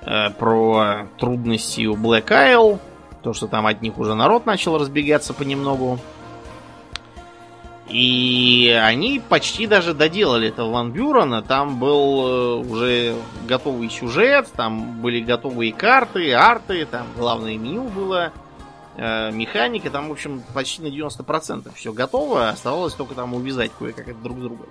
э, 0.06 0.30
про 0.32 1.08
трудности 1.18 1.86
у 1.86 1.96
Black 1.96 2.28
Isle, 2.28 2.80
то, 3.24 3.34
что 3.34 3.48
там 3.48 3.66
от 3.66 3.82
них 3.82 3.98
уже 3.98 4.14
народ 4.16 4.46
начал 4.46 4.78
разбегаться 4.78 5.34
понемногу. 5.34 6.00
И 7.88 8.78
они 8.84 9.20
почти 9.20 9.68
даже 9.68 9.94
доделали 9.94 10.50
это 10.50 10.66
Ван 10.66 10.92
Бюрена. 10.92 11.44
Там 11.44 11.80
был 11.80 12.28
э, 12.28 12.56
уже 12.68 13.16
готовый 13.48 13.90
сюжет, 13.90 14.52
там 14.56 15.02
были 15.02 15.20
готовые 15.20 15.72
карты, 15.72 16.34
арты, 16.34 16.86
там 16.86 17.06
главное 17.16 17.58
меню 17.58 17.84
было, 17.84 18.34
э, 18.98 19.32
механика. 19.32 19.92
Там, 19.92 20.10
в 20.10 20.12
общем, 20.14 20.42
почти 20.56 20.82
на 20.82 20.88
90% 20.88 21.72
все 21.76 21.94
готово. 21.94 22.50
Оставалось 22.50 22.96
только 22.96 23.14
там 23.14 23.36
увязать 23.36 23.72
кое-как 23.78 24.08
это 24.08 24.20
друг 24.20 24.40
с 24.40 24.42
другом. 24.42 24.68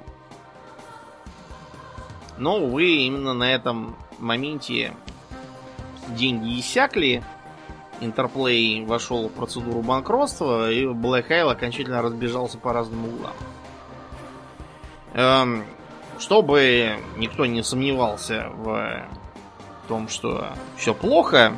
Но, 2.36 2.58
увы, 2.58 2.96
именно 3.06 3.32
на 3.32 3.52
этом 3.54 3.94
моменте 4.18 4.92
деньги 6.08 6.60
иссякли. 6.60 7.22
Интерплей 8.00 8.84
вошел 8.84 9.28
в 9.28 9.32
процедуру 9.32 9.80
банкротства, 9.80 10.70
и 10.70 10.84
Black 10.84 11.28
Isle 11.28 11.52
окончательно 11.52 12.02
разбежался 12.02 12.58
по 12.58 12.72
разным 12.72 13.04
углам. 13.06 13.32
Эм, 15.14 15.64
чтобы 16.18 16.98
никто 17.16 17.46
не 17.46 17.62
сомневался 17.62 18.50
в 18.56 19.06
том, 19.88 20.08
что 20.08 20.48
все 20.76 20.92
плохо, 20.92 21.52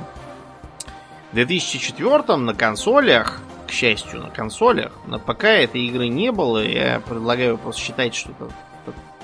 в 1.33 1.35
2004 1.35 2.37
на 2.37 2.55
консолях, 2.55 3.41
к 3.67 3.71
счастью, 3.71 4.23
на 4.23 4.31
консолях, 4.31 4.93
на 5.07 5.19
ПК 5.19 5.45
этой 5.45 5.83
игры 5.83 6.09
не 6.09 6.31
было. 6.33 6.63
Я 6.65 7.01
предлагаю 7.01 7.59
просто 7.59 7.81
считать, 7.81 8.15
что 8.15 8.31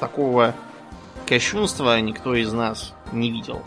такого 0.01 0.55
кощунства 1.27 1.99
никто 2.01 2.35
из 2.35 2.53
нас 2.53 2.93
не 3.13 3.31
видел. 3.31 3.63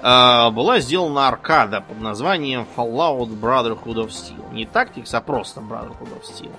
А, 0.00 0.50
была 0.50 0.80
сделана 0.80 1.28
аркада 1.28 1.80
под 1.80 2.00
названием 2.00 2.66
Fallout 2.76 3.28
Brotherhood 3.40 3.96
of 3.96 4.08
Steel. 4.08 4.52
Не 4.52 4.64
Tactics, 4.64 5.10
а 5.12 5.20
просто 5.20 5.60
Brotherhood 5.60 6.12
of 6.14 6.22
Steel. 6.22 6.54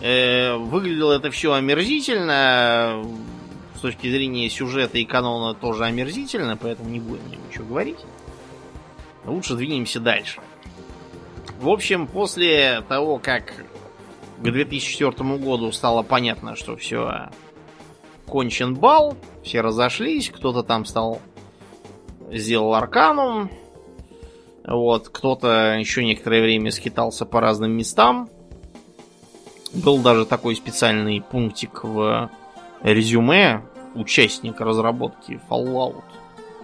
Э, 0.00 0.56
выглядело 0.56 1.12
это 1.12 1.30
все 1.30 1.52
омерзительно. 1.52 3.02
С 3.74 3.80
точки 3.80 4.10
зрения 4.10 4.50
сюжета 4.50 4.98
и 4.98 5.06
канона 5.06 5.54
тоже 5.54 5.84
омерзительно, 5.84 6.58
поэтому 6.58 6.90
не 6.90 7.00
будем 7.00 7.22
ничего 7.48 7.64
говорить. 7.64 7.98
Лучше 9.24 9.54
двинемся 9.54 10.00
дальше. 10.00 10.40
В 11.58 11.68
общем, 11.68 12.06
после 12.06 12.82
того, 12.88 13.18
как 13.18 13.54
к 14.38 14.42
2004 14.42 15.36
году 15.38 15.72
стало 15.72 16.02
понятно, 16.02 16.56
что 16.56 16.76
все 16.76 17.30
кончен 18.26 18.74
бал, 18.74 19.16
все 19.42 19.60
разошлись, 19.60 20.30
кто-то 20.30 20.62
там 20.62 20.84
стал 20.84 21.20
сделал 22.30 22.74
Арканум. 22.74 23.50
Вот, 24.64 25.08
кто-то 25.08 25.76
еще 25.78 26.04
некоторое 26.04 26.42
время 26.42 26.70
скитался 26.70 27.26
по 27.26 27.40
разным 27.40 27.72
местам. 27.72 28.28
Был 29.72 29.98
даже 29.98 30.26
такой 30.26 30.56
специальный 30.56 31.20
пунктик 31.20 31.84
в 31.84 32.30
резюме 32.82 33.62
участник 33.94 34.60
разработки 34.60 35.40
Fallout. 35.48 36.02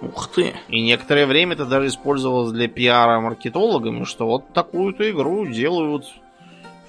Ух 0.03 0.29
ты! 0.29 0.55
И 0.69 0.83
некоторое 0.83 1.27
время 1.27 1.55
это 1.55 1.65
даже 1.65 1.89
использовалось 1.89 2.53
для 2.53 2.69
пиара 2.69 3.21
маркетологами, 3.21 4.05
что 4.05 4.27
вот 4.27 4.53
такую-то 4.53 5.09
игру 5.11 5.47
делают 5.47 6.07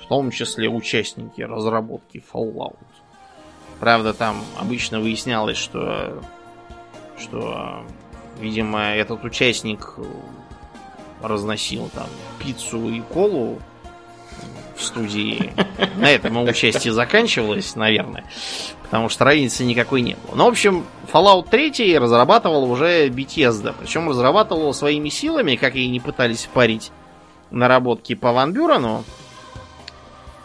в 0.01 0.07
том 0.07 0.31
числе 0.31 0.69
участники 0.69 1.41
разработки 1.41 2.23
Fallout. 2.33 2.77
Правда, 3.79 4.13
там 4.13 4.37
обычно 4.59 4.99
выяснялось, 4.99 5.57
что, 5.57 6.21
что 7.17 7.83
Видимо, 8.39 8.93
этот 8.95 9.23
участник 9.23 9.93
э, 9.97 10.03
разносил 11.21 11.89
там 11.93 12.07
пиццу 12.39 12.89
и 12.89 13.01
колу 13.01 13.59
в 14.75 14.83
студии. 14.83 15.53
На 15.97 16.11
этом 16.11 16.33
его 16.33 16.43
участие 16.43 16.93
заканчивалось, 16.93 17.75
наверное. 17.75 18.25
Потому 18.83 19.09
что 19.09 19.25
разницы 19.25 19.65
никакой 19.65 20.01
не 20.01 20.15
было. 20.15 20.35
Ну, 20.35 20.45
в 20.45 20.49
общем, 20.49 20.85
Fallout 21.11 21.49
3 21.49 21.97
разрабатывал 21.97 22.71
уже 22.71 23.09
Bethesda. 23.09 23.75
Причем 23.77 24.09
разрабатывал 24.09 24.73
своими 24.73 25.09
силами, 25.09 25.55
как 25.55 25.75
и 25.75 25.87
не 25.89 25.99
пытались 25.99 26.47
парить 26.53 26.91
наработки 27.51 28.15
по 28.15 28.31
Ван 28.31 28.53
Бюрену. 28.53 29.03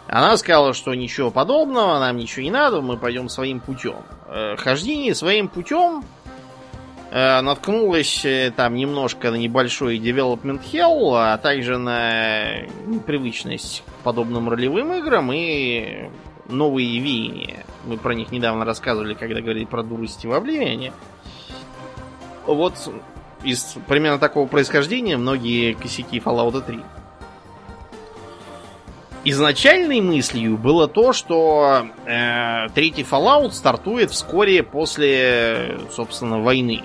Она 0.07 0.35
сказала, 0.37 0.73
что 0.73 0.93
ничего 0.93 1.31
подобного, 1.31 1.99
нам 1.99 2.17
ничего 2.17 2.43
не 2.43 2.51
надо, 2.51 2.81
мы 2.81 2.97
пойдем 2.97 3.29
своим 3.29 3.59
путем. 3.59 3.95
Э, 4.27 4.55
хождение 4.57 5.15
своим 5.15 5.47
путем 5.47 6.03
наткнулась 7.13 8.25
э, 8.25 8.51
там 8.55 8.73
немножко 8.73 9.29
на 9.29 9.35
небольшой 9.35 9.99
development 9.99 10.61
hell, 10.71 11.13
а 11.15 11.37
также 11.37 11.77
на 11.77 12.63
непривычность 12.87 13.83
к 13.85 14.03
подобным 14.03 14.49
ролевым 14.49 14.93
играм 14.93 15.31
и 15.31 16.09
новые 16.49 16.99
веяния. 16.99 17.65
Мы 17.85 17.97
про 17.97 18.15
них 18.15 18.31
недавно 18.31 18.65
рассказывали, 18.65 19.13
когда 19.13 19.41
говорили 19.41 19.65
про 19.65 19.83
дурости 19.83 20.25
в 20.25 20.33
Обливиане. 20.33 20.91
Вот 22.47 22.73
из 23.43 23.75
примерно 23.87 24.17
такого 24.17 24.47
происхождения 24.47 25.15
многие 25.15 25.73
косяки 25.73 26.17
Fallout 26.17 26.65
3. 26.65 26.79
Изначальной 29.25 30.01
мыслью 30.01 30.57
было 30.57 30.87
то, 30.87 31.13
что 31.13 31.85
э, 32.07 32.69
третий 32.73 33.03
Fallout 33.03 33.51
стартует 33.51 34.09
вскоре 34.09 34.63
после, 34.63 35.77
собственно, 35.91 36.41
войны. 36.41 36.81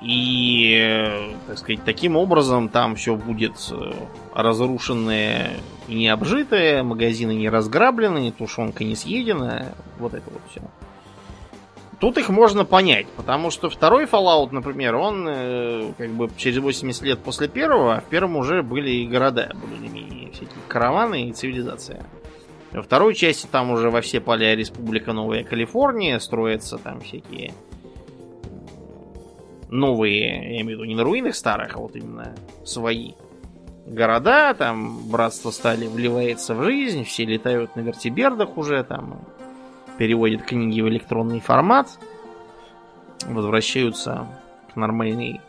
И, 0.00 1.34
так 1.46 1.58
сказать, 1.58 1.84
таким 1.84 2.16
образом 2.16 2.68
там 2.68 2.94
все 2.94 3.16
будет 3.16 3.54
э, 3.72 3.92
разрушенное 4.32 5.50
и 5.88 5.94
не 5.94 6.08
обжитое, 6.08 6.84
магазины 6.84 7.34
не 7.34 7.48
разграблены, 7.48 8.30
тушенка 8.30 8.84
не 8.84 8.94
съедена, 8.94 9.74
вот 9.98 10.14
это 10.14 10.30
вот 10.30 10.42
все. 10.50 10.62
Тут 11.98 12.16
их 12.16 12.28
можно 12.28 12.64
понять, 12.64 13.08
потому 13.16 13.50
что 13.50 13.68
второй 13.68 14.04
Fallout, 14.04 14.50
например, 14.52 14.94
он 14.94 15.26
э, 15.28 15.92
как 15.98 16.10
бы 16.10 16.30
через 16.36 16.58
80 16.58 17.02
лет 17.02 17.18
после 17.18 17.48
первого, 17.48 17.96
а 17.96 18.00
в 18.00 18.04
первом 18.04 18.36
уже 18.36 18.62
были 18.62 18.90
и 18.90 19.06
города, 19.06 19.52
более-менее 19.54 20.30
всякие 20.30 20.60
караваны 20.68 21.28
и 21.28 21.32
цивилизация. 21.32 22.06
Во 22.70 22.82
второй 22.82 23.14
части 23.14 23.48
там 23.50 23.72
уже 23.72 23.90
во 23.90 24.00
все 24.00 24.20
поля 24.20 24.54
Республика 24.54 25.12
Новая 25.12 25.42
Калифорния 25.42 26.20
строятся 26.20 26.78
там 26.78 27.00
всякие 27.00 27.52
новые, 29.68 30.54
я 30.54 30.60
имею 30.62 30.66
в 30.66 30.80
виду 30.80 30.84
не 30.84 30.94
на 30.94 31.04
руинах 31.04 31.34
старых, 31.34 31.76
а 31.76 31.78
вот 31.78 31.96
именно 31.96 32.34
свои 32.64 33.12
города, 33.86 34.54
там 34.54 35.08
братство 35.08 35.50
стали 35.50 35.86
вливается 35.86 36.54
в 36.54 36.62
жизнь, 36.64 37.04
все 37.04 37.24
летают 37.24 37.76
на 37.76 37.80
вертибердах 37.80 38.56
уже, 38.56 38.82
там 38.84 39.20
переводят 39.98 40.42
книги 40.42 40.80
в 40.80 40.88
электронный 40.88 41.40
формат, 41.40 41.88
возвращаются 43.26 44.26
к 44.72 44.76
нормальной 44.76 45.40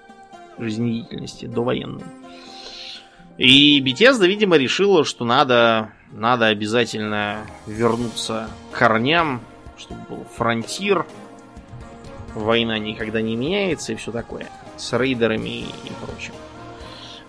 жизнедеятельности, 0.58 1.46
до 1.46 1.64
военной. 1.64 2.04
И 3.38 3.82
Bethesda, 3.82 4.28
видимо, 4.28 4.58
решила, 4.58 5.06
что 5.06 5.24
надо, 5.24 5.92
надо 6.12 6.48
обязательно 6.48 7.46
вернуться 7.68 8.50
к 8.72 8.78
корням, 8.78 9.40
чтобы 9.78 10.02
был 10.10 10.26
фронтир, 10.36 11.06
война 12.36 12.78
никогда 12.80 13.22
не 13.22 13.36
меняется 13.36 13.94
и 13.94 13.96
все 13.96 14.12
такое. 14.12 14.48
С 14.78 14.98
рейдерами 14.98 15.60
и, 15.60 15.92
прочим. 16.06 16.34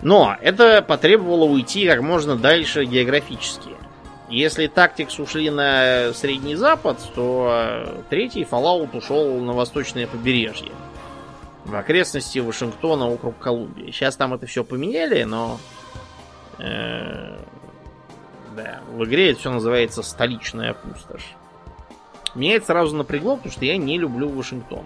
Но 0.01 0.35
это 0.41 0.81
потребовало 0.81 1.45
уйти 1.45 1.87
как 1.87 2.01
можно 2.01 2.35
дальше 2.35 2.85
географически. 2.85 3.69
Если 4.29 4.67
Тактикс 4.67 5.19
ушли 5.19 5.49
на 5.49 6.13
Средний 6.13 6.55
Запад, 6.55 6.97
то 7.13 8.01
третий 8.09 8.43
Fallout 8.43 8.95
ушел 8.97 9.39
на 9.39 9.51
восточное 9.53 10.07
побережье. 10.07 10.71
В 11.65 11.75
окрестности 11.75 12.39
Вашингтона, 12.39 13.09
округ 13.09 13.37
Колумбия. 13.37 13.91
Сейчас 13.91 14.15
там 14.15 14.33
это 14.33 14.47
все 14.47 14.63
поменяли, 14.63 15.23
но 15.23 15.59
э, 16.57 17.37
Да, 18.55 18.81
в 18.91 19.03
игре 19.03 19.31
это 19.31 19.39
все 19.39 19.51
называется 19.51 20.01
столичная 20.01 20.73
пустошь. 20.73 21.35
Меня 22.35 22.55
это 22.55 22.67
сразу 22.67 22.95
напрягло, 22.95 23.35
потому 23.35 23.51
что 23.51 23.65
я 23.65 23.77
не 23.77 23.97
люблю 23.97 24.29
Вашингтон. 24.29 24.85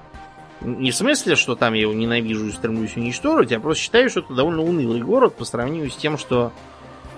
Не 0.61 0.91
в 0.91 0.95
смысле, 0.95 1.35
что 1.35 1.55
там 1.55 1.73
я 1.73 1.81
его 1.81 1.93
ненавижу 1.93 2.47
и 2.47 2.51
стремлюсь 2.51 2.95
уничтожить, 2.95 3.51
я 3.51 3.59
просто 3.59 3.83
считаю, 3.83 4.09
что 4.09 4.21
это 4.21 4.33
довольно 4.33 4.63
унылый 4.63 5.01
город 5.01 5.35
по 5.35 5.45
сравнению 5.45 5.91
с 5.91 5.95
тем, 5.95 6.17
что 6.17 6.51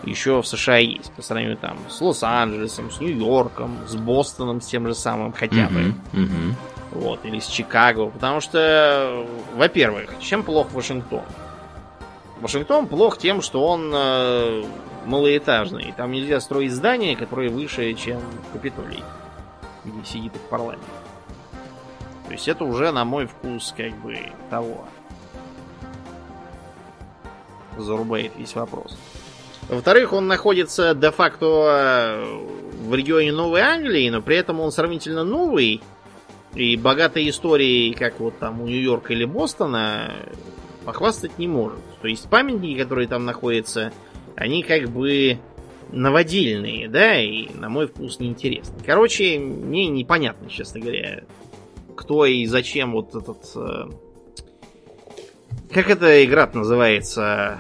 еще 0.03 0.41
в 0.41 0.47
США 0.47 0.78
есть. 0.78 1.11
По 1.13 1.21
сравнению 1.21 1.57
там 1.57 1.78
с 1.89 2.01
Лос-Анджелесом, 2.01 2.91
с 2.91 2.99
Нью-Йорком, 2.99 3.78
с 3.88 3.95
Бостоном, 3.95 4.61
с 4.61 4.65
тем 4.65 4.88
же 4.88 4.95
самым 4.95 5.34
хотя 5.34 5.67
бы. 5.69 5.93
Мгм. 6.13 6.55
Вот, 6.91 7.25
или 7.25 7.39
с 7.39 7.47
Чикаго. 7.47 8.07
Потому 8.07 8.41
что, 8.41 9.25
во-первых, 9.55 10.15
чем 10.19 10.43
плох 10.43 10.71
Вашингтон? 10.71 11.23
Вашингтон 12.41 12.88
плох 12.88 13.17
тем, 13.17 13.41
что 13.41 13.65
он 13.65 13.91
э, 13.93 14.63
малоэтажный. 15.05 15.93
Там 15.97 16.11
нельзя 16.11 16.39
строить 16.39 16.71
здания, 16.71 17.15
которые 17.15 17.49
выше, 17.49 17.93
чем 17.93 18.21
Капитолий, 18.53 19.03
где 19.88 20.06
сидит 20.06 20.36
их 20.36 20.42
парламент. 20.42 20.84
То 22.26 22.34
есть 22.34 22.48
это 22.48 22.66
уже, 22.66 22.92
на 22.92 23.06
мой 23.06 23.26
вкус, 23.26 23.74
как 23.76 23.96
бы 24.02 24.18
того. 24.50 24.86
Зарубает 27.78 28.32
весь 28.38 28.56
вопрос. 28.56 28.98
Во-вторых, 29.70 30.14
он 30.14 30.28
находится 30.28 30.94
де-факто 30.96 31.46
э, 31.46 32.26
в 32.88 32.94
регионе 32.96 33.32
Новой 33.32 33.62
Англии, 33.62 34.10
но 34.10 34.22
при 34.22 34.38
этом 34.38 34.60
он 34.60 34.72
сравнительно 34.72 35.24
новый. 35.24 35.82
И 36.54 36.76
богатой 36.76 37.30
историей, 37.30 37.94
как 37.94 38.20
вот 38.20 38.40
там 38.40 38.62
у 38.62 38.66
Нью-Йорка 38.66 39.14
или 39.14 39.26
Бостона, 39.26 40.14
похвастать 40.86 41.38
не 41.38 41.48
может. 41.48 41.80
То 42.02 42.08
есть 42.08 42.30
памятники, 42.30 42.82
которые 42.82 43.08
там 43.08 43.26
находятся, 43.26 43.92
они 44.36 44.64
как 44.64 44.90
бы 44.90 45.38
новодельные, 45.92 46.88
да, 46.90 47.20
и 47.20 47.50
на 47.54 47.70
мой 47.70 47.88
вкус 47.88 48.20
неинтересны. 48.20 48.76
Короче, 48.86 49.40
мне 49.40 49.88
непонятно, 49.88 50.50
честно 50.50 50.80
говоря, 50.80 51.24
кто 51.96 52.26
и 52.26 52.46
зачем 52.46 52.92
вот 52.92 53.16
этот... 53.16 53.52
э, 53.56 53.86
Как 55.72 55.90
эта 55.90 56.24
игра 56.26 56.50
называется? 56.54 57.60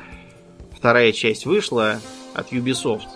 Вторая 0.71 1.11
часть 1.11 1.45
вышла 1.45 1.99
от 2.33 2.51
Ubisoft. 2.53 3.07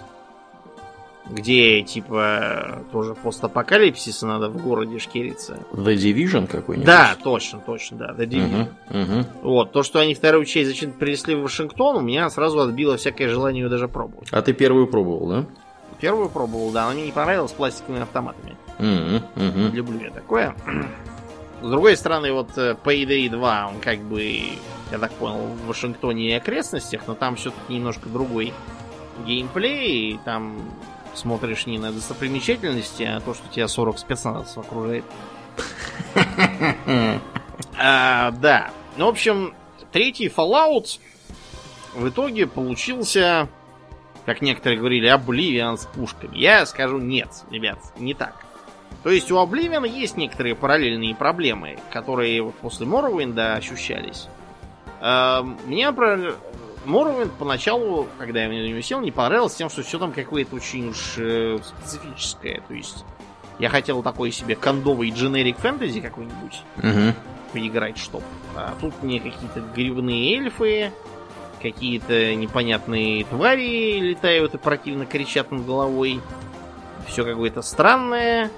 Где, 1.32 1.82
типа, 1.82 2.80
тоже 2.92 3.16
постапокалипсис, 3.16 4.22
и 4.22 4.26
надо 4.26 4.50
в 4.50 4.62
городе 4.62 5.00
шкериться. 5.00 5.60
The 5.72 5.96
Division 5.96 6.46
какой-нибудь? 6.48 6.86
Да, 6.86 7.16
точно, 7.24 7.60
точно, 7.60 7.98
да. 7.98 8.14
The 8.18 8.28
Division. 8.28 8.68
Мгм, 8.90 9.02
мгм. 9.02 9.26
Вот, 9.42 9.72
то, 9.72 9.82
что 9.84 10.00
они 10.00 10.14
вторую 10.14 10.46
часть 10.46 10.70
зачем-то 10.70 11.00
перенесли 11.00 11.36
в 11.36 11.42
Вашингтон, 11.44 11.98
у 11.98 12.02
меня 12.02 12.30
сразу 12.30 12.60
отбило 12.60 12.98
всякое 12.98 13.30
желание 13.30 13.64
ее 13.64 13.70
даже 13.70 13.88
пробовать. 13.88 14.28
А 14.32 14.42
ты 14.42 14.54
первую 14.54 14.88
пробовал, 14.88 15.28
да? 15.28 15.46
Первую 16.02 16.30
пробовал, 16.30 16.72
да, 16.72 16.88
но 16.88 16.94
мне 16.94 17.06
не 17.06 17.12
понравилось 17.12 17.52
с 17.52 17.54
пластиковыми 17.54 18.02
автоматами. 18.02 18.58
Не 18.80 19.22
мгм. 19.36 19.74
люблю 19.74 20.00
я 20.00 20.12
такое. 20.12 20.56
С 21.62 21.70
другой 21.70 21.96
стороны, 21.96 22.34
вот 22.34 22.58
э, 22.58 22.76
Payday 22.84 23.30
2, 23.30 23.68
он 23.68 23.80
как 23.80 24.00
бы, 24.00 24.24
я 24.92 24.98
так 25.00 25.12
понял, 25.12 25.46
в 25.46 25.68
Вашингтоне 25.68 26.30
и 26.30 26.34
окрестностях, 26.34 27.02
но 27.06 27.14
там 27.14 27.36
все-таки 27.36 27.74
немножко 27.74 28.10
другой 28.10 28.52
геймплей, 29.28 30.14
и 30.14 30.20
там 30.26 30.58
смотришь 31.14 31.66
не 31.66 31.78
на 31.78 31.92
достопримечательности, 31.92 33.04
а 33.04 33.20
то, 33.20 33.34
что 33.34 33.48
тебя 33.50 33.68
40 33.68 34.00
спецназовцев 34.00 34.58
окружает. 34.58 35.06
А, 37.78 38.32
да. 38.32 38.72
Ну, 38.98 39.06
в 39.06 39.10
общем, 39.10 39.54
третий 39.92 40.28
Fallout 40.28 41.00
в 41.96 42.08
итоге 42.10 42.48
получился, 42.48 43.48
как 44.26 44.42
некоторые 44.42 44.80
говорили, 44.80 45.14
Oblivion 45.14 45.78
с 45.78 45.86
пушками. 45.86 46.38
Я 46.38 46.66
скажу 46.66 46.98
нет, 46.98 47.30
ребят, 47.50 47.80
не 47.98 48.14
так. 48.14 48.36
То 49.04 49.10
есть 49.10 49.32
у 49.32 49.36
Oblivion 49.38 49.88
есть 49.88 50.18
некоторые 50.18 50.56
параллельные 50.56 51.16
проблемы, 51.16 51.80
которые 51.92 52.42
вот 52.42 52.56
после 52.56 52.86
Morrowind 52.86 53.40
ощущались. 53.56 54.28
Мне 55.66 55.92
про 55.92 56.36
Morrowind 56.86 57.32
поначалу, 57.38 58.08
когда 58.18 58.44
я 58.44 58.50
в 58.50 58.52
него 58.54 58.82
сел, 58.82 59.02
не 59.02 59.12
понравилось 59.12 59.56
тем, 59.56 59.70
что 59.70 59.84
все 59.84 60.00
там 60.00 60.12
какое-то 60.12 60.56
очень 60.56 60.90
уж 60.90 61.16
э, 61.18 61.60
специфическое. 61.64 62.62
То 62.68 62.74
есть 62.74 63.06
я 63.60 63.70
хотел 63.70 64.02
такой 64.02 64.32
себе 64.32 64.56
кондовый 64.56 65.12
дженерик 65.12 65.58
фэнтези 65.58 66.02
какой-нибудь 66.02 66.62
Мгм. 66.78 67.14
поиграть, 67.54 67.98
чтоб. 67.98 68.24
А 68.56 68.74
тут 68.82 68.94
мне 69.04 69.20
какие-то 69.20 69.62
грибные 69.76 70.36
эльфы, 70.38 70.92
какие-то 71.62 72.34
непонятные 72.34 73.26
твари 73.26 74.00
летают 74.00 74.56
и 74.56 74.58
противно 74.58 75.06
кричат 75.06 75.52
над 75.52 75.66
головой. 75.66 76.20
Все 77.08 77.24
какое-то 77.24 77.62
странное. 77.62 78.50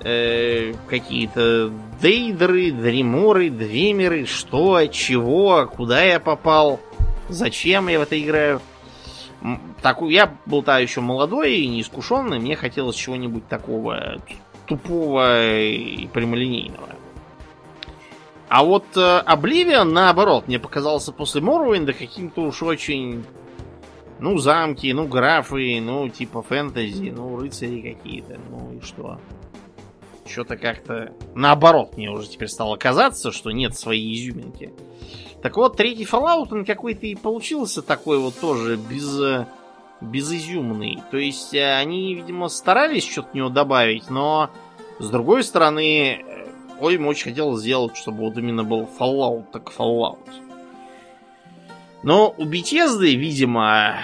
Э, 0.00 0.74
какие-то 0.88 1.70
дейдры, 2.02 2.72
дреморы, 2.72 3.48
двемеры, 3.48 4.26
что, 4.26 4.84
чего, 4.88 5.66
куда 5.74 6.02
я 6.02 6.20
попал, 6.20 6.78
зачем 7.28 7.88
я 7.88 7.98
в 7.98 8.02
это 8.02 8.20
играю. 8.20 8.60
М, 9.42 9.60
Такую, 9.82 10.10
я 10.10 10.34
был 10.46 10.62
тогда 10.62 10.78
еще 10.78 11.00
молодой 11.00 11.56
и 11.56 11.66
неискушенный, 11.66 12.38
мне 12.38 12.56
хотелось 12.56 12.96
чего-нибудь 12.96 13.46
такого 13.48 14.16
тупого 14.66 15.52
и 15.52 16.06
прямолинейного. 16.08 16.88
А 18.48 18.62
вот 18.64 18.84
э, 18.96 19.22
Oblivion, 19.26 19.84
наоборот, 19.84 20.46
мне 20.46 20.58
показался 20.58 21.12
после 21.12 21.40
Morrowind 21.40 21.92
каким-то 21.92 22.42
уж 22.42 22.62
очень... 22.62 23.24
Ну, 24.20 24.38
замки, 24.38 24.92
ну, 24.92 25.08
графы, 25.08 25.80
ну, 25.80 26.08
типа 26.08 26.40
фэнтези, 26.42 27.10
ну, 27.10 27.36
рыцари 27.36 27.80
какие-то, 27.94 28.38
ну 28.48 28.72
и 28.78 28.80
что? 28.80 29.18
Что-то 30.24 30.56
как-то... 30.56 31.12
Наоборот, 31.34 31.96
мне 31.96 32.10
уже 32.10 32.28
теперь 32.28 32.48
стало 32.48 32.76
казаться, 32.76 33.32
что 33.32 33.50
нет 33.50 33.76
своей 33.76 34.14
изюминки. 34.14 34.72
Так 35.44 35.58
вот, 35.58 35.76
третий 35.76 36.06
Fallout, 36.06 36.48
он 36.52 36.64
какой-то 36.64 37.04
и 37.04 37.14
получился 37.14 37.82
такой 37.82 38.18
вот 38.18 38.40
тоже 38.40 38.76
без... 38.76 39.20
э, 39.20 39.46
безизюмный. 40.00 41.02
То 41.10 41.18
есть 41.18 41.52
э, 41.52 41.76
они, 41.76 42.14
видимо, 42.14 42.48
старались 42.48 43.06
что-то 43.06 43.28
в 43.28 43.34
него 43.34 43.50
добавить, 43.50 44.08
но 44.08 44.48
с 44.98 45.10
другой 45.10 45.44
стороны, 45.44 46.22
э, 46.26 46.46
ой, 46.80 46.94
им 46.94 47.06
очень 47.06 47.24
хотелось 47.24 47.60
сделать, 47.60 47.94
чтобы 47.94 48.20
вот 48.20 48.38
именно 48.38 48.64
был 48.64 48.88
Fallout, 48.98 49.44
так 49.52 49.70
Fallout. 49.70 50.26
Но 52.02 52.34
у 52.38 52.46
Bethesda, 52.46 53.14
видимо, 53.14 53.96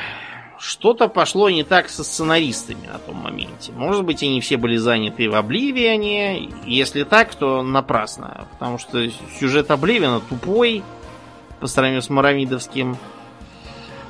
что-то 0.58 1.08
пошло 1.08 1.48
не 1.48 1.64
так 1.64 1.88
со 1.88 2.04
сценаристами 2.04 2.86
на 2.86 2.98
том 2.98 3.16
моменте. 3.16 3.72
Может 3.72 4.04
быть, 4.04 4.22
они 4.22 4.42
все 4.42 4.58
были 4.58 4.76
заняты 4.76 5.30
в 5.30 5.34
Обливионе. 5.34 6.50
Если 6.66 7.04
так, 7.04 7.34
то 7.34 7.62
напрасно. 7.62 8.46
Потому 8.52 8.76
что 8.76 9.08
сюжет 9.38 9.70
Обливиона 9.70 10.20
тупой 10.20 10.82
по 11.60 11.66
сравнению 11.66 12.02
с 12.02 12.10
Марамидовским. 12.10 12.96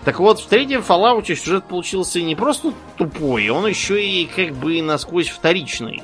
Так 0.05 0.18
вот, 0.18 0.40
в 0.40 0.46
третьем 0.46 0.80
Fallout 0.80 1.26
сюжет 1.26 1.64
получился 1.64 2.22
не 2.22 2.34
просто 2.34 2.72
тупой, 2.96 3.48
он 3.51 3.66
еще 3.66 4.03
и 4.03 4.26
как 4.26 4.55
бы 4.55 4.80
насквозь 4.80 5.28
вторичный. 5.28 6.03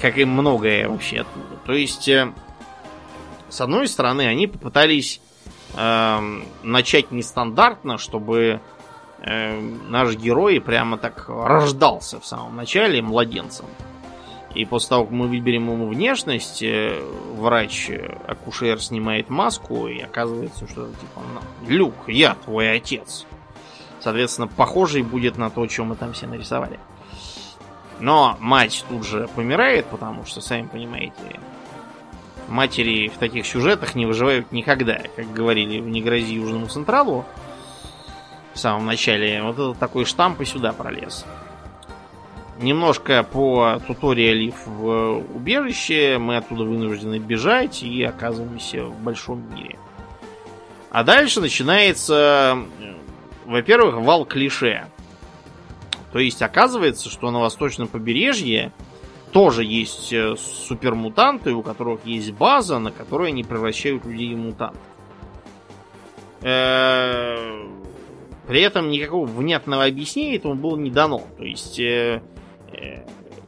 Как 0.00 0.18
и 0.18 0.24
многое 0.24 0.88
вообще. 0.88 1.24
То 1.64 1.72
есть, 1.72 2.08
э, 2.08 2.32
с 3.48 3.60
одной 3.60 3.86
стороны, 3.86 4.22
они 4.22 4.48
попытались 4.48 5.20
эм, 5.76 6.44
начать 6.64 7.12
нестандартно, 7.12 7.98
чтобы 7.98 8.60
эм, 9.20 9.90
наш 9.90 10.16
герой 10.16 10.60
прямо 10.60 10.98
так 10.98 11.28
рождался 11.28 12.18
в 12.18 12.26
самом 12.26 12.56
начале 12.56 13.00
младенцем. 13.00 13.66
И 14.54 14.64
после 14.64 14.90
того, 14.90 15.04
как 15.04 15.12
мы 15.12 15.28
выберем 15.28 15.70
ему 15.70 15.88
внешность, 15.88 16.62
э, 16.62 17.00
врач, 17.36 17.88
э, 17.90 18.78
снимает 18.78 19.30
маску, 19.30 19.86
и 19.86 20.00
оказывается, 20.00 20.68
что 20.68 20.88
типа 20.88 21.20
«На, 21.34 21.68
Люк, 21.68 21.94
я 22.06 22.34
твой 22.34 22.76
отец. 22.76 23.26
Соответственно, 24.00 24.48
похожий 24.48 25.02
будет 25.02 25.38
на 25.38 25.48
то, 25.48 25.66
что 25.68 25.84
мы 25.84 25.96
там 25.96 26.12
все 26.12 26.26
нарисовали. 26.26 26.78
Но 28.00 28.36
мать 28.40 28.84
тут 28.88 29.06
же 29.06 29.28
помирает, 29.34 29.86
потому 29.86 30.26
что, 30.26 30.40
сами 30.40 30.66
понимаете, 30.66 31.14
матери 32.48 33.08
в 33.08 33.16
таких 33.18 33.46
сюжетах 33.46 33.94
не 33.94 34.06
выживают 34.06 34.52
никогда. 34.52 35.00
Как 35.16 35.32
говорили 35.32 35.80
в 35.80 35.88
«Не 35.88 36.02
грози 36.02 36.34
Южному 36.34 36.66
Централу» 36.66 37.24
в 38.54 38.58
самом 38.58 38.86
начале, 38.86 39.42
вот 39.42 39.54
этот 39.54 39.78
такой 39.78 40.04
штамп 40.04 40.40
и 40.40 40.44
сюда 40.44 40.72
пролез. 40.72 41.24
Немножко 42.62 43.24
по 43.24 43.80
туториалив 43.86 44.54
в 44.66 45.24
убежище, 45.34 46.18
мы 46.18 46.36
оттуда 46.36 46.62
вынуждены 46.62 47.18
бежать 47.18 47.82
и 47.82 48.02
оказываемся 48.04 48.84
в 48.84 48.98
большом 49.02 49.44
мире. 49.54 49.78
А 50.90 51.02
дальше 51.02 51.40
начинается, 51.40 52.58
э, 52.80 52.94
во-первых, 53.46 53.96
вал 53.96 54.24
клише. 54.24 54.86
То 56.12 56.20
есть 56.20 56.40
оказывается, 56.40 57.10
что 57.10 57.30
на 57.32 57.40
восточном 57.40 57.88
побережье 57.88 58.72
тоже 59.32 59.64
есть 59.64 60.12
э, 60.12 60.36
супермутанты, 60.36 61.52
у 61.54 61.62
которых 61.62 62.04
есть 62.04 62.32
база, 62.32 62.78
на 62.78 62.92
которой 62.92 63.30
они 63.30 63.42
превращают 63.42 64.04
людей 64.04 64.34
в 64.34 64.38
мутантов. 64.38 64.82
Э, 66.42 67.64
При 68.46 68.60
этом 68.60 68.90
никакого 68.90 69.26
внятного 69.26 69.84
объяснения 69.84 70.36
этому 70.36 70.54
было 70.54 70.76
не 70.76 70.90
дано. 70.90 71.22
То 71.38 71.44
есть, 71.44 71.80
э, 71.80 71.84
э, 71.84 72.20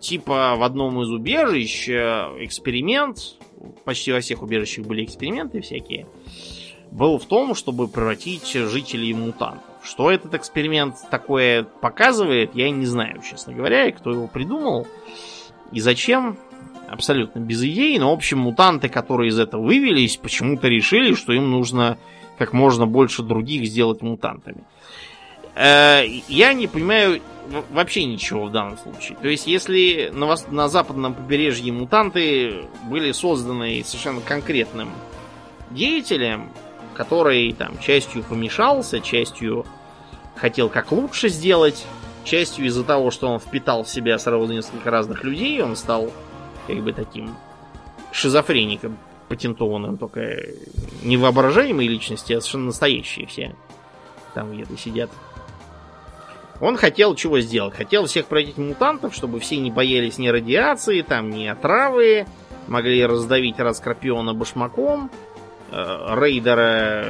типа 0.05 0.55
в 0.57 0.63
одном 0.63 1.03
из 1.03 1.11
убежищ 1.11 1.89
э, 1.89 1.95
эксперимент, 2.41 3.19
почти 3.85 4.13
во 4.13 4.21
всех 4.21 4.43
убежищах 4.43 4.87
были 4.87 5.05
эксперименты 5.05 5.61
всякие, 5.61 6.07
был 6.91 7.19
в 7.19 7.25
том, 7.25 7.55
чтобы 7.55 7.89
превратить 7.89 8.53
жителей 8.53 9.13
в 9.15 9.19
мутантов. 9.19 9.65
Что 9.83 10.11
этот 10.11 10.35
эксперимент 10.35 10.97
такое 11.11 11.65
показывает, 11.65 12.55
я 12.55 12.71
не 12.71 12.87
знаю, 12.87 13.21
честно 13.29 13.53
говоря, 13.53 13.87
и 13.87 13.93
кто 13.93 14.13
его 14.13 14.29
придумал, 14.29 14.87
и 15.73 15.81
зачем, 15.81 16.39
абсолютно 16.89 17.41
без 17.41 17.63
идей, 17.63 17.99
но, 17.99 18.11
в 18.11 18.15
общем, 18.15 18.39
мутанты, 18.39 18.89
которые 18.89 19.29
из 19.29 19.39
этого 19.39 19.63
вывелись, 19.63 20.17
почему-то 20.17 20.69
решили, 20.69 21.15
что 21.15 21.33
им 21.33 21.51
нужно 21.51 21.99
как 22.39 22.53
можно 22.53 22.87
больше 22.87 23.23
других 23.23 23.67
сделать 23.67 24.03
мутантами. 24.03 24.65
Э, 25.55 26.05
я 26.29 26.53
не 26.53 26.67
понимаю 26.67 27.21
вообще 27.71 28.05
ничего 28.05 28.47
в 28.47 28.53
данном 28.53 28.79
случае. 28.79 29.19
То 29.21 29.29
есть, 29.29 29.47
если 29.47 30.11
на, 30.13 30.25
вос- 30.25 30.51
на 30.51 30.69
западном 30.69 31.15
побережье 31.15 31.73
мутанты 31.73 32.67
были 32.85 33.13
созданы 33.13 33.83
совершенно 33.85 34.21
конкретным 34.21 34.91
деятелем, 35.71 36.51
который 36.95 37.53
там 37.53 37.79
частью 37.79 38.23
помешался, 38.23 39.01
частью 39.01 39.67
хотел 40.37 40.69
как 40.69 40.93
лучше 40.93 41.29
сделать, 41.29 41.85
частью 42.25 42.67
из-за 42.67 42.85
того, 42.85 43.11
что 43.11 43.29
он 43.29 43.39
впитал 43.39 43.85
в 43.85 43.89
себя 43.89 44.19
сразу 44.19 44.53
несколько 44.53 44.91
разных 44.91 45.25
людей, 45.25 45.63
он 45.63 45.77
стал 45.77 46.11
как 46.67 46.77
бы 46.83 46.93
таким 46.93 47.37
шизофреником 48.13 48.97
патентованным, 49.29 49.99
только 49.99 50.37
невоображаемые 51.03 51.89
личности, 51.89 52.33
а 52.33 52.41
совершенно 52.41 52.67
настоящие 52.67 53.27
все 53.27 53.55
там 54.35 54.53
где-то 54.53 54.77
сидят. 54.77 55.11
Он 56.61 56.77
хотел 56.77 57.15
чего 57.15 57.41
сделать? 57.41 57.75
Хотел 57.75 58.07
всех 58.07 58.27
пройти 58.27 58.61
мутантов, 58.61 59.15
чтобы 59.15 59.41
все 59.41 59.57
не 59.57 59.71
боялись 59.71 60.19
ни 60.19 60.29
радиации, 60.29 61.03
там, 61.03 61.31
ни 61.31 61.47
отравы, 61.47 62.27
могли 62.69 63.05
раздавить 63.05 63.59
Раскорпиона 63.59 64.35
башмаком, 64.35 65.11
э, 65.71 66.15
рейдера 66.17 67.07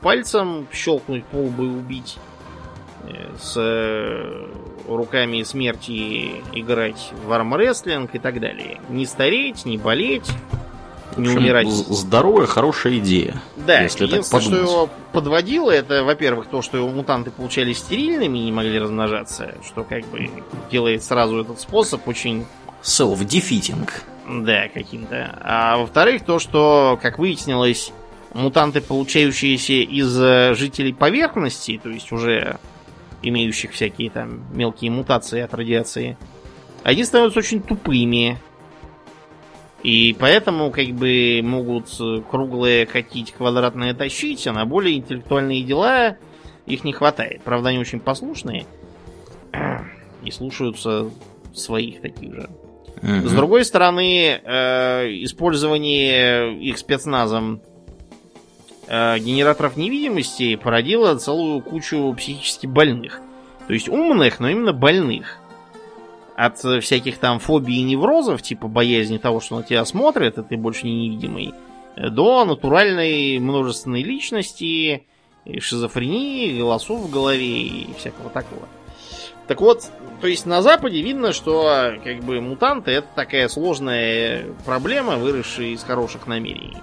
пальцем 0.00 0.66
щелкнуть 0.72 1.24
по 1.24 1.36
лбу 1.36 1.64
и 1.64 1.68
убить, 1.68 2.18
э, 3.04 3.30
с 3.38 3.54
э, 3.56 4.46
руками 4.88 5.42
смерти 5.42 6.42
играть 6.52 7.12
в 7.24 7.32
армрестлинг 7.32 8.14
и 8.14 8.18
так 8.18 8.40
далее. 8.40 8.80
Не 8.88 9.06
стареть, 9.06 9.64
не 9.64 9.78
болеть, 9.78 10.30
не 11.18 11.28
общем, 11.28 11.42
умирать. 11.42 11.68
Здоровая, 11.68 12.46
хорошая 12.46 12.98
идея. 12.98 13.42
Да, 13.56 13.80
если 13.80 14.06
так 14.06 14.42
что 14.42 14.56
его 14.56 14.90
подводило, 15.12 15.70
это, 15.70 16.04
во-первых, 16.04 16.46
то, 16.46 16.62
что 16.62 16.76
его 16.76 16.88
мутанты 16.88 17.30
получались 17.30 17.78
стерильными 17.78 18.38
и 18.38 18.44
не 18.44 18.52
могли 18.52 18.78
размножаться, 18.78 19.54
что 19.66 19.84
как 19.84 20.04
бы 20.06 20.30
делает 20.70 21.02
сразу 21.04 21.40
этот 21.40 21.60
способ 21.60 22.06
очень, 22.08 22.46
Self-defeating. 22.82 23.90
да, 24.28 24.68
каким-то. 24.68 25.36
А 25.40 25.78
во-вторых, 25.78 26.24
то, 26.24 26.38
что, 26.38 26.98
как 27.02 27.18
выяснилось, 27.18 27.92
мутанты, 28.34 28.80
получающиеся 28.80 29.72
из 29.72 30.20
э, 30.20 30.54
жителей 30.54 30.92
поверхности, 30.92 31.80
то 31.82 31.88
есть 31.88 32.12
уже 32.12 32.58
имеющих 33.22 33.72
всякие 33.72 34.10
там 34.10 34.44
мелкие 34.52 34.90
мутации 34.90 35.40
от 35.40 35.52
радиации, 35.54 36.16
они 36.84 37.04
становятся 37.04 37.40
очень 37.40 37.60
тупыми. 37.60 38.38
И 39.82 40.16
поэтому 40.18 40.70
как 40.70 40.88
бы 40.88 41.40
могут 41.42 41.86
круглые 42.30 42.84
катить, 42.86 43.32
квадратные 43.32 43.94
тащить, 43.94 44.46
а 44.46 44.52
на 44.52 44.64
более 44.64 44.96
интеллектуальные 44.96 45.62
дела 45.62 46.16
их 46.66 46.84
не 46.84 46.92
хватает. 46.92 47.42
Правда, 47.42 47.70
они 47.70 47.78
очень 47.78 48.00
послушные 48.00 48.66
и 50.24 50.30
слушаются 50.30 51.10
своих 51.54 52.00
таких 52.00 52.34
же. 52.34 52.50
С 53.00 53.32
другой 53.32 53.64
стороны, 53.64 54.40
э, 54.42 55.06
использование 55.22 56.58
их 56.58 56.78
спецназом 56.78 57.62
э, 58.88 59.18
генераторов 59.20 59.76
невидимости 59.76 60.56
породило 60.56 61.16
целую 61.16 61.60
кучу 61.62 62.12
психически 62.18 62.66
больных. 62.66 63.20
То 63.68 63.74
есть 63.74 63.88
умных, 63.88 64.40
но 64.40 64.48
именно 64.48 64.72
больных. 64.72 65.38
От 66.38 66.58
всяких 66.58 67.18
там 67.18 67.40
фобий 67.40 67.78
и 67.78 67.82
неврозов, 67.82 68.42
типа 68.42 68.68
боязни 68.68 69.18
того, 69.18 69.40
что 69.40 69.56
на 69.56 69.64
тебя 69.64 69.84
смотрят, 69.84 70.38
и 70.38 70.44
ты 70.44 70.56
больше 70.56 70.86
не 70.86 71.08
невидимый, 71.08 71.52
э, 71.96 72.10
до 72.10 72.44
натуральной 72.44 73.40
множественной 73.40 74.04
личности, 74.04 75.04
шизофрении, 75.58 76.56
голосов 76.56 77.00
в 77.00 77.10
голове 77.10 77.62
и 77.62 77.88
всякого 77.98 78.30
такого. 78.30 78.68
Так 79.48 79.60
вот, 79.60 79.90
то 80.20 80.28
есть 80.28 80.46
на 80.46 80.62
Западе 80.62 81.02
видно, 81.02 81.32
что 81.32 81.94
как 82.04 82.20
бы 82.20 82.40
мутанты 82.40 82.92
это 82.92 83.08
такая 83.16 83.48
сложная 83.48 84.44
проблема, 84.64 85.16
выросшая 85.16 85.70
из 85.70 85.82
хороших 85.82 86.28
намерений. 86.28 86.76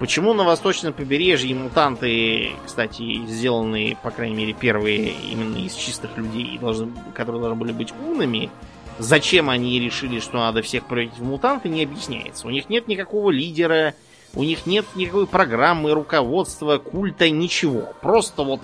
Почему 0.00 0.34
на 0.34 0.42
восточном 0.42 0.92
побережье 0.92 1.54
мутанты, 1.54 2.50
кстати, 2.66 3.24
сделанные, 3.26 3.96
по 4.02 4.10
крайней 4.10 4.34
мере, 4.34 4.54
первые 4.54 5.10
именно 5.10 5.58
из 5.58 5.74
чистых 5.74 6.16
людей, 6.16 6.58
должны, 6.58 6.90
которые 7.14 7.42
должны 7.42 7.60
были 7.60 7.70
быть 7.72 7.92
умными, 8.04 8.50
зачем 8.98 9.50
они 9.50 9.80
решили, 9.80 10.20
что 10.20 10.38
надо 10.38 10.62
всех 10.62 10.84
превратить 10.86 11.18
в 11.18 11.24
мутанты, 11.24 11.68
не 11.68 11.82
объясняется. 11.84 12.46
У 12.46 12.50
них 12.50 12.68
нет 12.68 12.88
никакого 12.88 13.30
лидера, 13.30 13.94
у 14.34 14.42
них 14.42 14.66
нет 14.66 14.84
никакой 14.94 15.26
программы, 15.26 15.92
руководства, 15.92 16.78
культа, 16.78 17.30
ничего. 17.30 17.92
Просто 18.00 18.42
вот 18.42 18.60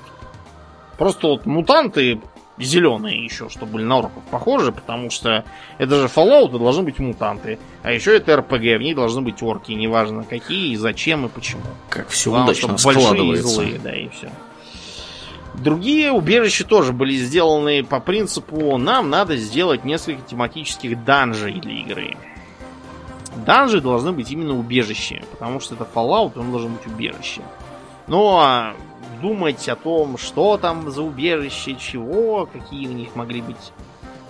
Просто 0.99 1.27
вот 1.27 1.47
мутанты 1.47 2.21
зеленые 2.57 3.25
еще, 3.25 3.49
что 3.49 3.67
были 3.67 3.83
на 3.83 3.99
орков 3.99 4.23
похожи, 4.31 4.71
потому 4.71 5.11
что 5.11 5.45
это 5.79 5.97
же 5.97 6.07
Fallout, 6.07 6.55
и 6.55 6.59
должны 6.59 6.85
быть 6.85 6.99
мутанты. 7.01 7.59
А 7.83 7.91
еще 7.91 8.17
это 8.17 8.37
РПГ, 8.37 8.53
в 8.53 8.79
ней 8.81 8.95
должны 8.95 9.23
быть 9.23 9.43
орки, 9.43 9.73
неважно 9.73 10.23
какие, 10.23 10.73
и 10.73 10.77
зачем, 10.77 11.27
и 11.27 11.29
почему. 11.29 11.63
Как 11.89 12.09
все 12.09 12.31
Главное, 12.31 12.53
удачно 12.53 12.79
чтобы 12.79 12.95
большие 12.95 13.05
складывается. 13.05 13.49
злые, 13.49 13.79
да, 13.81 13.97
и 13.97 14.09
все. 14.09 14.31
Другие 15.55 16.11
убежища 16.11 16.65
тоже 16.65 16.93
были 16.93 17.15
сделаны 17.15 17.85
по 17.85 18.01
принципу 18.01 18.77
нам 18.77 19.09
надо 19.09 19.37
сделать 19.37 19.85
несколько 19.85 20.23
тематических 20.23 21.05
данжей 21.05 21.61
для 21.61 21.81
игры. 21.81 22.17
Данжи 23.47 23.81
должны 23.81 24.13
быть 24.13 24.31
именно 24.31 24.59
убежища, 24.59 25.23
потому 25.33 25.61
что 25.61 25.75
это 25.75 25.87
Fallout, 25.93 26.39
он 26.39 26.51
должен 26.51 26.75
быть 26.75 26.87
убежище. 26.87 27.43
Но 28.07 28.73
думать 29.23 29.69
о 29.69 29.77
том, 29.77 30.19
что 30.19 30.57
там 30.59 30.91
за 30.91 31.03
убежище, 31.03 31.77
чего, 31.77 32.47
какие 32.53 32.89
у 32.89 32.93
них 32.93 33.15
могли 33.17 33.41
быть 33.41 33.73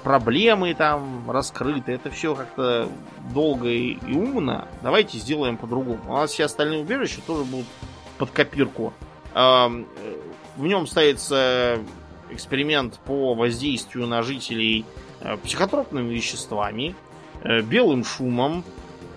проблемы 0.03 0.75
там 0.75 1.31
раскрыты, 1.31 1.93
это 1.93 2.11
все 2.11 2.35
как-то 2.35 2.89
долго 3.33 3.69
и 3.69 3.95
и 4.07 4.15
умно. 4.15 4.69
Давайте 4.83 5.19
сделаем 5.19 5.57
по-другому. 5.57 6.01
У 6.07 6.13
нас 6.13 6.31
все 6.31 6.45
остальные 6.45 6.83
убежища 6.83 7.21
тоже 7.27 7.45
будут 7.45 7.67
под 8.19 8.31
копирку. 8.31 8.93
Э, 10.57 10.61
В 10.61 10.67
нем 10.67 10.87
ставится 10.87 11.79
эксперимент 12.31 12.99
по 13.05 13.35
воздействию 13.35 14.07
на 14.07 14.23
жителей 14.23 14.85
э, 15.21 15.37
психотропными 15.39 16.13
веществами, 16.13 16.95
э, 17.43 17.61
белым 17.63 18.05
шумом, 18.05 18.65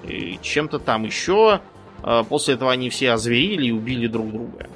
и 0.03 0.39
чем-то 0.41 0.79
там 0.79 1.03
еще. 1.03 1.61
Э, 2.03 2.23
После 2.27 2.55
этого 2.55 2.71
они 2.71 2.89
все 2.89 3.11
озверели 3.11 3.67
и 3.67 3.71
убили 3.71 4.07
друг 4.07 4.31
друга. 4.31 4.67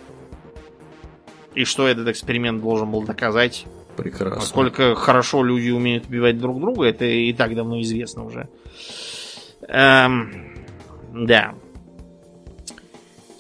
И 1.54 1.66
что 1.66 1.88
этот 1.88 2.08
эксперимент 2.08 2.62
должен 2.62 2.90
был 2.92 3.04
доказать? 3.04 3.66
Прекрасно. 3.98 4.36
Насколько 4.38 4.96
хорошо 4.96 5.44
люди 5.44 5.70
умеют 5.70 6.06
убивать 6.08 6.40
друг 6.40 6.62
друга, 6.62 6.86
это 6.86 7.04
и 7.06 7.34
так 7.34 7.54
давно 7.56 7.82
известно 7.82 8.24
уже. 8.26 8.48
Эм, 9.68 10.66
да. 11.14 11.54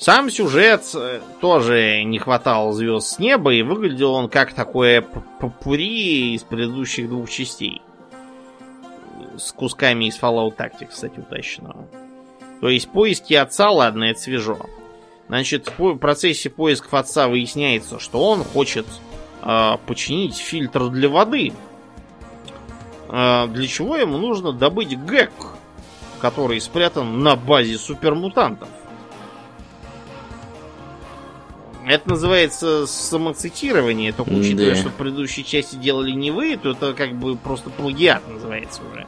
Сам 0.01 0.31
сюжет 0.31 0.81
э, 0.95 1.21
тоже 1.41 2.01
не 2.03 2.17
хватал 2.17 2.71
звезд 2.71 3.05
с 3.05 3.19
неба, 3.19 3.53
и 3.53 3.61
выглядел 3.61 4.13
он 4.13 4.29
как 4.29 4.51
такое 4.51 5.03
попури 5.03 6.33
из 6.33 6.41
предыдущих 6.41 7.07
двух 7.07 7.29
частей. 7.29 7.83
С 9.37 9.51
кусками 9.51 10.05
из 10.05 10.19
Fallout 10.19 10.57
Tactics, 10.57 10.87
кстати, 10.89 11.19
утащенного. 11.19 11.87
То 12.61 12.69
есть 12.69 12.89
поиски 12.89 13.35
отца, 13.35 13.69
ладно, 13.69 14.05
это 14.05 14.19
свежо. 14.19 14.57
Значит, 15.27 15.71
в 15.77 15.95
процессе 15.97 16.49
поисков 16.49 16.95
отца 16.95 17.27
выясняется, 17.27 17.99
что 17.99 18.27
он 18.27 18.43
хочет 18.43 18.87
э, 19.43 19.73
починить 19.85 20.35
фильтр 20.35 20.89
для 20.89 21.09
воды. 21.09 21.53
Э, 23.07 23.45
для 23.49 23.67
чего 23.67 23.97
ему 23.97 24.17
нужно 24.17 24.51
добыть 24.51 24.99
гэк, 24.99 25.31
который 26.19 26.59
спрятан 26.59 27.19
на 27.21 27.35
базе 27.35 27.77
супермутантов. 27.77 28.67
Это 31.85 32.09
называется 32.09 32.85
самоцитирование, 32.85 34.11
только 34.13 34.29
учитывая, 34.31 34.71
Да. 34.71 34.75
что 34.75 34.89
в 34.89 34.93
предыдущей 34.95 35.43
части 35.43 35.75
делали 35.75 36.11
не 36.11 36.29
вы, 36.31 36.55
то 36.57 36.71
это 36.71 36.93
как 36.93 37.13
бы 37.15 37.35
просто 37.35 37.69
плагиат 37.69 38.27
называется 38.27 38.81
уже. 38.91 39.07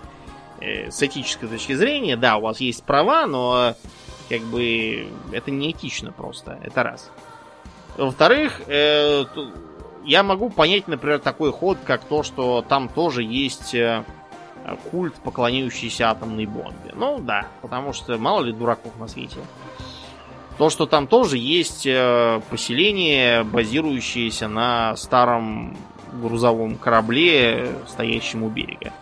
Э, 0.60 0.90
с 0.90 1.02
этической 1.04 1.48
точки 1.50 1.74
зрения, 1.74 2.16
да, 2.18 2.38
у 2.38 2.42
вас 2.42 2.60
есть 2.60 2.84
права, 2.84 3.28
но 3.28 3.76
как 4.30 4.42
бы 4.42 5.08
это 5.32 5.52
неэтично 5.52 6.12
просто. 6.12 6.58
Это 6.64 6.84
раз. 6.84 7.12
Во-вторых, 7.98 8.62
э, 8.68 9.26
я 10.04 10.24
могу 10.24 10.50
понять, 10.50 10.88
например, 10.88 11.20
такой 11.20 11.52
ход, 11.52 11.78
как 11.86 12.04
то, 12.06 12.24
что 12.24 12.64
там 12.68 12.90
тоже 12.90 13.22
есть 13.24 13.76
э, 13.76 14.04
культ, 14.90 15.14
поклоняющийся 15.16 16.10
атомной 16.10 16.46
бомбе. 16.48 16.94
Ну 16.96 17.20
да, 17.20 17.48
потому 17.62 17.94
что 17.94 18.18
мало 18.18 18.42
ли 18.44 18.52
дураков 18.52 18.98
на 18.98 19.08
свете. 19.08 19.38
То, 20.58 20.70
что 20.70 20.86
там 20.86 21.08
тоже 21.08 21.38
есть 21.38 21.86
э, 21.86 22.41
поселение, 22.49 23.43
базирующееся 23.43 24.47
на 24.47 24.95
старом 24.95 25.76
грузовом 26.14 26.76
корабле, 26.76 27.72
стоящем 27.88 28.43
у 28.43 28.49
берега. 28.49 28.93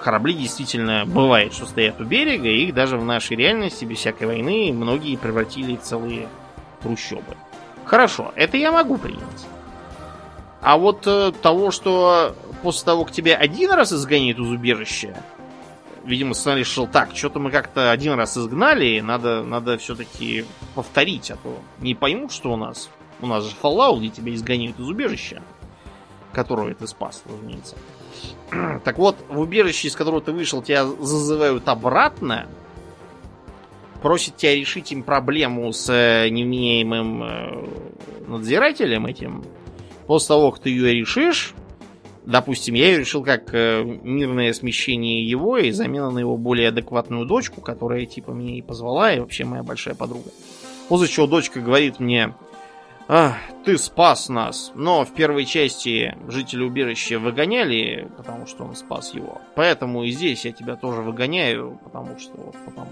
Корабли 0.00 0.32
действительно 0.32 1.04
бывает, 1.04 1.52
что 1.52 1.66
стоят 1.66 2.00
у 2.00 2.04
берега, 2.04 2.48
и 2.48 2.64
их 2.64 2.74
даже 2.74 2.96
в 2.96 3.04
нашей 3.04 3.36
реальности, 3.36 3.84
без 3.84 3.98
всякой 3.98 4.28
войны, 4.28 4.72
многие 4.72 5.16
превратили 5.16 5.76
в 5.76 5.82
целые 5.82 6.28
трущобы. 6.82 7.36
Хорошо, 7.84 8.32
это 8.34 8.56
я 8.56 8.72
могу 8.72 8.96
принять. 8.96 9.46
А 10.62 10.78
вот 10.78 11.06
э, 11.06 11.32
того, 11.42 11.70
что 11.70 12.34
после 12.62 12.84
того, 12.84 13.04
как 13.04 13.12
тебя 13.12 13.36
один 13.36 13.70
раз 13.72 13.92
изгоняют 13.92 14.38
из 14.38 14.50
убежища, 14.50 15.16
видимо, 16.08 16.34
сценарий 16.34 16.62
решил, 16.62 16.86
так, 16.86 17.14
что-то 17.14 17.38
мы 17.38 17.50
как-то 17.50 17.90
один 17.90 18.14
раз 18.14 18.36
изгнали, 18.36 19.00
надо, 19.00 19.44
надо 19.44 19.76
все-таки 19.76 20.44
повторить, 20.74 21.30
а 21.30 21.36
то 21.36 21.58
не 21.80 21.94
поймут, 21.94 22.32
что 22.32 22.52
у 22.52 22.56
нас. 22.56 22.88
У 23.20 23.26
нас 23.26 23.44
же 23.44 23.54
Fallout, 23.62 23.98
где 23.98 24.08
тебя 24.08 24.34
изгоняют 24.34 24.78
из 24.78 24.88
убежища, 24.88 25.42
которое 26.32 26.74
ты 26.74 26.86
спас, 26.86 27.22
разумеется. 27.26 27.76
так 28.84 28.98
вот, 28.98 29.16
в 29.28 29.38
убежище, 29.38 29.88
из 29.88 29.96
которого 29.96 30.20
ты 30.20 30.32
вышел, 30.32 30.62
тебя 30.62 30.86
зазывают 30.86 31.68
обратно, 31.68 32.46
просят 34.00 34.36
тебя 34.36 34.54
решить 34.54 34.90
им 34.92 35.02
проблему 35.02 35.72
с 35.72 35.92
э, 35.92 36.28
невменяемым 36.30 37.22
э, 37.22 37.68
надзирателем 38.28 39.06
этим. 39.06 39.44
После 40.06 40.28
того, 40.28 40.52
как 40.52 40.62
ты 40.62 40.70
ее 40.70 40.94
решишь, 40.94 41.54
допустим, 42.24 42.74
я 42.74 42.96
решил 42.96 43.24
как 43.24 43.54
э, 43.54 43.82
мирное 43.84 44.52
смещение 44.52 45.28
его 45.28 45.58
и 45.58 45.70
замена 45.70 46.10
на 46.10 46.18
его 46.18 46.36
более 46.36 46.68
адекватную 46.68 47.26
дочку, 47.26 47.60
которая 47.60 48.06
типа 48.06 48.30
меня 48.30 48.56
и 48.56 48.62
позвала, 48.62 49.12
и 49.12 49.20
вообще 49.20 49.44
моя 49.44 49.62
большая 49.62 49.94
подруга. 49.94 50.30
После 50.88 51.08
чего 51.08 51.26
дочка 51.26 51.60
говорит 51.60 52.00
мне, 52.00 52.34
ты 53.64 53.78
спас 53.78 54.28
нас, 54.28 54.70
но 54.74 55.04
в 55.04 55.14
первой 55.14 55.46
части 55.46 56.14
жители 56.28 56.62
убежища 56.62 57.18
выгоняли, 57.18 58.06
потому 58.18 58.46
что 58.46 58.64
он 58.64 58.76
спас 58.76 59.14
его. 59.14 59.40
Поэтому 59.54 60.04
и 60.04 60.10
здесь 60.10 60.44
я 60.44 60.52
тебя 60.52 60.76
тоже 60.76 61.00
выгоняю, 61.00 61.80
потому 61.84 62.18
что 62.18 62.32
вот 62.36 62.54
потому. 62.66 62.90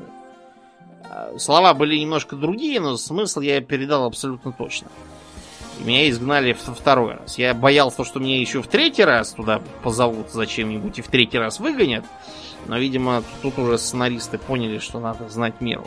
А, 1.10 1.38
слова 1.38 1.74
были 1.74 1.98
немножко 1.98 2.34
другие, 2.34 2.80
но 2.80 2.96
смысл 2.96 3.40
я 3.40 3.60
передал 3.60 4.04
абсолютно 4.04 4.52
точно. 4.52 4.88
Меня 5.80 6.08
изгнали 6.08 6.52
в 6.52 6.58
второй 6.58 7.14
раз. 7.14 7.38
Я 7.38 7.54
боялся, 7.54 8.04
что 8.04 8.18
меня 8.18 8.40
еще 8.40 8.62
в 8.62 8.66
третий 8.66 9.04
раз 9.04 9.32
туда 9.32 9.60
позовут 9.82 10.30
зачем-нибудь 10.30 10.98
и 10.98 11.02
в 11.02 11.08
третий 11.08 11.38
раз 11.38 11.60
выгонят. 11.60 12.04
Но, 12.66 12.78
видимо, 12.78 13.22
тут 13.42 13.58
уже 13.58 13.78
сценаристы 13.78 14.38
поняли, 14.38 14.78
что 14.78 14.98
надо 14.98 15.28
знать 15.28 15.60
меру. 15.60 15.86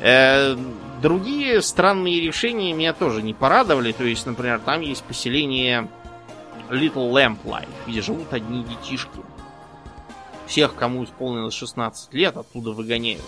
Э, 0.00 0.56
другие 1.00 1.62
странные 1.62 2.20
решения 2.20 2.72
меня 2.72 2.92
тоже 2.92 3.22
не 3.22 3.34
порадовали. 3.34 3.92
То 3.92 4.04
есть, 4.04 4.26
например, 4.26 4.60
там 4.60 4.80
есть 4.80 5.04
поселение 5.04 5.88
Little 6.68 7.10
Lamp 7.10 7.38
Life, 7.44 7.68
где 7.86 8.02
живут 8.02 8.32
одни 8.32 8.64
детишки. 8.64 9.20
Всех, 10.46 10.74
кому 10.74 11.04
исполнилось 11.04 11.54
16 11.54 12.12
лет, 12.14 12.36
оттуда 12.36 12.72
выгоняют. 12.72 13.22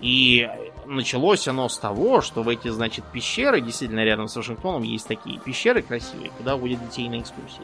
И 0.00 0.48
началось 0.88 1.46
оно 1.46 1.68
с 1.68 1.78
того, 1.78 2.20
что 2.20 2.42
в 2.42 2.48
эти, 2.48 2.68
значит, 2.68 3.04
пещеры, 3.12 3.60
действительно 3.60 4.04
рядом 4.04 4.28
с 4.28 4.36
Вашингтоном 4.36 4.82
есть 4.82 5.06
такие 5.06 5.38
пещеры 5.38 5.82
красивые, 5.82 6.30
куда 6.30 6.56
водят 6.56 6.80
детей 6.88 7.08
на 7.08 7.20
экскурсии. 7.20 7.62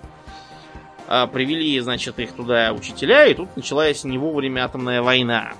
А, 1.06 1.26
привели, 1.26 1.78
значит, 1.80 2.18
их 2.18 2.32
туда 2.32 2.72
учителя, 2.72 3.26
и 3.26 3.34
тут 3.34 3.56
началась 3.56 4.04
не 4.04 4.18
вовремя 4.18 4.64
атомная 4.64 5.02
война. 5.02 5.52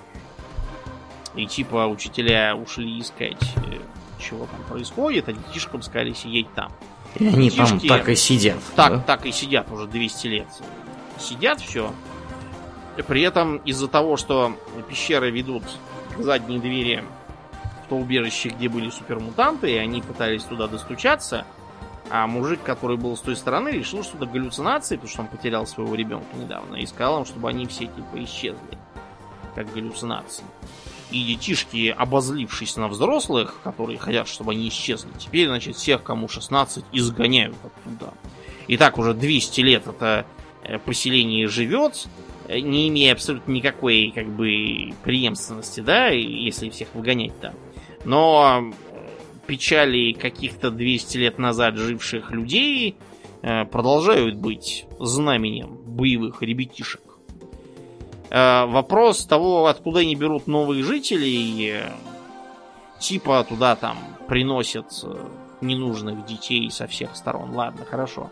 И 1.35 1.47
типа 1.47 1.87
учителя 1.87 2.55
ушли 2.55 3.01
искать, 3.01 3.43
э, 3.57 3.79
чего 4.21 4.47
там 4.47 4.63
происходит, 4.69 5.29
а 5.29 5.33
детишкам 5.33 5.83
сказали 5.83 6.13
сидеть 6.13 6.53
там. 6.55 6.73
И 7.17 7.27
они 7.27 7.51
Детишки, 7.51 7.89
там 7.89 7.99
так 7.99 8.09
и 8.09 8.15
сидят. 8.15 8.59
Так, 8.77 8.93
да? 8.93 8.99
так 9.01 9.27
и 9.27 9.33
сидят 9.33 9.71
уже 9.71 9.87
200 9.87 10.27
лет. 10.29 10.47
Сидят 11.19 11.61
все. 11.61 11.93
При 13.09 13.23
этом 13.23 13.57
из-за 13.59 13.89
того, 13.89 14.17
что 14.17 14.57
пещеры 14.89 15.31
ведут 15.31 15.65
к 16.17 16.23
задней 16.23 16.59
двери 16.59 17.03
в 17.85 17.89
то 17.89 17.97
убежище, 17.97 18.49
где 18.51 18.69
были 18.69 18.91
супермутанты, 18.91 19.71
и 19.71 19.77
они 19.77 20.01
пытались 20.03 20.45
туда 20.45 20.67
достучаться. 20.67 21.45
А 22.11 22.27
мужик, 22.27 22.63
который 22.63 22.97
был 22.97 23.17
с 23.17 23.21
той 23.21 23.35
стороны, 23.35 23.71
решил, 23.71 24.03
что 24.03 24.17
это 24.17 24.27
галлюцинации, 24.27 24.97
потому 24.97 25.11
что 25.11 25.23
он 25.23 25.29
потерял 25.29 25.67
своего 25.67 25.95
ребенка 25.95 26.37
недавно, 26.37 26.77
и 26.77 26.87
сказал 26.87 27.21
им, 27.21 27.25
чтобы 27.25 27.49
они 27.49 27.67
все 27.67 27.87
типа 27.87 28.23
исчезли, 28.25 28.79
как 29.55 29.73
галлюцинации. 29.73 30.45
И 31.11 31.23
детишки, 31.23 31.95
обозлившись 31.97 32.77
на 32.77 32.89
взрослых, 32.89 33.61
которые 33.63 33.99
хотят, 33.99 34.29
чтобы 34.29 34.53
они 34.53 34.69
исчезли, 34.69 35.11
теперь, 35.19 35.47
значит, 35.47 35.77
всех, 35.77 36.03
кому 36.03 36.29
16, 36.29 36.85
изгоняют 36.93 37.57
оттуда. 37.63 38.13
И 38.67 38.77
так 38.77 38.99
уже 38.99 39.15
200 39.15 39.61
лет 39.61 39.87
это 39.87 40.27
э, 40.63 40.79
поселение 40.79 41.49
живет, 41.49 42.07
э, 42.49 42.59
не 42.59 42.89
имея 42.89 43.13
абсолютно 43.13 43.53
никакой, 43.53 44.13
как 44.15 44.27
бы, 44.29 44.95
преемственности, 45.05 45.81
да, 45.81 46.09
если 46.09 46.69
всех 46.69 46.89
выгонять 46.95 47.39
там. 47.41 47.55
Но 48.05 48.73
печали 49.47 50.13
каких-то 50.13 50.71
200 50.71 51.19
лет 51.19 51.39
назад 51.39 51.77
живших 51.77 52.31
людей 52.31 52.97
э, 53.43 53.65
продолжают 53.67 54.37
быть 54.37 54.87
знаменем 54.99 55.79
боевых 55.87 56.43
ребятишек. 56.43 57.03
Э, 58.31 58.67
вопрос 58.67 59.27
того, 59.27 59.67
откуда 59.67 60.01
они 60.01 60.17
берут 60.17 60.47
новых 60.47 60.85
жителей, 60.85 61.73
э, 61.73 61.93
типа 63.01 63.45
туда 63.49 63.77
там 63.77 63.97
приносят 64.29 64.87
ненужных 65.61 66.27
детей 66.27 66.71
со 66.71 66.87
всех 66.87 67.17
сторон. 67.17 67.51
Ладно, 67.53 67.85
хорошо. 67.85 68.31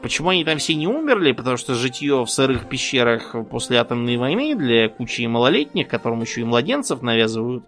Почему 0.00 0.30
они 0.30 0.42
там 0.42 0.56
все 0.56 0.74
не 0.74 0.86
умерли? 0.86 1.32
Потому 1.32 1.58
что 1.58 1.74
житье 1.74 2.24
в 2.24 2.30
сырых 2.30 2.66
пещерах 2.66 3.36
после 3.50 3.76
атомной 3.76 4.16
войны 4.16 4.54
для 4.54 4.88
кучи 4.88 5.26
малолетних, 5.26 5.86
которым 5.86 6.22
еще 6.22 6.40
и 6.40 6.44
младенцев 6.44 7.02
навязывают, 7.02 7.64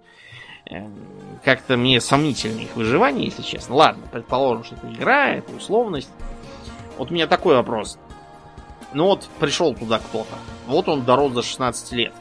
как-то 1.45 1.77
мне 1.77 2.01
сомнительно 2.01 2.61
их 2.61 2.77
выживание, 2.77 3.27
если 3.27 3.43
честно. 3.43 3.75
Ладно, 3.77 4.07
предположим, 4.11 4.65
что 4.65 4.75
это 4.77 4.93
игра, 4.93 5.31
это 5.31 5.55
условность. 5.55 6.11
Вот 6.97 7.11
у 7.11 7.15
меня 7.15 7.27
такой 7.27 7.55
вопрос. 7.55 7.99
Ну 8.93 9.05
вот 9.07 9.29
пришел 9.39 9.75
туда 9.75 9.99
кто-то. 9.99 10.35
Вот 10.67 10.89
он 10.89 11.05
дорос 11.05 11.33
до 11.33 11.43
16 11.43 11.93
лет. 11.93 12.13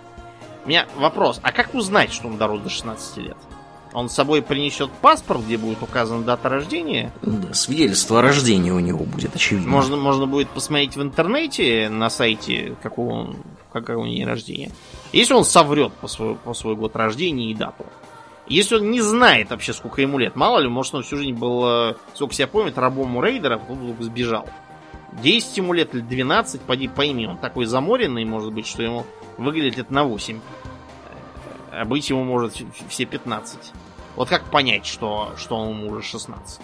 У 0.66 0.70
меня 0.70 0.86
вопрос, 0.98 1.40
а 1.44 1.52
как 1.52 1.74
узнать, 1.74 2.12
что 2.12 2.28
он 2.28 2.38
дорос 2.38 2.62
до 2.62 2.70
16 2.70 3.18
лет? 3.18 3.38
Он 3.94 4.10
с 4.10 4.14
собой 4.14 4.42
принесет 4.42 4.92
паспорт, 5.02 5.42
где 5.46 5.58
будет 5.58 5.82
указана 5.82 6.24
дата 6.24 6.50
рождения? 6.50 7.12
Да, 7.22 7.54
свидетельство 7.54 8.20
о 8.20 8.22
рождении 8.22 8.70
у 8.70 8.80
него 8.80 9.06
будет, 9.06 9.34
очевидно. 9.36 9.70
Можно, 9.70 9.96
можно 9.96 10.28
будет 10.28 10.50
посмотреть 10.50 10.98
в 10.98 11.02
интернете 11.02 11.90
на 11.90 12.10
сайте, 12.10 12.76
какого 12.84 13.14
он, 13.14 13.38
какое 13.72 13.98
у 13.98 14.06
него 14.06 14.28
рождения. 14.28 14.72
Если 15.14 15.34
он 15.34 15.46
соврет 15.46 15.94
по 15.94 16.08
свой, 16.08 16.36
по 16.36 16.54
свой 16.54 16.76
год 16.76 16.96
рождения 16.96 17.50
и 17.50 17.56
дату. 17.56 17.86
Если 18.50 18.76
он 18.76 18.92
не 18.92 19.02
знает 19.02 19.50
вообще, 19.50 19.74
сколько 19.74 20.02
ему 20.02 20.18
лет, 20.18 20.36
мало 20.36 20.60
ли, 20.60 20.70
может, 20.70 20.96
он 20.96 21.04
всю 21.04 21.18
жизнь 21.18 21.34
был, 21.34 21.66
э, 21.66 21.96
сколько 22.14 22.34
себя 22.34 22.48
помнит, 22.48 22.78
рабом 22.78 23.16
у 23.18 23.22
рейдера, 23.22 23.58
потом 23.58 23.80
вдруг 23.80 24.02
сбежал. 24.02 24.48
10 25.22 25.58
ему 25.58 25.74
лет 25.74 25.94
или 25.94 26.02
12, 26.02 26.62
поди 26.62 26.88
пойми, 26.88 27.28
он 27.28 27.38
такой 27.38 27.66
заморенный, 27.66 28.24
может 28.24 28.54
быть, 28.54 28.68
что 28.68 28.84
ему 28.84 29.06
выглядит 29.38 29.78
лет 29.78 29.92
на 29.92 30.04
8. 30.04 30.40
А 31.72 31.86
быть 31.86 32.10
ему 32.10 32.24
может 32.24 32.64
все 32.90 33.06
15. 33.06 33.74
Вот 34.16 34.30
как 34.30 34.44
понять, 34.46 34.86
что, 34.86 35.34
что 35.38 35.58
он 35.58 35.78
ему 35.78 35.92
уже 35.92 36.02
16? 36.02 36.62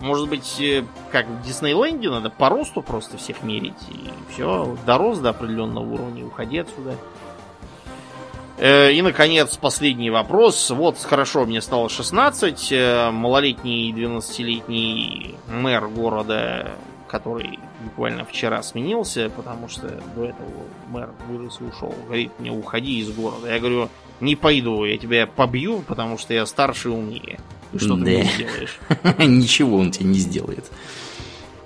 Может 0.00 0.28
быть, 0.28 0.60
э, 0.60 0.84
как 1.10 1.26
в 1.26 1.42
Диснейленде, 1.42 2.10
надо 2.10 2.28
по 2.28 2.48
росту 2.48 2.82
просто 2.82 3.16
всех 3.16 3.42
мерить, 3.42 3.74
и 3.88 4.10
все, 4.32 4.76
дорос 4.84 5.18
до 5.18 5.30
определенного 5.30 5.84
уровня, 5.84 6.26
уходи 6.26 6.58
отсюда. 6.58 6.96
Э, 8.58 8.92
и, 8.92 9.02
наконец, 9.02 9.56
последний 9.56 10.10
вопрос. 10.10 10.70
Вот, 10.70 10.98
хорошо, 10.98 11.44
мне 11.44 11.60
стало 11.60 11.88
16. 11.88 12.72
Э, 12.72 13.10
малолетний 13.10 13.92
12-летний 13.92 15.34
мэр 15.48 15.88
города, 15.88 16.72
который 17.08 17.58
буквально 17.84 18.24
вчера 18.24 18.62
сменился, 18.62 19.30
потому 19.30 19.68
что 19.68 19.88
до 20.14 20.24
этого 20.24 20.50
мэр 20.88 21.10
вырос 21.28 21.58
и 21.60 21.64
ушел, 21.64 21.94
говорит 22.06 22.32
мне, 22.38 22.50
уходи 22.50 23.00
из 23.00 23.10
города. 23.10 23.52
Я 23.52 23.58
говорю, 23.58 23.88
не 24.20 24.36
пойду, 24.36 24.84
я 24.84 24.98
тебя 24.98 25.26
побью, 25.26 25.80
потому 25.86 26.18
что 26.18 26.34
я 26.34 26.46
старше 26.46 26.88
и 26.88 26.92
умнее. 26.92 27.40
И 27.72 27.78
что 27.78 27.96
да. 27.96 28.04
ты 28.04 28.18
мне 28.18 28.24
сделаешь? 28.24 28.78
Ничего 29.18 29.78
он 29.78 29.90
тебе 29.90 30.06
не 30.06 30.18
сделает. 30.18 30.70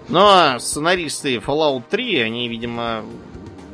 Но 0.08 0.58
сценаристы 0.60 1.36
Fallout 1.36 1.82
3, 1.90 2.20
они, 2.20 2.48
видимо, 2.48 3.04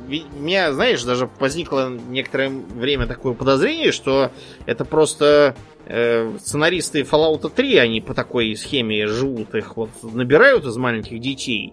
у 0.07 0.41
меня, 0.41 0.73
знаешь, 0.73 1.03
даже 1.05 1.29
возникло 1.39 1.89
некоторое 1.89 2.49
время 2.49 3.07
такое 3.07 3.35
подозрение, 3.35 3.93
что 3.93 4.31
это 4.67 4.85
просто 4.85 5.55
э, 5.87 6.37
сценаристы 6.39 7.03
Fallout 7.03 7.51
3, 7.55 7.77
они 7.77 8.01
по 8.01 8.15
такой 8.15 8.57
схеме 8.57 9.07
живут, 9.07 9.55
их 9.55 9.77
вот 9.77 9.91
набирают 10.03 10.65
из 10.67 10.77
маленьких 10.77 11.21
детей, 11.21 11.73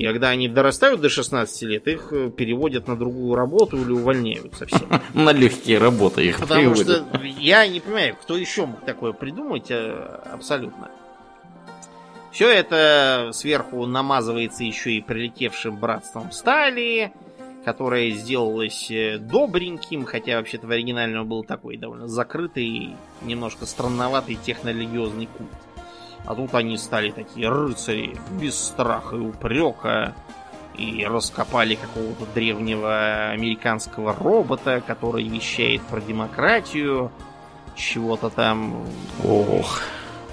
и 0.00 0.06
когда 0.06 0.30
они 0.30 0.48
дорастают 0.48 1.00
до 1.00 1.08
16 1.08 1.62
лет, 1.62 1.86
их 1.88 2.08
э, 2.12 2.30
переводят 2.30 2.88
на 2.88 2.96
другую 2.96 3.34
работу 3.34 3.76
или 3.76 3.92
увольняют 3.92 4.54
совсем. 4.54 4.88
На 5.14 5.32
легкие 5.32 5.78
работы 5.78 6.24
их 6.24 6.38
Потому 6.38 6.74
что 6.74 7.04
я 7.38 7.66
не 7.66 7.80
понимаю, 7.80 8.16
кто 8.20 8.36
еще 8.36 8.66
мог 8.66 8.84
такое 8.84 9.12
придумать 9.12 9.70
э, 9.70 9.92
абсолютно. 10.32 10.90
Все 12.32 12.48
это 12.48 13.30
сверху 13.32 13.84
намазывается 13.86 14.62
еще 14.62 14.92
и 14.92 15.02
прилетевшим 15.02 15.76
братством 15.76 16.30
стали, 16.30 17.12
которое 17.64 18.10
сделалось 18.10 18.90
э, 18.90 19.18
добреньким, 19.18 20.04
хотя 20.04 20.36
вообще-то 20.36 20.66
в 20.66 20.70
оригинальном 20.70 21.28
был 21.28 21.44
такой 21.44 21.76
довольно 21.76 22.08
закрытый, 22.08 22.96
немножко 23.22 23.66
странноватый 23.66 24.36
технорелигиозный 24.36 25.26
культ. 25.26 25.50
А 26.24 26.34
тут 26.34 26.54
они 26.54 26.76
стали 26.76 27.10
такие 27.10 27.48
рыцари, 27.48 28.16
без 28.40 28.58
страха 28.58 29.16
и 29.16 29.20
упрека, 29.20 30.14
и 30.76 31.04
раскопали 31.04 31.74
какого-то 31.74 32.26
древнего 32.34 33.30
американского 33.30 34.14
робота, 34.14 34.82
который 34.86 35.28
вещает 35.28 35.82
про 35.82 36.00
демократию, 36.00 37.10
чего-то 37.76 38.30
там. 38.30 38.86
Ох, 39.24 39.80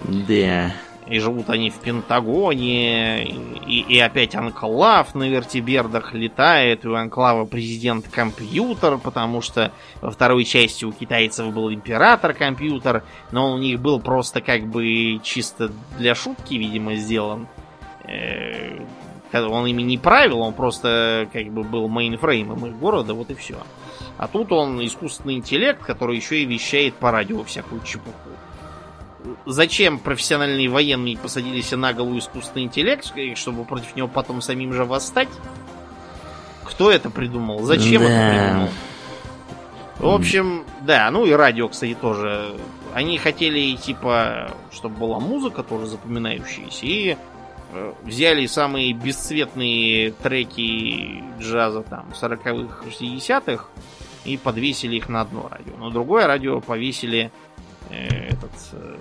да. 0.04 0.72
И 1.10 1.20
живут 1.20 1.50
они 1.50 1.70
в 1.70 1.76
Пентагоне, 1.76 3.26
и, 3.26 3.86
и 3.88 4.00
опять 4.00 4.36
Анклав 4.36 5.16
на 5.16 5.30
вертибердах 5.30 6.14
летает, 6.14 6.84
и 6.84 6.88
у 6.90 6.96
Анклава 6.96 7.46
президент 7.46 8.10
компьютер, 8.10 8.98
потому 8.98 9.42
что 9.42 9.72
во 10.02 10.12
второй 10.12 10.44
части 10.44 10.84
у 10.84 10.92
китайцев 10.92 11.54
был 11.54 11.72
император-компьютер, 11.72 13.04
но 13.32 13.52
он 13.52 13.60
у 13.60 13.62
них 13.62 13.80
был 13.80 14.02
просто 14.02 14.42
как 14.42 14.68
бы 14.68 15.20
чисто 15.24 15.72
для 15.98 16.14
шутки, 16.14 16.56
видимо, 16.56 16.96
сделан. 16.96 17.48
Э, 18.04 18.80
он 19.34 19.66
ими 19.66 19.84
не 19.84 19.98
правил, 19.98 20.42
он 20.42 20.54
просто 20.54 21.30
как 21.32 21.48
бы 21.48 21.64
был 21.64 21.88
мейнфреймом 21.88 22.66
их 22.66 22.78
города, 22.78 23.14
вот 23.14 23.30
и 23.30 23.36
все. 23.36 23.58
А 24.18 24.28
тут 24.28 24.52
он 24.52 24.84
искусственный 24.86 25.36
интеллект, 25.36 25.82
который 25.82 26.18
еще 26.18 26.42
и 26.42 26.46
вещает 26.46 26.96
по 26.96 27.12
радио 27.12 27.44
всякую 27.44 27.82
чепуху 27.84 28.30
зачем 29.46 30.00
профессиональные 30.00 30.70
военные 30.70 31.18
посадили 31.18 31.62
себе 31.62 31.78
на 31.78 31.94
голову 31.94 32.18
искусственный 32.18 32.66
интеллект, 32.66 33.12
чтобы 33.36 33.66
против 33.66 33.96
него 33.96 34.08
потом 34.08 34.42
самим 34.42 34.74
же 34.74 34.86
восстать? 34.86 35.30
Кто 36.64 36.92
это 36.92 37.10
придумал? 37.10 37.64
Зачем 37.64 38.02
да. 38.02 38.10
это 38.10 38.48
придумал? 38.48 38.70
В 40.00 40.10
общем, 40.10 40.64
да, 40.82 41.10
ну 41.10 41.26
и 41.26 41.32
радио, 41.32 41.68
кстати, 41.70 41.96
тоже. 41.96 42.56
Они 42.94 43.18
хотели, 43.18 43.76
типа, 43.76 44.52
чтобы 44.72 44.98
была 44.98 45.20
музыка 45.20 45.64
тоже 45.64 45.88
запоминающаяся, 45.88 46.86
и 46.86 47.18
э, 47.74 47.94
взяли 48.04 48.46
самые 48.46 48.94
бесцветные 48.94 50.12
треки 50.12 51.24
джаза 51.40 51.82
там 51.82 52.08
40-х, 52.14 52.86
60-х 52.88 53.66
и 54.26 54.38
подвесили 54.38 54.98
их 54.98 55.10
на 55.10 55.22
одно 55.22 55.50
радио. 55.50 55.76
На 55.78 55.90
другое 55.90 56.28
радио 56.28 56.60
повесили 56.60 57.32
э, 57.90 58.30
этот 58.30 58.52
э, 58.74 58.98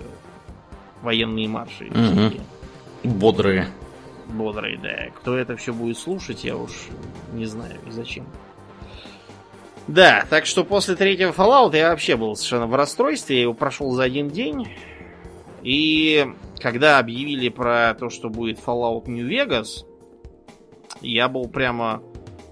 военные 1.01 1.47
марши. 1.47 1.85
Угу. 1.85 3.09
Бодрые. 3.15 3.67
Бодрые, 4.27 4.77
да. 4.77 5.09
Кто 5.15 5.37
это 5.37 5.55
все 5.55 5.73
будет 5.73 5.97
слушать, 5.97 6.43
я 6.43 6.57
уж 6.57 6.71
не 7.33 7.45
знаю 7.45 7.77
и 7.87 7.91
зачем. 7.91 8.25
Да, 9.87 10.25
так 10.29 10.45
что 10.45 10.65
после 10.65 10.95
третьего 10.95 11.31
Fallout 11.31 11.75
я 11.75 11.89
вообще 11.89 12.17
был 12.17 12.35
совершенно 12.35 12.67
в 12.67 12.75
расстройстве. 12.75 13.37
Я 13.37 13.41
его 13.43 13.53
прошел 13.53 13.91
за 13.91 14.03
один 14.03 14.29
день. 14.29 14.67
И 15.63 16.27
когда 16.59 16.99
объявили 16.99 17.49
про 17.49 17.93
то, 17.93 18.09
что 18.09 18.29
будет 18.29 18.59
Fallout 18.59 19.07
New 19.07 19.27
Vegas, 19.27 19.85
я 21.01 21.29
был 21.29 21.47
прямо 21.47 22.03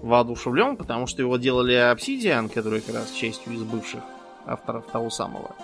воодушевлен, 0.02 0.76
потому 0.76 1.06
что 1.06 1.22
его 1.22 1.36
делали 1.36 1.74
Obsidian, 1.92 2.48
который 2.48 2.80
как 2.80 2.94
раз 2.94 3.12
частью 3.12 3.52
из 3.52 3.62
бывших 3.62 4.02
авторов 4.46 4.86
того 4.86 5.10
самого. 5.10 5.54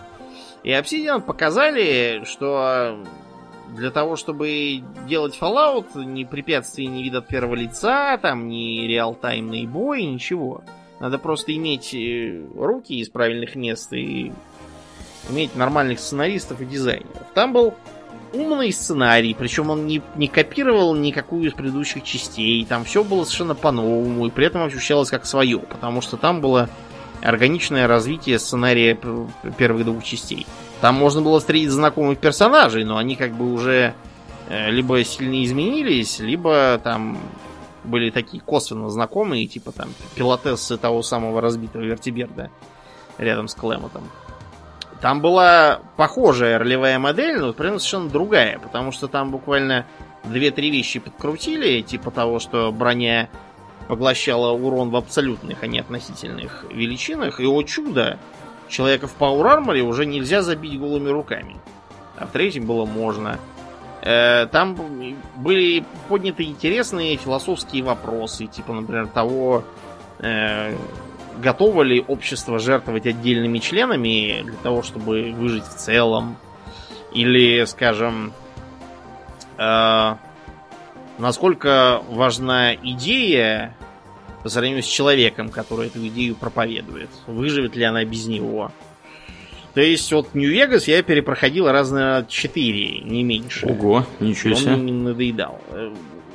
И 0.63 0.71
Obsidian 0.71 1.21
показали, 1.21 2.23
что 2.25 3.05
для 3.75 3.91
того, 3.91 4.17
чтобы 4.17 4.83
делать 5.09 5.37
Fallout, 5.41 6.05
ни 6.05 6.25
препятствий 6.25 6.87
не 6.87 7.03
вид 7.03 7.15
от 7.15 7.27
первого 7.27 7.55
лица, 7.55 8.17
там 8.19 8.49
ни 8.49 8.87
реалтаймный 8.87 9.67
бой, 9.67 10.05
ничего. 10.05 10.63
Надо 11.01 11.19
просто 11.19 11.55
иметь 11.57 11.95
э, 11.95 12.45
руки 12.55 13.01
из 13.01 13.09
правильных 13.09 13.57
мест 13.57 13.93
и 13.93 14.33
иметь 15.31 15.57
нормальных 15.57 15.99
сценаристов 15.99 16.61
и 16.61 16.65
дизайнеров. 16.65 17.27
Там 17.35 17.53
был 17.53 17.75
умный 18.33 18.73
сценарий, 18.73 19.35
причем 19.35 19.71
он 19.71 19.87
не, 19.87 20.01
не 20.17 20.29
копировал 20.29 20.95
никакую 20.95 21.49
из 21.49 21.55
предыдущих 21.55 22.05
частей, 22.05 22.65
там 22.65 22.85
все 22.85 23.05
было 23.05 23.25
совершенно 23.25 23.55
по-новому, 23.55 24.27
и 24.27 24.31
при 24.31 24.47
этом 24.47 24.63
ощущалось 24.63 25.11
как 25.11 25.27
свое, 25.27 25.59
потому 25.59 26.01
что 26.01 26.17
там 26.17 26.41
было 26.41 26.71
органичное 27.23 27.87
развитие 27.87 28.39
сценария 28.39 28.99
первых 29.57 29.85
двух 29.85 30.05
частей. 30.05 30.47
Там 30.81 30.97
можно 30.97 31.23
было 31.23 31.39
встретить 31.39 31.71
знакомых 31.71 32.19
персонажей, 32.19 32.85
но 32.85 32.97
они 32.97 33.17
как 33.17 33.33
бы 33.33 33.53
уже 33.53 33.95
э, 34.49 34.71
либо 34.71 35.03
сильно 35.05 35.45
изменились, 35.45 36.19
либо 36.19 36.81
там 36.83 37.19
были 37.85 38.11
такие 38.11 38.43
косвенно 38.43 38.91
знакомые, 38.91 39.47
типа 39.47 39.73
там 39.73 39.89
пилотессы 40.15 40.77
того 40.77 41.03
самого 41.03 41.41
разбитого 41.41 41.83
вертиберда 41.83 42.51
рядом 43.19 43.49
с 43.49 43.55
Клемотом. 43.55 44.09
Там 45.01 45.21
была 45.21 45.81
похожая 45.97 46.59
ролевая 46.59 46.99
модель, 46.99 47.39
но 47.41 47.53
примерно 47.53 47.81
совершенно 47.81 48.09
другая, 48.09 48.59
потому 48.59 48.93
что 48.93 49.09
там 49.09 49.31
буквально 49.33 49.85
две-три 50.25 50.71
вещи 50.71 51.01
подкрутили, 51.01 51.81
типа 51.83 52.11
того, 52.11 52.39
что 52.39 52.71
броня 52.71 53.29
поглощала 53.93 54.53
урон 54.53 54.89
в 54.89 54.97
абсолютных, 54.97 55.63
а 55.63 55.67
не 55.67 55.79
относительных 55.79 56.65
величинах. 56.73 57.41
И, 57.41 57.45
о 57.45 57.63
чудо, 57.63 58.19
человека 58.67 59.07
в 59.07 59.15
Power 59.19 59.59
Armor 59.59 59.79
уже 59.81 60.07
нельзя 60.07 60.41
забить 60.41 60.81
голыми 60.81 61.11
руками. 61.11 61.57
А 62.17 62.27
в 62.27 62.31
третьем 62.31 62.65
было 62.65 62.87
можно. 62.87 63.39
Э, 64.01 64.47
там 64.47 64.79
были 65.37 65.85
подняты 66.09 66.45
интересные 66.45 67.19
философские 67.19 67.83
вопросы, 67.83 68.47
типа, 68.47 68.73
например, 68.73 69.09
того, 69.09 69.63
э, 70.21 70.75
готово 71.43 71.83
ли 71.83 72.03
общество 72.09 72.59
жертвовать 72.59 73.07
отдельными 73.07 73.59
членами 73.59 74.41
для 74.43 74.57
того, 74.63 74.83
чтобы 74.83 75.33
выжить 75.33 75.65
в 75.65 75.77
целом. 75.77 76.39
Или, 77.13 77.67
скажем, 77.67 78.33
э, 79.59 80.15
насколько 81.19 82.03
важна 82.09 82.75
идея 82.75 83.77
по 84.43 84.49
сравнению 84.49 84.83
с 84.83 84.87
человеком, 84.87 85.51
который 85.51 85.87
эту 85.87 86.07
идею 86.07 86.35
проповедует. 86.35 87.11
Выживет 87.27 87.77
ли 87.77 87.85
она 87.85 88.05
без 88.05 88.27
него? 88.27 88.73
То 89.75 89.81
есть 89.81 90.13
вот 90.13 90.35
Нью-Вегас 90.35 90.87
я 90.87 91.03
перепроходил 91.03 91.71
раз 91.71 91.91
на 91.91 92.27
4, 92.29 93.01
не 93.01 93.23
меньше. 93.23 93.67
Ого, 93.67 94.07
ничего 94.21 94.55
себе. 94.55 94.75
Он 94.75 94.85
не 94.85 94.93
надоедал. 94.93 95.61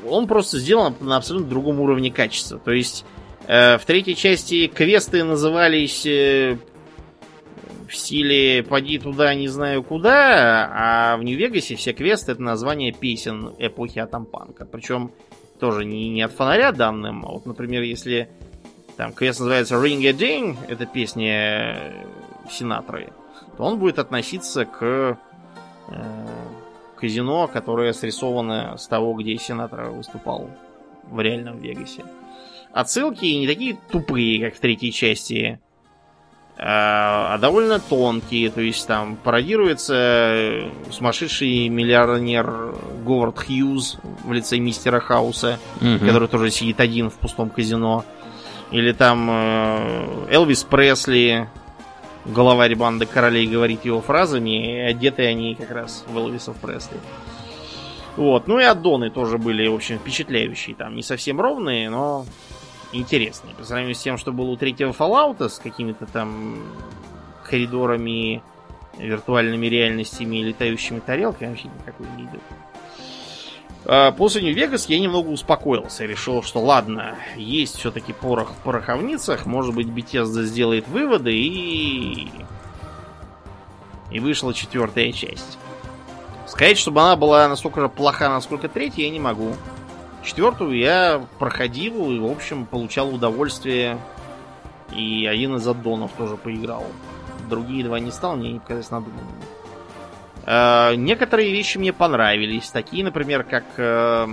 Он 0.07 0.27
просто 0.27 0.57
сделан 0.59 0.95
на 0.99 1.17
абсолютно 1.17 1.49
другом 1.49 1.79
уровне 1.79 2.11
качества. 2.11 2.59
То 2.59 2.71
есть 2.71 3.05
э, 3.47 3.77
в 3.77 3.85
третьей 3.85 4.15
части 4.15 4.67
квесты 4.67 5.23
назывались 5.23 6.05
э, 6.05 6.57
в 7.87 7.95
стиле 7.95 8.63
«поди 8.63 8.97
туда, 8.99 9.33
не 9.35 9.47
знаю 9.47 9.83
куда», 9.83 10.69
а 10.73 11.17
в 11.17 11.23
Нью-Вегасе 11.23 11.75
все 11.75 11.93
квесты 11.93 12.31
это 12.31 12.41
название 12.41 12.91
песен 12.91 13.53
эпохи 13.59 13.99
Атампанка. 13.99 14.65
Причем 14.65 15.11
тоже 15.59 15.85
не, 15.85 16.09
не 16.09 16.21
от 16.21 16.31
фонаря 16.31 16.71
данным, 16.71 17.25
а 17.25 17.31
вот, 17.31 17.45
например, 17.45 17.81
если 17.83 18.29
там 18.95 19.13
квест 19.13 19.39
называется 19.39 19.75
Ring 19.75 20.05
a 20.05 20.11
Ding, 20.11 20.57
это 20.67 20.85
песня 20.85 21.93
Синатры, 22.49 23.09
то 23.57 23.63
он 23.63 23.79
будет 23.79 23.99
относиться 23.99 24.65
к 24.65 25.17
э, 25.89 26.27
казино, 26.95 27.47
которое 27.47 27.93
срисовано 27.93 28.77
с 28.77 28.87
того, 28.87 29.13
где 29.13 29.37
Синатра 29.37 29.89
выступал 29.89 30.49
в 31.03 31.19
реальном 31.21 31.59
Вегасе. 31.59 32.03
Отсылки 32.73 33.25
не 33.25 33.47
такие 33.47 33.77
тупые, 33.91 34.45
как 34.45 34.55
в 34.55 34.59
третьей 34.59 34.91
части, 34.91 35.59
а, 36.59 37.35
а 37.35 37.37
довольно 37.37 37.79
тонкие. 37.79 38.49
То 38.49 38.61
есть 38.61 38.87
там 38.87 39.15
пародируется 39.15 40.69
сумасшедший 40.91 41.69
миллионер 41.69 42.75
Говард 43.05 43.39
Хьюз 43.39 43.97
в 44.23 44.33
лице 44.33 44.57
мистера 44.57 44.99
Хауса, 44.99 45.59
угу. 45.79 46.05
который 46.05 46.27
тоже 46.27 46.49
сидит 46.51 46.79
один 46.79 47.09
в 47.09 47.15
пустом 47.15 47.49
казино. 47.49 48.05
Или 48.71 48.91
там 48.91 49.29
э, 49.29 50.27
Элвис 50.29 50.63
Пресли, 50.63 51.47
главарь 52.25 52.75
банды 52.75 53.05
королей, 53.05 53.47
говорит 53.47 53.85
его 53.85 54.01
фразами, 54.01 54.73
и 54.73 54.79
одеты 54.79 55.25
они 55.25 55.55
как 55.55 55.71
раз 55.71 56.03
в 56.07 56.17
Элвисов 56.17 56.57
Пресли. 56.57 56.97
Вот. 58.17 58.47
Ну 58.47 58.59
и 58.59 58.63
аддоны 58.63 59.09
тоже 59.11 59.37
были, 59.37 59.67
в 59.67 59.75
общем, 59.75 59.99
впечатляющие. 59.99 60.75
Там 60.75 60.95
не 60.95 61.03
совсем 61.03 61.39
ровные, 61.39 61.89
но 61.89 62.25
интересный. 62.91 63.53
По 63.57 63.63
сравнению 63.63 63.95
с 63.95 64.01
тем, 64.01 64.17
что 64.17 64.31
было 64.31 64.47
у 64.47 64.57
третьего 64.57 64.91
Fallout 64.91 65.47
с 65.47 65.59
какими-то 65.59 66.05
там 66.05 66.63
коридорами, 67.43 68.41
виртуальными 68.97 69.67
реальностями 69.67 70.37
и 70.37 70.43
летающими 70.43 70.99
тарелками, 70.99 71.49
вообще 71.49 71.69
никакой 71.79 72.07
не 72.17 72.23
идет. 72.23 72.41
А 73.89 74.11
после 74.11 74.41
Нью-Вегас 74.41 74.89
я 74.89 74.99
немного 74.99 75.29
успокоился. 75.29 76.05
Решил, 76.05 76.43
что 76.43 76.59
ладно, 76.59 77.15
есть 77.37 77.77
все-таки 77.77 78.11
порох 78.11 78.51
в 78.51 78.55
пороховницах. 78.57 79.45
Может 79.45 79.73
быть, 79.75 79.87
Bethesda 79.87 80.43
сделает 80.43 80.87
выводы 80.87 81.33
и... 81.33 82.29
И 84.11 84.19
вышла 84.19 84.53
четвертая 84.53 85.11
часть. 85.11 85.57
Сказать, 86.47 86.77
чтобы 86.77 87.01
она 87.01 87.15
была 87.15 87.47
настолько 87.47 87.81
же 87.81 87.89
плоха, 87.89 88.29
насколько 88.29 88.67
третья, 88.67 89.03
я 89.03 89.09
не 89.09 89.19
могу. 89.19 89.53
Четвертую 90.27 90.77
я 90.77 91.25
проходил 91.39 92.11
и, 92.11 92.19
в 92.19 92.25
общем, 92.25 92.65
получал 92.65 93.15
удовольствие. 93.15 93.97
И 94.93 95.25
один 95.25 95.55
из 95.55 95.65
аддонов 95.65 96.11
тоже 96.17 96.35
поиграл. 96.35 96.85
Другие 97.49 97.85
два 97.85 97.97
не 97.99 98.11
стал, 98.11 98.35
мне 98.35 98.51
не 98.51 98.59
показались 98.59 98.91
надуманными. 98.91 99.43
Э, 100.45 100.95
некоторые 100.95 101.53
вещи 101.53 101.77
мне 101.77 101.93
понравились. 101.93 102.69
Такие, 102.71 103.05
например, 103.05 103.45
как 103.45 103.63
э, 103.77 104.27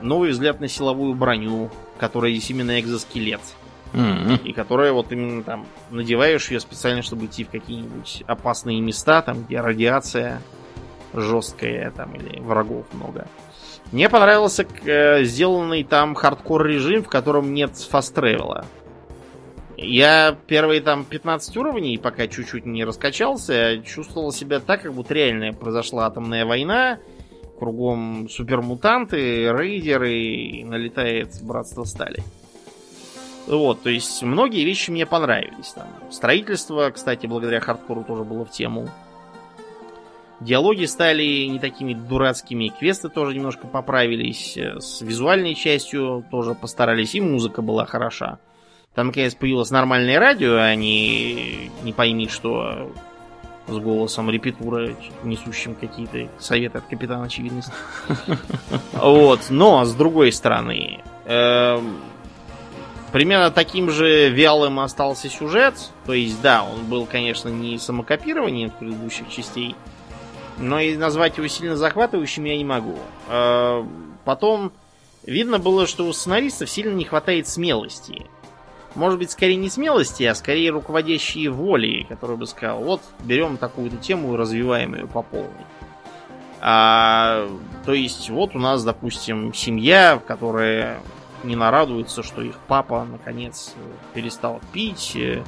новый 0.00 0.30
взгляд 0.30 0.58
на 0.58 0.68
силовую 0.68 1.12
броню, 1.14 1.70
которая 1.98 2.30
есть 2.30 2.48
именно 2.50 2.80
экзоскелет. 2.80 3.42
Mm-hmm. 3.92 4.44
И 4.44 4.52
которая 4.54 4.94
вот 4.94 5.12
именно 5.12 5.42
там 5.42 5.66
надеваешь 5.90 6.50
ее 6.50 6.60
специально, 6.60 7.02
чтобы 7.02 7.26
идти 7.26 7.44
в 7.44 7.50
какие-нибудь 7.50 8.24
опасные 8.26 8.80
места, 8.80 9.20
там, 9.20 9.44
где 9.44 9.60
радиация 9.60 10.40
жесткая, 11.12 11.90
там, 11.90 12.14
или 12.14 12.40
врагов 12.40 12.86
много. 12.94 13.26
Мне 13.92 14.08
понравился 14.08 14.66
э, 14.84 15.22
сделанный 15.24 15.84
там 15.84 16.14
хардкор 16.14 16.66
режим, 16.66 17.04
в 17.04 17.08
котором 17.08 17.52
нет 17.52 17.76
fast 17.76 18.05
travel 18.05 18.49
а. 18.49 18.64
Я 19.76 20.36
первые 20.46 20.80
там 20.80 21.04
15 21.04 21.56
уровней, 21.58 21.98
пока 21.98 22.26
чуть-чуть 22.26 22.64
не 22.64 22.84
раскачался, 22.84 23.82
чувствовал 23.84 24.32
себя 24.32 24.60
так, 24.60 24.82
как 24.82 24.94
будто 24.94 25.12
реально 25.12 25.52
произошла 25.52 26.06
атомная 26.06 26.46
война, 26.46 27.00
кругом 27.58 28.28
супермутанты, 28.30 29.52
рейдеры, 29.52 30.14
и 30.14 30.64
налетает 30.64 31.30
братство 31.42 31.84
стали. 31.84 32.22
Вот, 33.46 33.82
то 33.82 33.90
есть 33.90 34.22
многие 34.22 34.64
вещи 34.64 34.90
мне 34.90 35.04
понравились. 35.04 35.72
Там. 35.74 35.88
Строительство, 36.10 36.90
кстати, 36.90 37.26
благодаря 37.26 37.60
хардкору 37.60 38.04
тоже 38.04 38.24
было 38.24 38.44
в 38.44 38.50
тему. 38.50 38.88
Диалоги 40.42 40.86
стали 40.86 41.46
не 41.46 41.60
такими 41.60 41.94
дурацкими, 41.94 42.72
квесты 42.76 43.08
тоже 43.08 43.34
немножко 43.36 43.68
поправились, 43.68 44.56
э, 44.56 44.80
с 44.80 45.00
визуальной 45.00 45.54
частью 45.54 46.24
тоже 46.30 46.54
постарались, 46.54 47.14
и 47.14 47.20
музыка 47.20 47.62
была 47.62 47.86
хороша. 47.86 48.38
Там, 48.94 49.08
наконец, 49.08 49.34
появилось 49.34 49.70
нормальное 49.70 50.18
радио, 50.18 50.56
а 50.56 50.74
не, 50.74 51.70
не 51.82 51.92
пойми, 51.92 52.28
что 52.28 52.92
с 53.68 53.78
голосом 53.78 54.30
репетура, 54.30 54.96
несущим 55.22 55.76
какие-то 55.76 56.28
советы 56.40 56.78
от 56.78 56.84
капитана 56.86 57.24
очевидности. 57.24 57.72
Вот, 58.92 59.46
но, 59.48 59.84
с 59.84 59.94
другой 59.94 60.32
стороны, 60.32 61.00
эм, 61.24 62.00
примерно 63.12 63.50
таким 63.50 63.90
же 63.90 64.28
вялым 64.28 64.80
остался 64.80 65.28
сюжет. 65.28 65.74
То 66.04 66.12
есть, 66.12 66.40
да, 66.42 66.64
он 66.64 66.84
был, 66.86 67.06
конечно, 67.06 67.48
не 67.48 67.78
самокопированием 67.78 68.70
предыдущих 68.70 69.28
частей, 69.30 69.76
но 70.58 70.80
и 70.80 70.96
назвать 70.96 71.36
его 71.38 71.48
сильно 71.48 71.76
захватывающим 71.76 72.44
я 72.44 72.56
не 72.56 72.64
могу. 72.64 72.98
А, 73.28 73.86
потом 74.24 74.72
видно 75.24 75.58
было, 75.58 75.86
что 75.86 76.06
у 76.06 76.12
сценаристов 76.12 76.70
сильно 76.70 76.94
не 76.94 77.04
хватает 77.04 77.48
смелости. 77.48 78.26
Может 78.94 79.18
быть, 79.18 79.30
скорее 79.30 79.56
не 79.56 79.70
смелости, 79.70 80.24
а 80.24 80.34
скорее 80.34 80.70
руководящие 80.70 81.50
воли, 81.50 82.04
который 82.08 82.36
бы 82.36 82.46
сказал, 82.46 82.82
вот, 82.82 83.00
берем 83.20 83.56
такую-то 83.56 83.96
тему 83.96 84.34
и 84.34 84.36
развиваем 84.36 84.94
ее 84.94 85.06
по 85.06 85.22
полной. 85.22 85.50
А, 86.60 87.48
то 87.86 87.92
есть, 87.92 88.30
вот 88.30 88.54
у 88.54 88.58
нас, 88.58 88.84
допустим, 88.84 89.54
семья, 89.54 90.20
которая 90.24 91.00
не 91.42 91.56
нарадуется, 91.56 92.22
что 92.22 92.42
их 92.42 92.56
папа, 92.68 93.04
наконец, 93.10 93.74
перестал 94.14 94.60
пить, 94.72 95.12
э, 95.16 95.42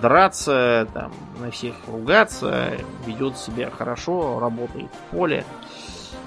драться, 0.00 0.88
там, 0.92 1.12
на 1.40 1.50
всех 1.50 1.74
ругаться, 1.86 2.72
ведет 3.06 3.38
себя 3.38 3.70
хорошо, 3.70 4.38
работает 4.38 4.90
в 4.90 5.16
поле. 5.16 5.44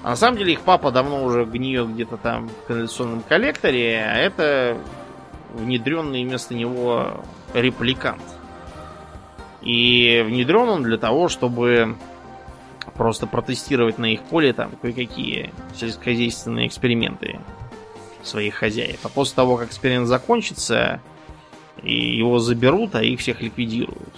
А 0.02 0.10
на 0.10 0.16
самом 0.16 0.38
деле 0.38 0.52
их 0.52 0.62
папа 0.62 0.90
давно 0.90 1.24
уже 1.24 1.44
гниет 1.44 1.88
где-то 1.92 2.16
там 2.16 2.48
в 2.48 2.66
канализационном 2.66 3.22
коллекторе, 3.22 4.02
а 4.02 4.16
это 4.16 4.78
внедренный 5.52 6.24
вместо 6.24 6.54
него 6.54 7.22
репликант. 7.54 8.22
И 9.60 10.24
внедрен 10.26 10.68
он 10.68 10.82
для 10.82 10.96
того, 10.96 11.28
чтобы 11.28 11.96
просто 12.94 13.26
протестировать 13.26 13.98
на 13.98 14.06
их 14.06 14.22
поле 14.22 14.52
там 14.52 14.72
кое-какие 14.80 15.52
сельскохозяйственные 15.74 16.66
эксперименты 16.66 17.40
своих 18.22 18.54
хозяев. 18.54 19.00
А 19.04 19.08
после 19.08 19.36
того, 19.36 19.56
как 19.56 19.68
эксперимент 19.68 20.06
закончится, 20.06 21.00
и 21.82 22.16
его 22.16 22.38
заберут, 22.38 22.94
а 22.94 23.02
их 23.02 23.20
всех 23.20 23.42
ликвидируют. 23.42 24.14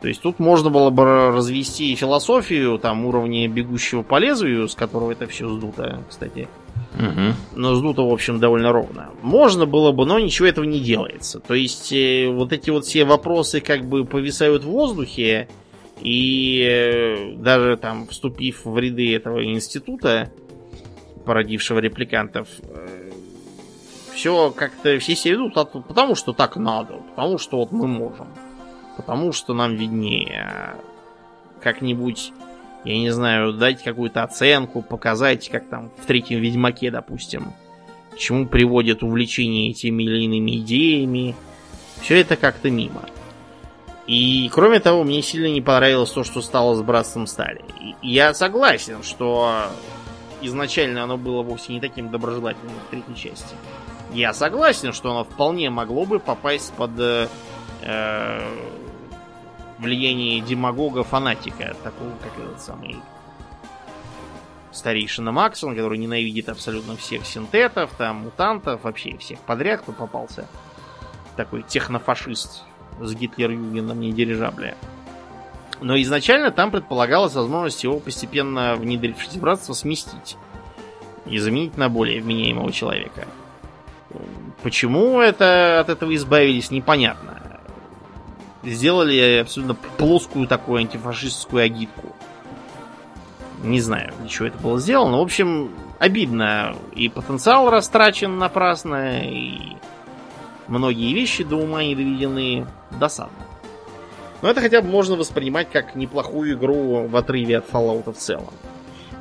То 0.00 0.08
есть 0.08 0.22
тут 0.22 0.38
можно 0.38 0.70
было 0.70 0.90
бы 0.90 1.04
развести 1.04 1.94
философию 1.96 2.78
там 2.78 3.04
уровня 3.04 3.48
бегущего 3.48 4.02
по 4.02 4.18
лезвию, 4.18 4.68
с 4.68 4.74
которого 4.74 5.10
это 5.10 5.26
все 5.26 5.48
сдуто, 5.48 6.02
кстати. 6.08 6.48
Угу. 6.94 7.56
Но 7.56 7.74
сдуто, 7.74 8.02
в 8.02 8.12
общем, 8.12 8.38
довольно 8.38 8.72
ровно. 8.72 9.10
Можно 9.22 9.66
было 9.66 9.92
бы, 9.92 10.06
но 10.06 10.18
ничего 10.18 10.48
этого 10.48 10.64
не 10.64 10.80
делается. 10.80 11.40
То 11.40 11.54
есть 11.54 11.92
э, 11.92 12.28
вот 12.28 12.52
эти 12.52 12.70
вот 12.70 12.84
все 12.84 13.04
вопросы 13.04 13.60
как 13.60 13.84
бы 13.84 14.04
повисают 14.04 14.64
в 14.64 14.68
воздухе, 14.68 15.48
и 16.00 16.62
э, 16.64 17.34
даже 17.36 17.76
там 17.76 18.06
вступив 18.06 18.64
в 18.64 18.78
ряды 18.78 19.14
этого 19.14 19.44
института, 19.44 20.32
породившего 21.24 21.80
репликантов, 21.80 22.48
э, 22.62 23.07
все 24.18 24.50
как-то 24.50 24.98
все 24.98 25.14
себя 25.14 25.34
ведут 25.34 25.54
потому, 25.54 26.16
что 26.16 26.32
так 26.32 26.56
надо, 26.56 26.94
потому 27.14 27.38
что 27.38 27.58
вот 27.58 27.70
мы 27.70 27.86
можем, 27.86 28.26
потому 28.96 29.32
что 29.32 29.54
нам 29.54 29.76
виднее. 29.76 30.74
Как-нибудь, 31.62 32.32
я 32.84 32.98
не 32.98 33.10
знаю, 33.10 33.52
дать 33.52 33.80
какую-то 33.80 34.24
оценку, 34.24 34.82
показать, 34.82 35.48
как 35.48 35.68
там 35.68 35.92
в 36.02 36.06
третьем 36.06 36.40
Ведьмаке, 36.40 36.90
допустим, 36.90 37.52
к 38.12 38.16
чему 38.16 38.46
приводит 38.46 39.04
увлечение 39.04 39.70
этими 39.70 40.02
или 40.02 40.24
иными 40.24 40.58
идеями. 40.58 41.36
Все 42.00 42.20
это 42.20 42.34
как-то 42.34 42.70
мимо. 42.70 43.02
И 44.08 44.50
кроме 44.52 44.80
того, 44.80 45.04
мне 45.04 45.22
сильно 45.22 45.46
не 45.46 45.60
понравилось 45.60 46.10
то, 46.10 46.24
что 46.24 46.42
стало 46.42 46.74
с 46.74 46.82
Братством 46.82 47.28
Стали. 47.28 47.64
И 47.80 47.94
я 48.08 48.34
согласен, 48.34 49.04
что 49.04 49.66
изначально 50.42 51.04
оно 51.04 51.16
было 51.16 51.42
вовсе 51.42 51.72
не 51.72 51.80
таким 51.80 52.10
доброжелательным 52.10 52.74
в 52.86 52.90
третьей 52.90 53.14
части. 53.14 53.54
Я 54.12 54.32
согласен, 54.32 54.92
что 54.92 55.10
оно 55.10 55.24
вполне 55.24 55.70
могло 55.70 56.04
бы 56.04 56.18
попасть 56.18 56.72
под 56.74 56.98
э, 56.98 57.28
э 57.82 58.78
влияние 59.78 60.40
демагога-фанатика, 60.40 61.76
такого, 61.84 62.10
как 62.22 62.36
этот 62.36 62.60
самый 62.60 62.96
старейшина 64.72 65.32
Максон, 65.32 65.74
который 65.74 65.98
ненавидит 65.98 66.48
абсолютно 66.48 66.96
всех 66.96 67.26
синтетов, 67.26 67.90
там, 67.96 68.16
мутантов, 68.16 68.84
вообще 68.84 69.16
всех 69.18 69.38
подряд, 69.40 69.82
кто 69.82 69.92
попался. 69.92 70.46
Такой 71.36 71.62
технофашист 71.62 72.64
с 73.00 73.14
Гитлер-Югеном 73.14 74.00
не 74.00 74.12
дирижабля. 74.12 74.76
Но 75.80 76.00
изначально 76.00 76.50
там 76.50 76.70
предполагалась 76.70 77.34
возможность 77.34 77.84
его 77.84 78.00
постепенно 78.00 78.74
внедрившись 78.74 79.34
в 79.34 79.40
братство 79.40 79.74
сместить 79.74 80.36
и 81.26 81.38
заменить 81.38 81.76
на 81.76 81.88
более 81.88 82.20
вменяемого 82.20 82.72
человека. 82.72 83.28
Почему 84.62 85.20
это 85.20 85.80
от 85.80 85.88
этого 85.88 86.14
избавились, 86.14 86.70
непонятно. 86.70 87.40
Сделали 88.64 89.40
абсолютно 89.42 89.74
плоскую 89.74 90.46
такую 90.46 90.80
антифашистскую 90.80 91.64
агитку. 91.64 92.14
Не 93.62 93.80
знаю, 93.80 94.12
для 94.20 94.28
чего 94.28 94.48
это 94.48 94.58
было 94.58 94.78
сделано. 94.78 95.18
В 95.18 95.22
общем, 95.22 95.70
обидно. 95.98 96.76
И 96.94 97.08
потенциал 97.08 97.70
растрачен 97.70 98.38
напрасно, 98.38 99.22
и 99.24 99.76
многие 100.66 101.12
вещи 101.12 101.44
до 101.44 101.56
ума 101.56 101.82
не 101.82 101.94
доведены. 101.94 102.66
Досадно. 102.98 103.32
Но 104.42 104.50
это 104.50 104.60
хотя 104.60 104.80
бы 104.82 104.88
можно 104.88 105.16
воспринимать 105.16 105.70
как 105.70 105.94
неплохую 105.94 106.54
игру 106.54 107.06
в 107.08 107.16
отрыве 107.16 107.58
от 107.58 107.68
Fallout 107.68 108.12
в 108.12 108.16
целом. 108.16 108.54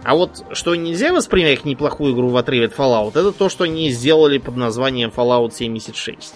А 0.04 0.16
вот 0.16 0.46
что 0.54 0.76
нельзя 0.76 1.12
воспринимать 1.14 1.58
как 1.58 1.66
неплохую 1.66 2.14
игру 2.14 2.30
в 2.30 2.38
отрыве 2.38 2.66
от 2.68 2.74
Fallout, 2.74 3.10
это 3.10 3.32
то, 3.32 3.50
что 3.50 3.66
они 3.66 3.90
сделали 3.90 4.38
под 4.38 4.56
названием 4.56 5.12
Fallout 5.16 5.54
76. 5.54 6.36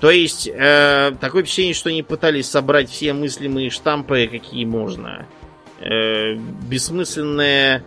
То 0.00 0.10
есть, 0.10 0.48
э, 0.52 1.12
такое 1.20 1.42
впечатление, 1.42 1.74
что 1.74 1.88
они 1.88 2.02
пытались 2.02 2.50
собрать 2.50 2.90
все 2.90 3.12
мыслимые 3.12 3.70
штампы, 3.70 4.28
какие 4.30 4.64
можно. 4.64 5.26
Э, 5.80 6.34
бессмысленная 6.34 7.82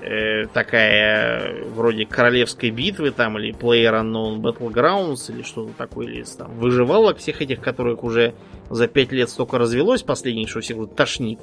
э, 0.00 0.46
такая 0.52 1.64
вроде 1.74 2.04
королевской 2.04 2.70
битвы 2.70 3.10
там 3.10 3.38
или 3.38 3.54
Player 3.54 4.02
Unknown 4.02 4.40
Battlegrounds 4.40 5.32
или 5.32 5.42
что-то 5.42 5.72
такое, 5.72 6.08
или 6.08 6.24
там 6.24 6.58
выживалок 6.58 7.18
всех 7.18 7.40
этих, 7.40 7.60
которых 7.60 8.04
уже 8.04 8.34
за 8.68 8.86
пять 8.86 9.12
лет 9.12 9.30
столько 9.30 9.58
развелось, 9.58 10.02
последних, 10.02 10.50
что 10.50 10.60
всех 10.60 10.76
тошнит. 10.94 11.40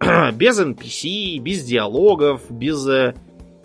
без 0.32 0.60
NPC, 0.60 1.38
без 1.38 1.64
диалогов, 1.64 2.42
без 2.50 2.86
э, 2.86 3.14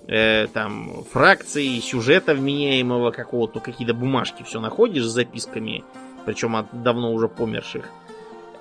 э, 0.07 0.47
там 0.53 1.03
фракций, 1.11 1.79
сюжета 1.81 2.33
вменяемого 2.33 3.11
какого-то, 3.11 3.59
какие-то 3.59 3.93
бумажки 3.93 4.43
все 4.43 4.59
находишь 4.59 5.05
с 5.05 5.11
записками, 5.11 5.83
причем 6.25 6.55
от 6.55 6.83
давно 6.83 7.13
уже 7.13 7.27
померших. 7.27 7.89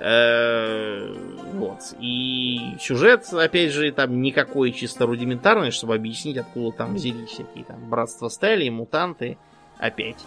Э, 0.01 1.14
вот. 1.52 1.80
И 2.01 2.76
сюжет, 2.80 3.32
опять 3.32 3.72
же, 3.72 3.92
там 3.92 4.22
никакой 4.22 4.72
чисто 4.72 5.06
рудиментарный, 5.06 5.70
чтобы 5.70 5.94
объяснить, 5.94 6.38
откуда 6.38 6.76
там 6.76 6.94
взялись 6.94 7.28
всякие 7.28 7.64
там 7.64 7.88
братства 7.88 8.28
стали, 8.28 8.68
мутанты. 8.68 9.36
Опять. 9.78 10.18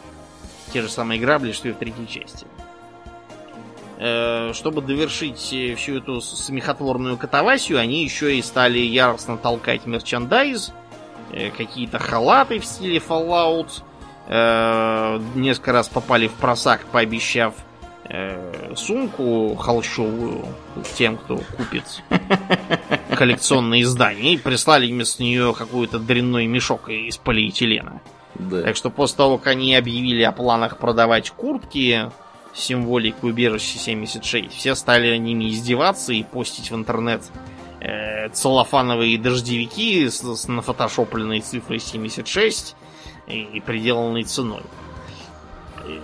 Те 0.72 0.82
же 0.82 0.90
самые 0.90 1.20
грабли, 1.20 1.52
что 1.52 1.70
и 1.70 1.72
в 1.72 1.78
третьей 1.78 2.08
части. 2.08 2.46
Чтобы 4.54 4.82
довершить 4.82 5.38
всю 5.38 5.98
эту 5.98 6.20
смехотворную 6.20 7.18
катавасию, 7.18 7.80
они 7.80 8.04
еще 8.04 8.36
и 8.36 8.42
стали 8.42 8.80
яростно 8.80 9.38
толкать 9.38 9.86
мерчандайз, 9.86 10.74
э, 11.32 11.52
какие-то 11.52 12.00
халаты 12.00 12.60
в 12.60 12.66
стиле 12.66 12.98
Fallout, 12.98 13.70
несколько 15.36 15.74
раз 15.74 15.90
попали 15.90 16.28
в 16.28 16.34
просак, 16.34 16.86
пообещав 16.86 17.54
э, 18.06 18.74
сумку 18.76 19.56
холщовую 19.56 20.46
тем, 20.96 21.18
кто 21.18 21.38
купит 21.38 21.84
коллекционные 23.16 23.84
издания, 23.84 24.34
и 24.34 24.38
прислали 24.38 24.88
вместо 24.92 25.24
нее 25.24 25.54
какой-то 25.54 26.00
дрянной 26.00 26.48
мешок 26.48 26.90
из 26.90 27.18
полиэтилена. 27.18 28.02
Да. 28.36 28.64
Так 28.64 28.76
что 28.76 28.90
после 28.90 29.18
того, 29.18 29.38
как 29.38 29.48
они 29.48 29.76
объявили 29.76 30.24
о 30.24 30.32
планах 30.32 30.78
продавать 30.78 31.30
куртки 31.32 32.12
символик 32.54 33.24
убежища 33.24 33.80
76, 33.80 34.52
все 34.54 34.76
стали 34.76 35.18
ними 35.18 35.50
издеваться 35.50 36.14
и 36.14 36.24
постить 36.24 36.72
в 36.72 36.76
интернет 36.76 37.22
э, 37.82 38.30
целлофановые 38.30 39.18
дождевики 39.18 40.08
с, 40.08 40.22
с 40.22 40.48
нафотошопленной 40.48 41.42
цифрой 41.42 41.80
76 41.80 42.76
и, 43.28 43.42
и 43.42 43.60
приделанной 43.60 44.24
ценой. 44.24 44.62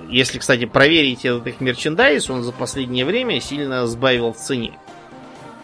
Если, 0.10 0.40
кстати, 0.40 0.66
проверить 0.66 1.24
этот 1.24 1.48
их 1.48 1.62
мерчендайз, 1.62 2.30
он 2.30 2.44
за 2.44 2.52
последнее 2.52 3.06
время 3.06 3.40
сильно 3.40 3.88
сбавил 3.88 4.34
в 4.34 4.38
цене. 4.38 4.78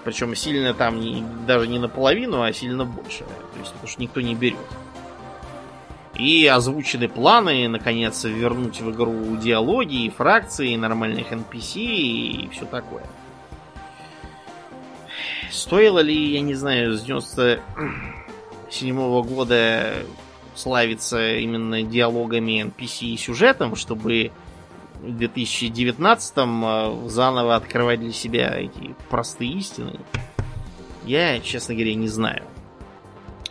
Причем 0.06 0.36
сильно 0.36 0.74
там 0.74 1.00
не, 1.00 1.26
даже 1.48 1.68
не 1.68 1.80
наполовину, 1.80 2.42
а 2.42 2.54
сильно 2.54 2.86
больше. 2.86 3.20
То 3.20 3.60
есть, 3.60 3.74
потому 3.74 3.88
что 3.88 4.02
никто 4.02 4.22
не 4.22 4.36
берет. 4.36 4.60
И 6.18 6.48
озвучены 6.48 7.10
планы, 7.10 7.68
наконец, 7.68 8.24
вернуть 8.24 8.80
в 8.80 8.92
игру 8.92 9.36
диалоги, 9.36 10.10
фракции, 10.10 10.76
нормальных 10.76 11.32
NPC 11.32 11.82
и 11.82 12.50
все 12.54 12.66
такое. 12.66 13.04
Стоило 15.52 16.00
ли, 16.00 16.34
я 16.34 16.42
не 16.42 16.54
знаю, 16.54 16.94
с 16.94 17.02
97 17.02 18.98
-го 18.98 19.24
года 19.24 19.94
славится 20.56 21.38
именно 21.38 21.84
диалогами 21.84 22.64
NPC 22.64 23.08
и 23.08 23.18
сюжетом, 23.18 23.76
чтобы 23.76 24.32
в 25.02 25.18
2019-м 25.18 26.66
э, 26.66 27.10
заново 27.10 27.56
открывать 27.56 28.00
для 28.00 28.14
себя 28.14 28.56
эти 28.58 28.96
простые 29.10 29.52
истины, 29.54 30.00
я, 31.06 31.40
честно 31.40 31.76
говоря, 31.76 31.94
не 31.94 32.08
знаю. 32.08 32.44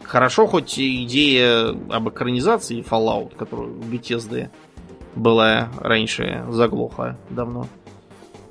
Хорошо, 0.05 0.47
хоть 0.47 0.79
идея 0.79 1.71
об 1.91 2.09
экранизации 2.09 2.83
Fallout, 2.83 3.35
которая 3.37 3.69
в 3.69 3.93
Bethesda 3.93 4.51
была 5.15 5.71
раньше 5.81 6.45
заглохла 6.51 7.17
давно. 7.31 7.69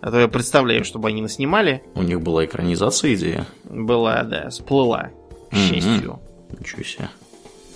А 0.01 0.11
то 0.11 0.19
я 0.19 0.27
представляю, 0.27 0.83
чтобы 0.83 1.07
они 1.07 1.21
наснимали. 1.21 1.83
У 1.95 2.01
них 2.01 2.21
была 2.21 2.43
экранизация 2.43 3.13
идея? 3.15 3.45
Была, 3.63 4.23
да, 4.23 4.51
сплыла, 4.51 5.11
к 5.49 5.53
mm-hmm. 5.53 5.69
счастью. 5.69 6.19
Ничего 6.59 6.83
себе. 6.83 7.09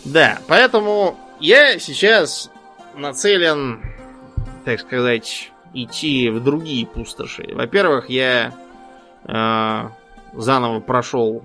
Да, 0.04 0.40
поэтому 0.48 1.18
я 1.40 1.80
сейчас 1.80 2.52
нацелен, 2.96 3.82
так 4.66 4.80
сказать, 4.82 5.52
идти 5.74 6.30
в 6.30 6.44
другие 6.44 6.86
пустоши. 6.86 7.48
Во-первых, 7.54 8.10
я 8.10 8.54
э, 9.24 9.90
заново 10.34 10.80
прошел 10.80 11.44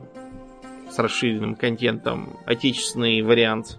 с 0.93 0.99
расширенным 0.99 1.55
контентом 1.55 2.39
отечественный 2.45 3.23
вариант 3.23 3.79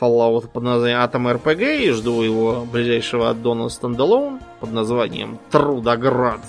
Fallout 0.00 0.48
под 0.48 0.62
названием 0.62 0.98
Atom 0.98 1.42
RPG 1.42 1.82
и 1.82 1.90
жду 1.90 2.22
его 2.22 2.64
ближайшего 2.64 3.30
аддона 3.30 3.68
стендалон 3.68 4.40
под 4.60 4.72
названием 4.72 5.38
Трудоград. 5.50 6.40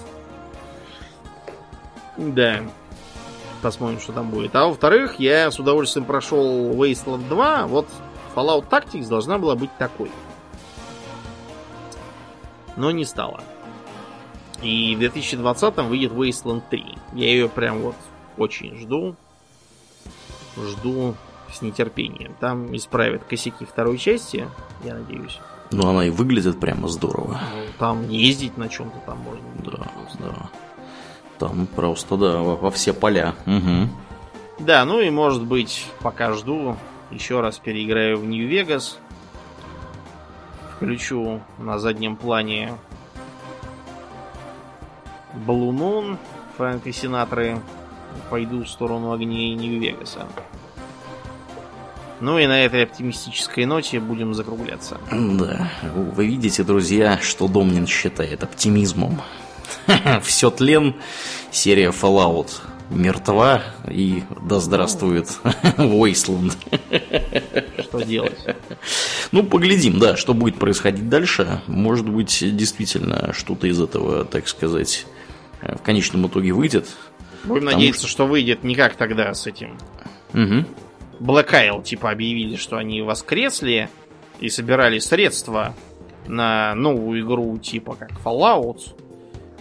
Да. 2.17 2.61
Посмотрим, 3.61 3.99
что 3.99 4.13
там 4.13 4.29
будет. 4.29 4.55
А 4.55 4.67
во-вторых, 4.67 5.19
я 5.19 5.51
с 5.51 5.59
удовольствием 5.59 6.05
прошел 6.05 6.71
Wasteland 6.71 7.27
2. 7.27 7.67
Вот 7.67 7.87
Fallout 8.35 8.69
Tactics 8.69 9.07
должна 9.07 9.37
была 9.37 9.55
быть 9.55 9.71
такой. 9.77 10.11
Но 12.75 12.91
не 12.91 13.05
стала. 13.05 13.41
И 14.61 14.95
в 14.95 14.99
2020 14.99 15.77
выйдет 15.77 16.11
Wasteland 16.11 16.63
3. 16.69 16.97
Я 17.13 17.27
ее 17.27 17.49
прям 17.49 17.79
вот 17.79 17.95
очень 18.37 18.77
жду. 18.77 19.15
Жду 20.57 21.15
с 21.51 21.61
нетерпением. 21.61 22.35
Там 22.39 22.75
исправят 22.75 23.23
косяки 23.23 23.65
второй 23.65 23.97
части, 23.97 24.47
я 24.83 24.95
надеюсь. 24.95 25.39
Ну, 25.71 25.87
она 25.87 26.05
и 26.05 26.09
выглядит 26.09 26.59
прямо 26.59 26.87
здорово. 26.87 27.39
Ну, 27.55 27.63
там 27.79 28.09
ездить 28.09 28.57
на 28.57 28.69
чем-то 28.69 28.99
там 29.05 29.17
можно. 29.19 29.43
Да, 29.65 29.87
да. 30.19 30.49
Там 31.39 31.67
просто, 31.67 32.15
да, 32.15 32.37
во, 32.39 32.55
во 32.55 32.71
все 32.71 32.93
поля. 32.93 33.33
Угу. 33.47 33.89
Да, 34.59 34.85
ну 34.85 34.99
и 34.99 35.09
может 35.09 35.43
быть, 35.43 35.85
пока 36.01 36.33
жду, 36.33 36.77
еще 37.09 37.41
раз 37.41 37.57
переиграю 37.57 38.19
в 38.19 38.25
Нью-Вегас. 38.25 38.99
Включу 40.75 41.41
на 41.57 41.79
заднем 41.79 42.15
плане 42.15 42.73
Blue 45.33 45.71
Moon 45.71 46.17
Фрэнка 46.57 46.91
Синатры. 46.91 47.59
Пойду 48.29 48.63
в 48.63 48.67
сторону 48.67 49.11
огней 49.11 49.53
Нью-Вегаса. 49.55 50.27
Ну 52.19 52.39
и 52.39 52.47
на 52.47 52.63
этой 52.63 52.83
оптимистической 52.83 53.65
ноте 53.65 53.99
будем 53.99 54.33
закругляться. 54.33 54.97
Да, 55.11 55.69
вы 56.15 56.27
видите, 56.27 56.63
друзья, 56.63 57.19
что 57.21 57.47
Домнин 57.47 57.85
считает 57.85 58.43
оптимизмом. 58.43 59.21
Все 60.23 60.49
тлен, 60.49 60.95
серия 61.51 61.89
Fallout 61.89 62.49
мертва 62.89 63.61
и 63.89 64.23
да 64.41 64.59
здравствует 64.59 65.27
Wasteland. 65.77 66.55
Что 67.83 68.01
делать? 68.01 68.39
Ну, 69.31 69.43
поглядим, 69.43 69.99
да, 69.99 70.15
что 70.15 70.33
будет 70.33 70.57
происходить 70.57 71.09
дальше. 71.09 71.61
Может 71.67 72.07
быть, 72.07 72.39
действительно, 72.55 73.33
что-то 73.33 73.67
из 73.67 73.81
этого, 73.81 74.25
так 74.25 74.47
сказать, 74.47 75.05
в 75.61 75.81
конечном 75.81 76.27
итоге 76.27 76.53
выйдет. 76.53 76.87
Будем 77.43 77.65
надеяться, 77.65 78.07
что... 78.07 78.11
что 78.11 78.27
выйдет 78.27 78.63
не 78.63 78.75
как 78.75 78.95
тогда 78.95 79.33
с 79.33 79.47
этим. 79.47 79.77
Угу. 80.33 80.65
Black 81.19 81.51
Isle, 81.51 81.83
типа, 81.83 82.11
объявили, 82.11 82.55
что 82.55 82.77
они 82.77 83.01
воскресли 83.01 83.89
и 84.39 84.49
собирали 84.49 84.99
средства 84.99 85.73
на 86.27 86.73
новую 86.75 87.21
игру, 87.21 87.57
типа 87.57 87.95
как 87.95 88.11
Fallout. 88.23 88.79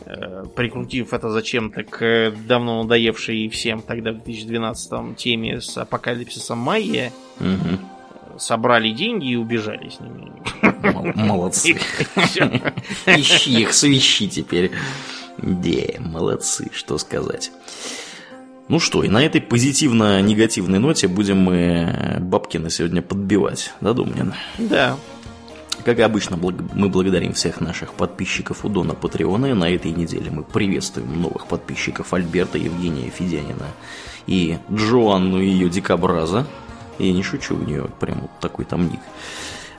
Э, 0.05 0.45
прикрутив 0.57 1.13
это 1.13 1.29
зачем-то 1.29 1.85
к 1.85 2.33
давно 2.47 2.83
надоевшей 2.83 3.49
всем 3.49 3.81
тогда 3.83 4.13
в 4.13 4.25
2012 4.25 5.17
теме 5.17 5.61
с 5.61 5.77
апокалипсисом 5.79 6.59
Майя, 6.59 7.13
угу. 7.39 8.39
собрали 8.39 8.91
деньги 8.91 9.31
и 9.31 9.37
убежали 9.37 9.89
с 9.89 10.01
ними. 10.01 10.33
Молодцы. 11.15 11.73
Ищи 13.07 13.63
их, 13.63 13.73
свищи 13.73 14.29
теперь. 14.29 14.73
Да, 15.39 16.01
молодцы, 16.01 16.71
что 16.73 16.99
сказать. 16.99 17.51
Ну 18.69 18.79
что, 18.79 19.03
и 19.03 19.09
на 19.09 19.25
этой 19.25 19.41
позитивно-негативной 19.41 20.79
ноте 20.79 21.09
будем 21.09 21.39
мы 21.39 22.19
бабки 22.21 22.59
на 22.59 22.71
сегодня 22.71 23.03
подбивать, 23.03 23.73
да, 23.81 23.93
Думнин? 23.93 24.35
Да. 24.59 24.97
Как 25.85 25.99
и 25.99 26.03
обычно, 26.03 26.37
мы 26.37 26.89
благодарим 26.89 27.33
всех 27.33 27.61
наших 27.61 27.95
подписчиков 27.95 28.65
у 28.65 28.69
Дона 28.69 28.95
Патреона. 28.95 29.47
И 29.47 29.53
на 29.53 29.69
этой 29.69 29.91
неделе 29.91 30.31
мы 30.31 30.45
приветствуем 30.45 31.21
новых 31.21 31.47
подписчиков 31.47 32.15
Альберта 32.15 32.57
Евгения 32.57 33.11
Федянина 33.11 33.67
и 34.27 34.59
Джоанну 34.73 35.41
ее 35.41 35.69
Дикобраза. 35.69 36.47
Я 36.99 37.13
не 37.13 37.23
шучу, 37.23 37.57
у 37.57 37.65
нее 37.65 37.89
прям 37.99 38.21
вот 38.21 38.31
такой 38.41 38.65
там 38.65 38.89
ник. 38.89 39.01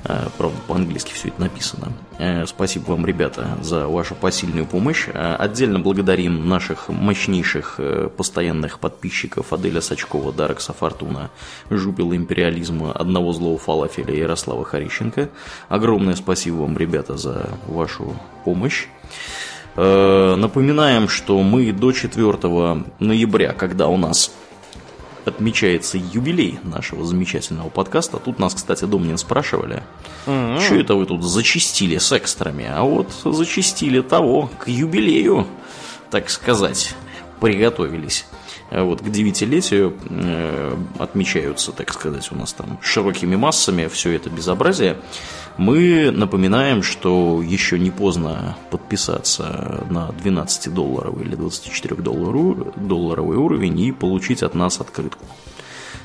Э, 0.06 0.28
правда, 0.38 0.58
по-английски 0.68 1.14
все 1.14 1.30
это 1.30 1.42
написано. 1.42 1.94
Э, 2.20 2.46
спасибо 2.46 2.92
вам, 2.92 3.06
ребята, 3.06 3.58
за 3.62 3.88
вашу 3.88 4.16
посильную 4.16 4.66
помощь. 4.66 5.08
Э, 5.08 5.36
отдельно 5.36 5.80
благодарим 5.80 6.50
наших 6.50 6.90
мощнейших 6.90 7.80
постоянных 8.18 8.80
подписчиков 8.80 9.54
Аделя 9.54 9.82
Сачкова, 9.82 10.34
Дарекса 10.34 10.74
Фортуна, 10.74 11.30
Жупила 11.70 12.16
Империализма, 12.16 12.92
Одного 12.92 13.32
Злого 13.34 13.58
Фалафеля 13.58 14.14
Ярослава 14.14 14.66
Харищенко. 14.66 15.30
Огромное 15.70 16.16
спасибо 16.16 16.56
вам, 16.56 16.78
ребята, 16.78 17.18
за 17.18 17.50
вашу 17.68 18.16
помощь. 18.44 18.88
Напоминаем, 19.76 21.08
что 21.08 21.42
мы 21.42 21.72
до 21.72 21.92
4 21.92 22.84
ноября, 23.00 23.54
когда 23.54 23.88
у 23.88 23.98
нас 23.98 24.32
отмечается 25.28 25.98
юбилей 25.98 26.60
нашего 26.64 27.06
замечательного 27.06 27.70
подкаста. 27.70 28.18
Тут 28.18 28.40
нас, 28.40 28.56
кстати, 28.56 28.86
Домнин 28.86 29.18
спрашивали, 29.18 29.84
mm-hmm. 30.26 30.60
что 30.60 30.76
это 30.76 30.96
вы 30.96 31.06
тут 31.06 31.24
зачистили 31.24 31.98
с 31.98 32.12
экстрами? 32.12 32.66
А 32.70 32.84
вот 32.84 33.12
зачистили 33.24 34.02
того, 34.02 34.50
к 34.60 34.68
юбилею, 34.68 35.48
так 36.12 36.30
сказать, 36.30 36.96
приготовились. 37.40 38.26
Вот 38.72 39.02
к 39.02 39.10
девятилетию 39.10 39.94
э, 40.10 40.76
отмечаются, 40.98 41.72
так 41.72 41.94
сказать, 41.94 42.32
у 42.32 42.36
нас 42.36 42.54
там 42.54 42.80
широкими 42.82 43.36
массами 43.36 43.88
все 43.88 44.12
это 44.12 44.32
безобразие. 44.32 44.98
Мы 45.58 46.12
напоминаем, 46.12 46.82
что 46.82 47.44
еще 47.44 47.78
не 47.78 47.92
поздно 47.92 48.58
подписаться 48.72 49.86
на 49.92 50.10
12-долларовый 50.10 51.26
или 51.26 51.38
24-долларовый 51.38 53.38
уровень 53.38 53.80
и 53.80 53.92
получить 53.92 54.42
от 54.42 54.56
нас 54.56 54.82
открытку. 54.82 55.24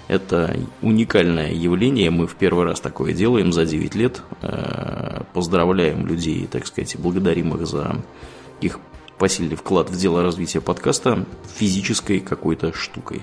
Это 0.09 0.59
уникальное 0.83 1.53
явление, 1.53 2.11
мы 2.11 2.27
в 2.27 2.35
первый 2.35 2.65
раз 2.65 2.81
такое 2.81 3.13
делаем 3.13 3.53
за 3.53 3.65
9 3.65 3.95
лет. 3.95 4.23
Э, 4.43 5.23
поздравляем 5.33 6.07
людей, 6.07 6.47
так 6.51 6.67
сказать, 6.67 6.95
и 6.95 6.99
благодарим 6.99 7.55
их 7.55 7.67
за 7.67 7.97
их 8.61 8.81
посильный 9.19 9.57
вклад 9.57 9.91
в 9.91 9.97
дело 9.97 10.23
развития 10.23 10.61
подкаста 10.61 11.27
физической 11.57 12.21
какой-то 12.21 12.73
штукой. 12.73 13.23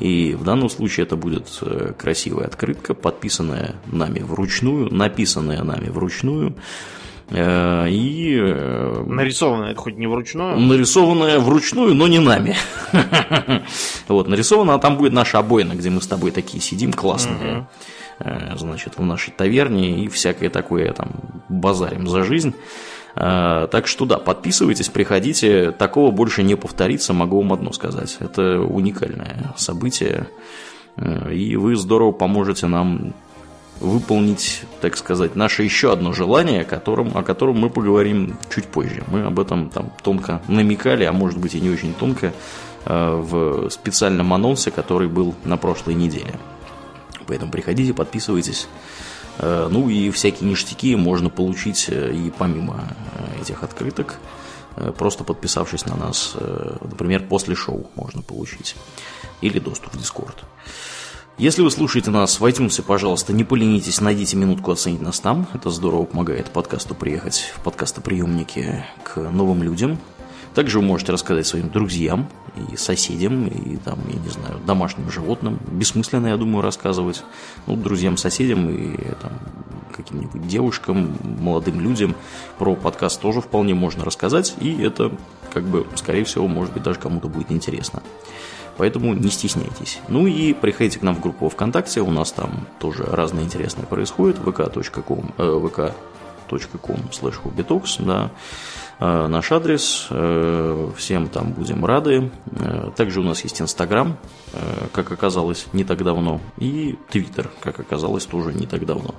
И 0.00 0.34
в 0.34 0.44
данном 0.44 0.70
случае 0.70 1.06
это 1.06 1.16
будет 1.16 1.48
э, 1.60 1.92
красивая 1.98 2.46
открытка, 2.46 2.94
подписанная 2.94 3.74
нами 3.86 4.20
вручную, 4.20 4.92
написанная 4.94 5.62
нами 5.64 5.88
вручную. 5.88 6.54
Э, 7.30 7.88
и... 7.88 8.38
Э, 8.40 9.04
нарисованная 9.06 9.72
это 9.72 9.80
хоть 9.80 9.96
не 9.96 10.06
вручную? 10.06 10.58
Нарисованная 10.58 11.40
вручную, 11.40 11.94
но 11.94 12.06
не 12.06 12.18
нами. 12.18 12.56
Вот, 14.08 14.26
нарисована, 14.26 14.74
а 14.74 14.78
там 14.78 14.96
будет 14.96 15.12
наша 15.12 15.38
обоина, 15.38 15.74
где 15.74 15.90
мы 15.90 16.00
с 16.00 16.06
тобой 16.06 16.30
такие 16.30 16.62
сидим, 16.62 16.94
классные. 16.94 17.68
Значит, 18.56 18.94
в 18.96 19.02
нашей 19.02 19.32
таверне 19.32 20.02
и 20.02 20.08
всякое 20.08 20.48
такое 20.48 20.92
там 20.94 21.10
базарим 21.50 22.08
за 22.08 22.24
жизнь. 22.24 22.54
А, 23.14 23.66
так 23.68 23.86
что 23.86 24.04
да, 24.04 24.18
подписывайтесь, 24.18 24.88
приходите. 24.88 25.72
Такого 25.72 26.10
больше 26.10 26.42
не 26.42 26.56
повторится, 26.56 27.12
могу 27.12 27.38
вам 27.38 27.52
одно 27.52 27.72
сказать. 27.72 28.16
Это 28.20 28.60
уникальное 28.60 29.54
событие. 29.56 30.28
Э, 30.96 31.32
и 31.32 31.56
вы 31.56 31.76
здорово 31.76 32.12
поможете 32.12 32.66
нам 32.66 33.14
выполнить, 33.80 34.62
так 34.80 34.96
сказать, 34.96 35.36
наше 35.36 35.62
еще 35.62 35.92
одно 35.92 36.12
желание, 36.12 36.62
о 36.62 36.64
котором, 36.64 37.16
о 37.16 37.22
котором 37.22 37.58
мы 37.58 37.70
поговорим 37.70 38.36
чуть 38.52 38.66
позже. 38.66 39.04
Мы 39.06 39.22
об 39.22 39.38
этом 39.38 39.70
там 39.70 39.92
тонко 40.02 40.42
намекали, 40.48 41.04
а 41.04 41.12
может 41.12 41.38
быть 41.38 41.54
и 41.54 41.60
не 41.60 41.70
очень 41.70 41.94
тонко, 41.94 42.32
э, 42.84 43.10
в 43.14 43.70
специальном 43.70 44.32
анонсе, 44.32 44.70
который 44.70 45.08
был 45.08 45.34
на 45.44 45.56
прошлой 45.56 45.94
неделе. 45.94 46.34
Поэтому 47.26 47.52
приходите, 47.52 47.94
подписывайтесь. 47.94 48.68
Э, 49.38 49.68
ну 49.70 49.88
и 49.88 50.10
всякие 50.10 50.48
ништяки 50.48 50.96
можно 50.96 51.30
получить 51.30 51.86
э, 51.88 52.12
и 52.12 52.30
помимо 52.30 52.84
э, 53.14 53.42
этих 53.42 53.62
открыток, 53.62 54.18
просто 54.96 55.24
подписавшись 55.24 55.86
на 55.86 55.96
нас, 55.96 56.36
например, 56.80 57.26
после 57.26 57.56
шоу 57.56 57.90
можно 57.96 58.22
получить. 58.22 58.76
Или 59.40 59.58
доступ 59.58 59.94
в 59.94 59.96
Discord. 59.96 60.36
Если 61.36 61.62
вы 61.62 61.72
слушаете 61.72 62.12
нас 62.12 62.38
в 62.38 62.44
iTunes, 62.44 62.80
пожалуйста, 62.82 63.32
не 63.32 63.42
поленитесь, 63.42 64.00
найдите 64.00 64.36
минутку 64.36 64.70
оценить 64.70 65.00
нас 65.00 65.18
там. 65.18 65.48
Это 65.52 65.70
здорово 65.70 66.04
помогает 66.04 66.50
подкасту 66.50 66.94
приехать 66.94 67.52
в 67.56 67.62
подкастоприемники 67.64 68.84
к 69.02 69.16
новым 69.16 69.64
людям. 69.64 69.98
Также 70.54 70.80
вы 70.80 70.84
можете 70.84 71.12
рассказать 71.12 71.46
своим 71.46 71.70
друзьям 71.70 72.28
и 72.70 72.76
соседям, 72.76 73.46
и 73.46 73.76
там, 73.76 73.98
я 74.08 74.18
не 74.18 74.28
знаю, 74.28 74.58
домашним 74.66 75.10
животным. 75.10 75.58
Бессмысленно, 75.70 76.28
я 76.28 76.36
думаю, 76.36 76.62
рассказывать. 76.62 77.22
Ну, 77.66 77.76
друзьям, 77.76 78.16
соседям 78.16 78.68
и 78.70 78.96
там 79.20 79.32
каким-нибудь 79.98 80.46
девушкам, 80.46 81.16
молодым 81.40 81.80
людям 81.80 82.14
про 82.58 82.74
подкаст 82.76 83.20
тоже 83.20 83.40
вполне 83.40 83.74
можно 83.74 84.04
рассказать, 84.04 84.54
и 84.60 84.80
это, 84.80 85.12
как 85.52 85.64
бы, 85.64 85.86
скорее 85.96 86.24
всего, 86.24 86.46
может 86.46 86.72
быть, 86.72 86.84
даже 86.84 87.00
кому-то 87.00 87.28
будет 87.28 87.50
интересно. 87.50 88.02
Поэтому 88.76 89.12
не 89.12 89.28
стесняйтесь. 89.28 89.98
Ну 90.06 90.28
и 90.28 90.52
приходите 90.52 91.00
к 91.00 91.02
нам 91.02 91.16
в 91.16 91.20
группу 91.20 91.48
ВКонтакте, 91.48 92.00
у 92.00 92.12
нас 92.12 92.30
там 92.30 92.68
тоже 92.78 93.02
разное 93.04 93.42
интересное 93.42 93.86
происходит, 93.86 94.38
vk.com, 94.38 95.34
э, 95.36 95.42
vk.com 95.42 96.96
slash 97.10 98.04
да. 98.06 98.30
Э, 99.00 99.28
наш 99.28 99.52
адрес. 99.52 100.08
Э, 100.10 100.90
всем 100.96 101.28
там 101.28 101.52
будем 101.52 101.84
рады. 101.84 102.30
Э, 102.50 102.90
также 102.96 103.20
у 103.20 103.22
нас 103.22 103.42
есть 103.44 103.60
Инстаграм, 103.60 104.18
как 104.92 105.12
оказалось, 105.12 105.66
не 105.72 105.84
так 105.84 106.02
давно. 106.02 106.40
И 106.56 106.98
Твиттер, 107.10 107.50
как 107.60 107.78
оказалось, 107.78 108.24
тоже 108.24 108.52
не 108.52 108.66
так 108.66 108.84
давно. 108.86 109.14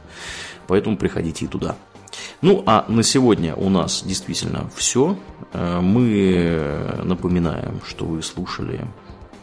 Поэтому 0.67 0.97
приходите 0.97 1.45
и 1.45 1.47
туда. 1.47 1.75
Ну, 2.41 2.63
а 2.65 2.85
на 2.87 3.03
сегодня 3.03 3.55
у 3.55 3.69
нас 3.69 4.03
действительно 4.03 4.69
все. 4.75 5.17
Мы 5.53 7.01
напоминаем, 7.03 7.81
что 7.87 8.05
вы 8.05 8.21
слушали 8.21 8.85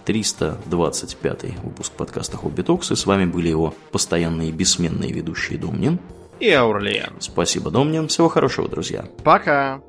325 0.05 1.63
выпуск 1.63 1.93
подкаста 1.93 2.37
Хобби 2.37 2.63
Токс, 2.63 2.91
и 2.91 2.97
с 2.97 3.07
вами 3.07 3.27
были 3.27 3.49
его 3.49 3.75
постоянные 3.93 4.53
бессменные 4.53 5.13
ведущие 5.13 5.59
Домнин 5.59 5.99
и 6.41 6.51
Аурлиен. 6.51 7.15
Спасибо, 7.21 7.71
Домнин. 7.71 8.09
Всего 8.09 8.29
хорошего, 8.29 8.69
друзья. 8.69 9.07
Пока. 9.25 9.81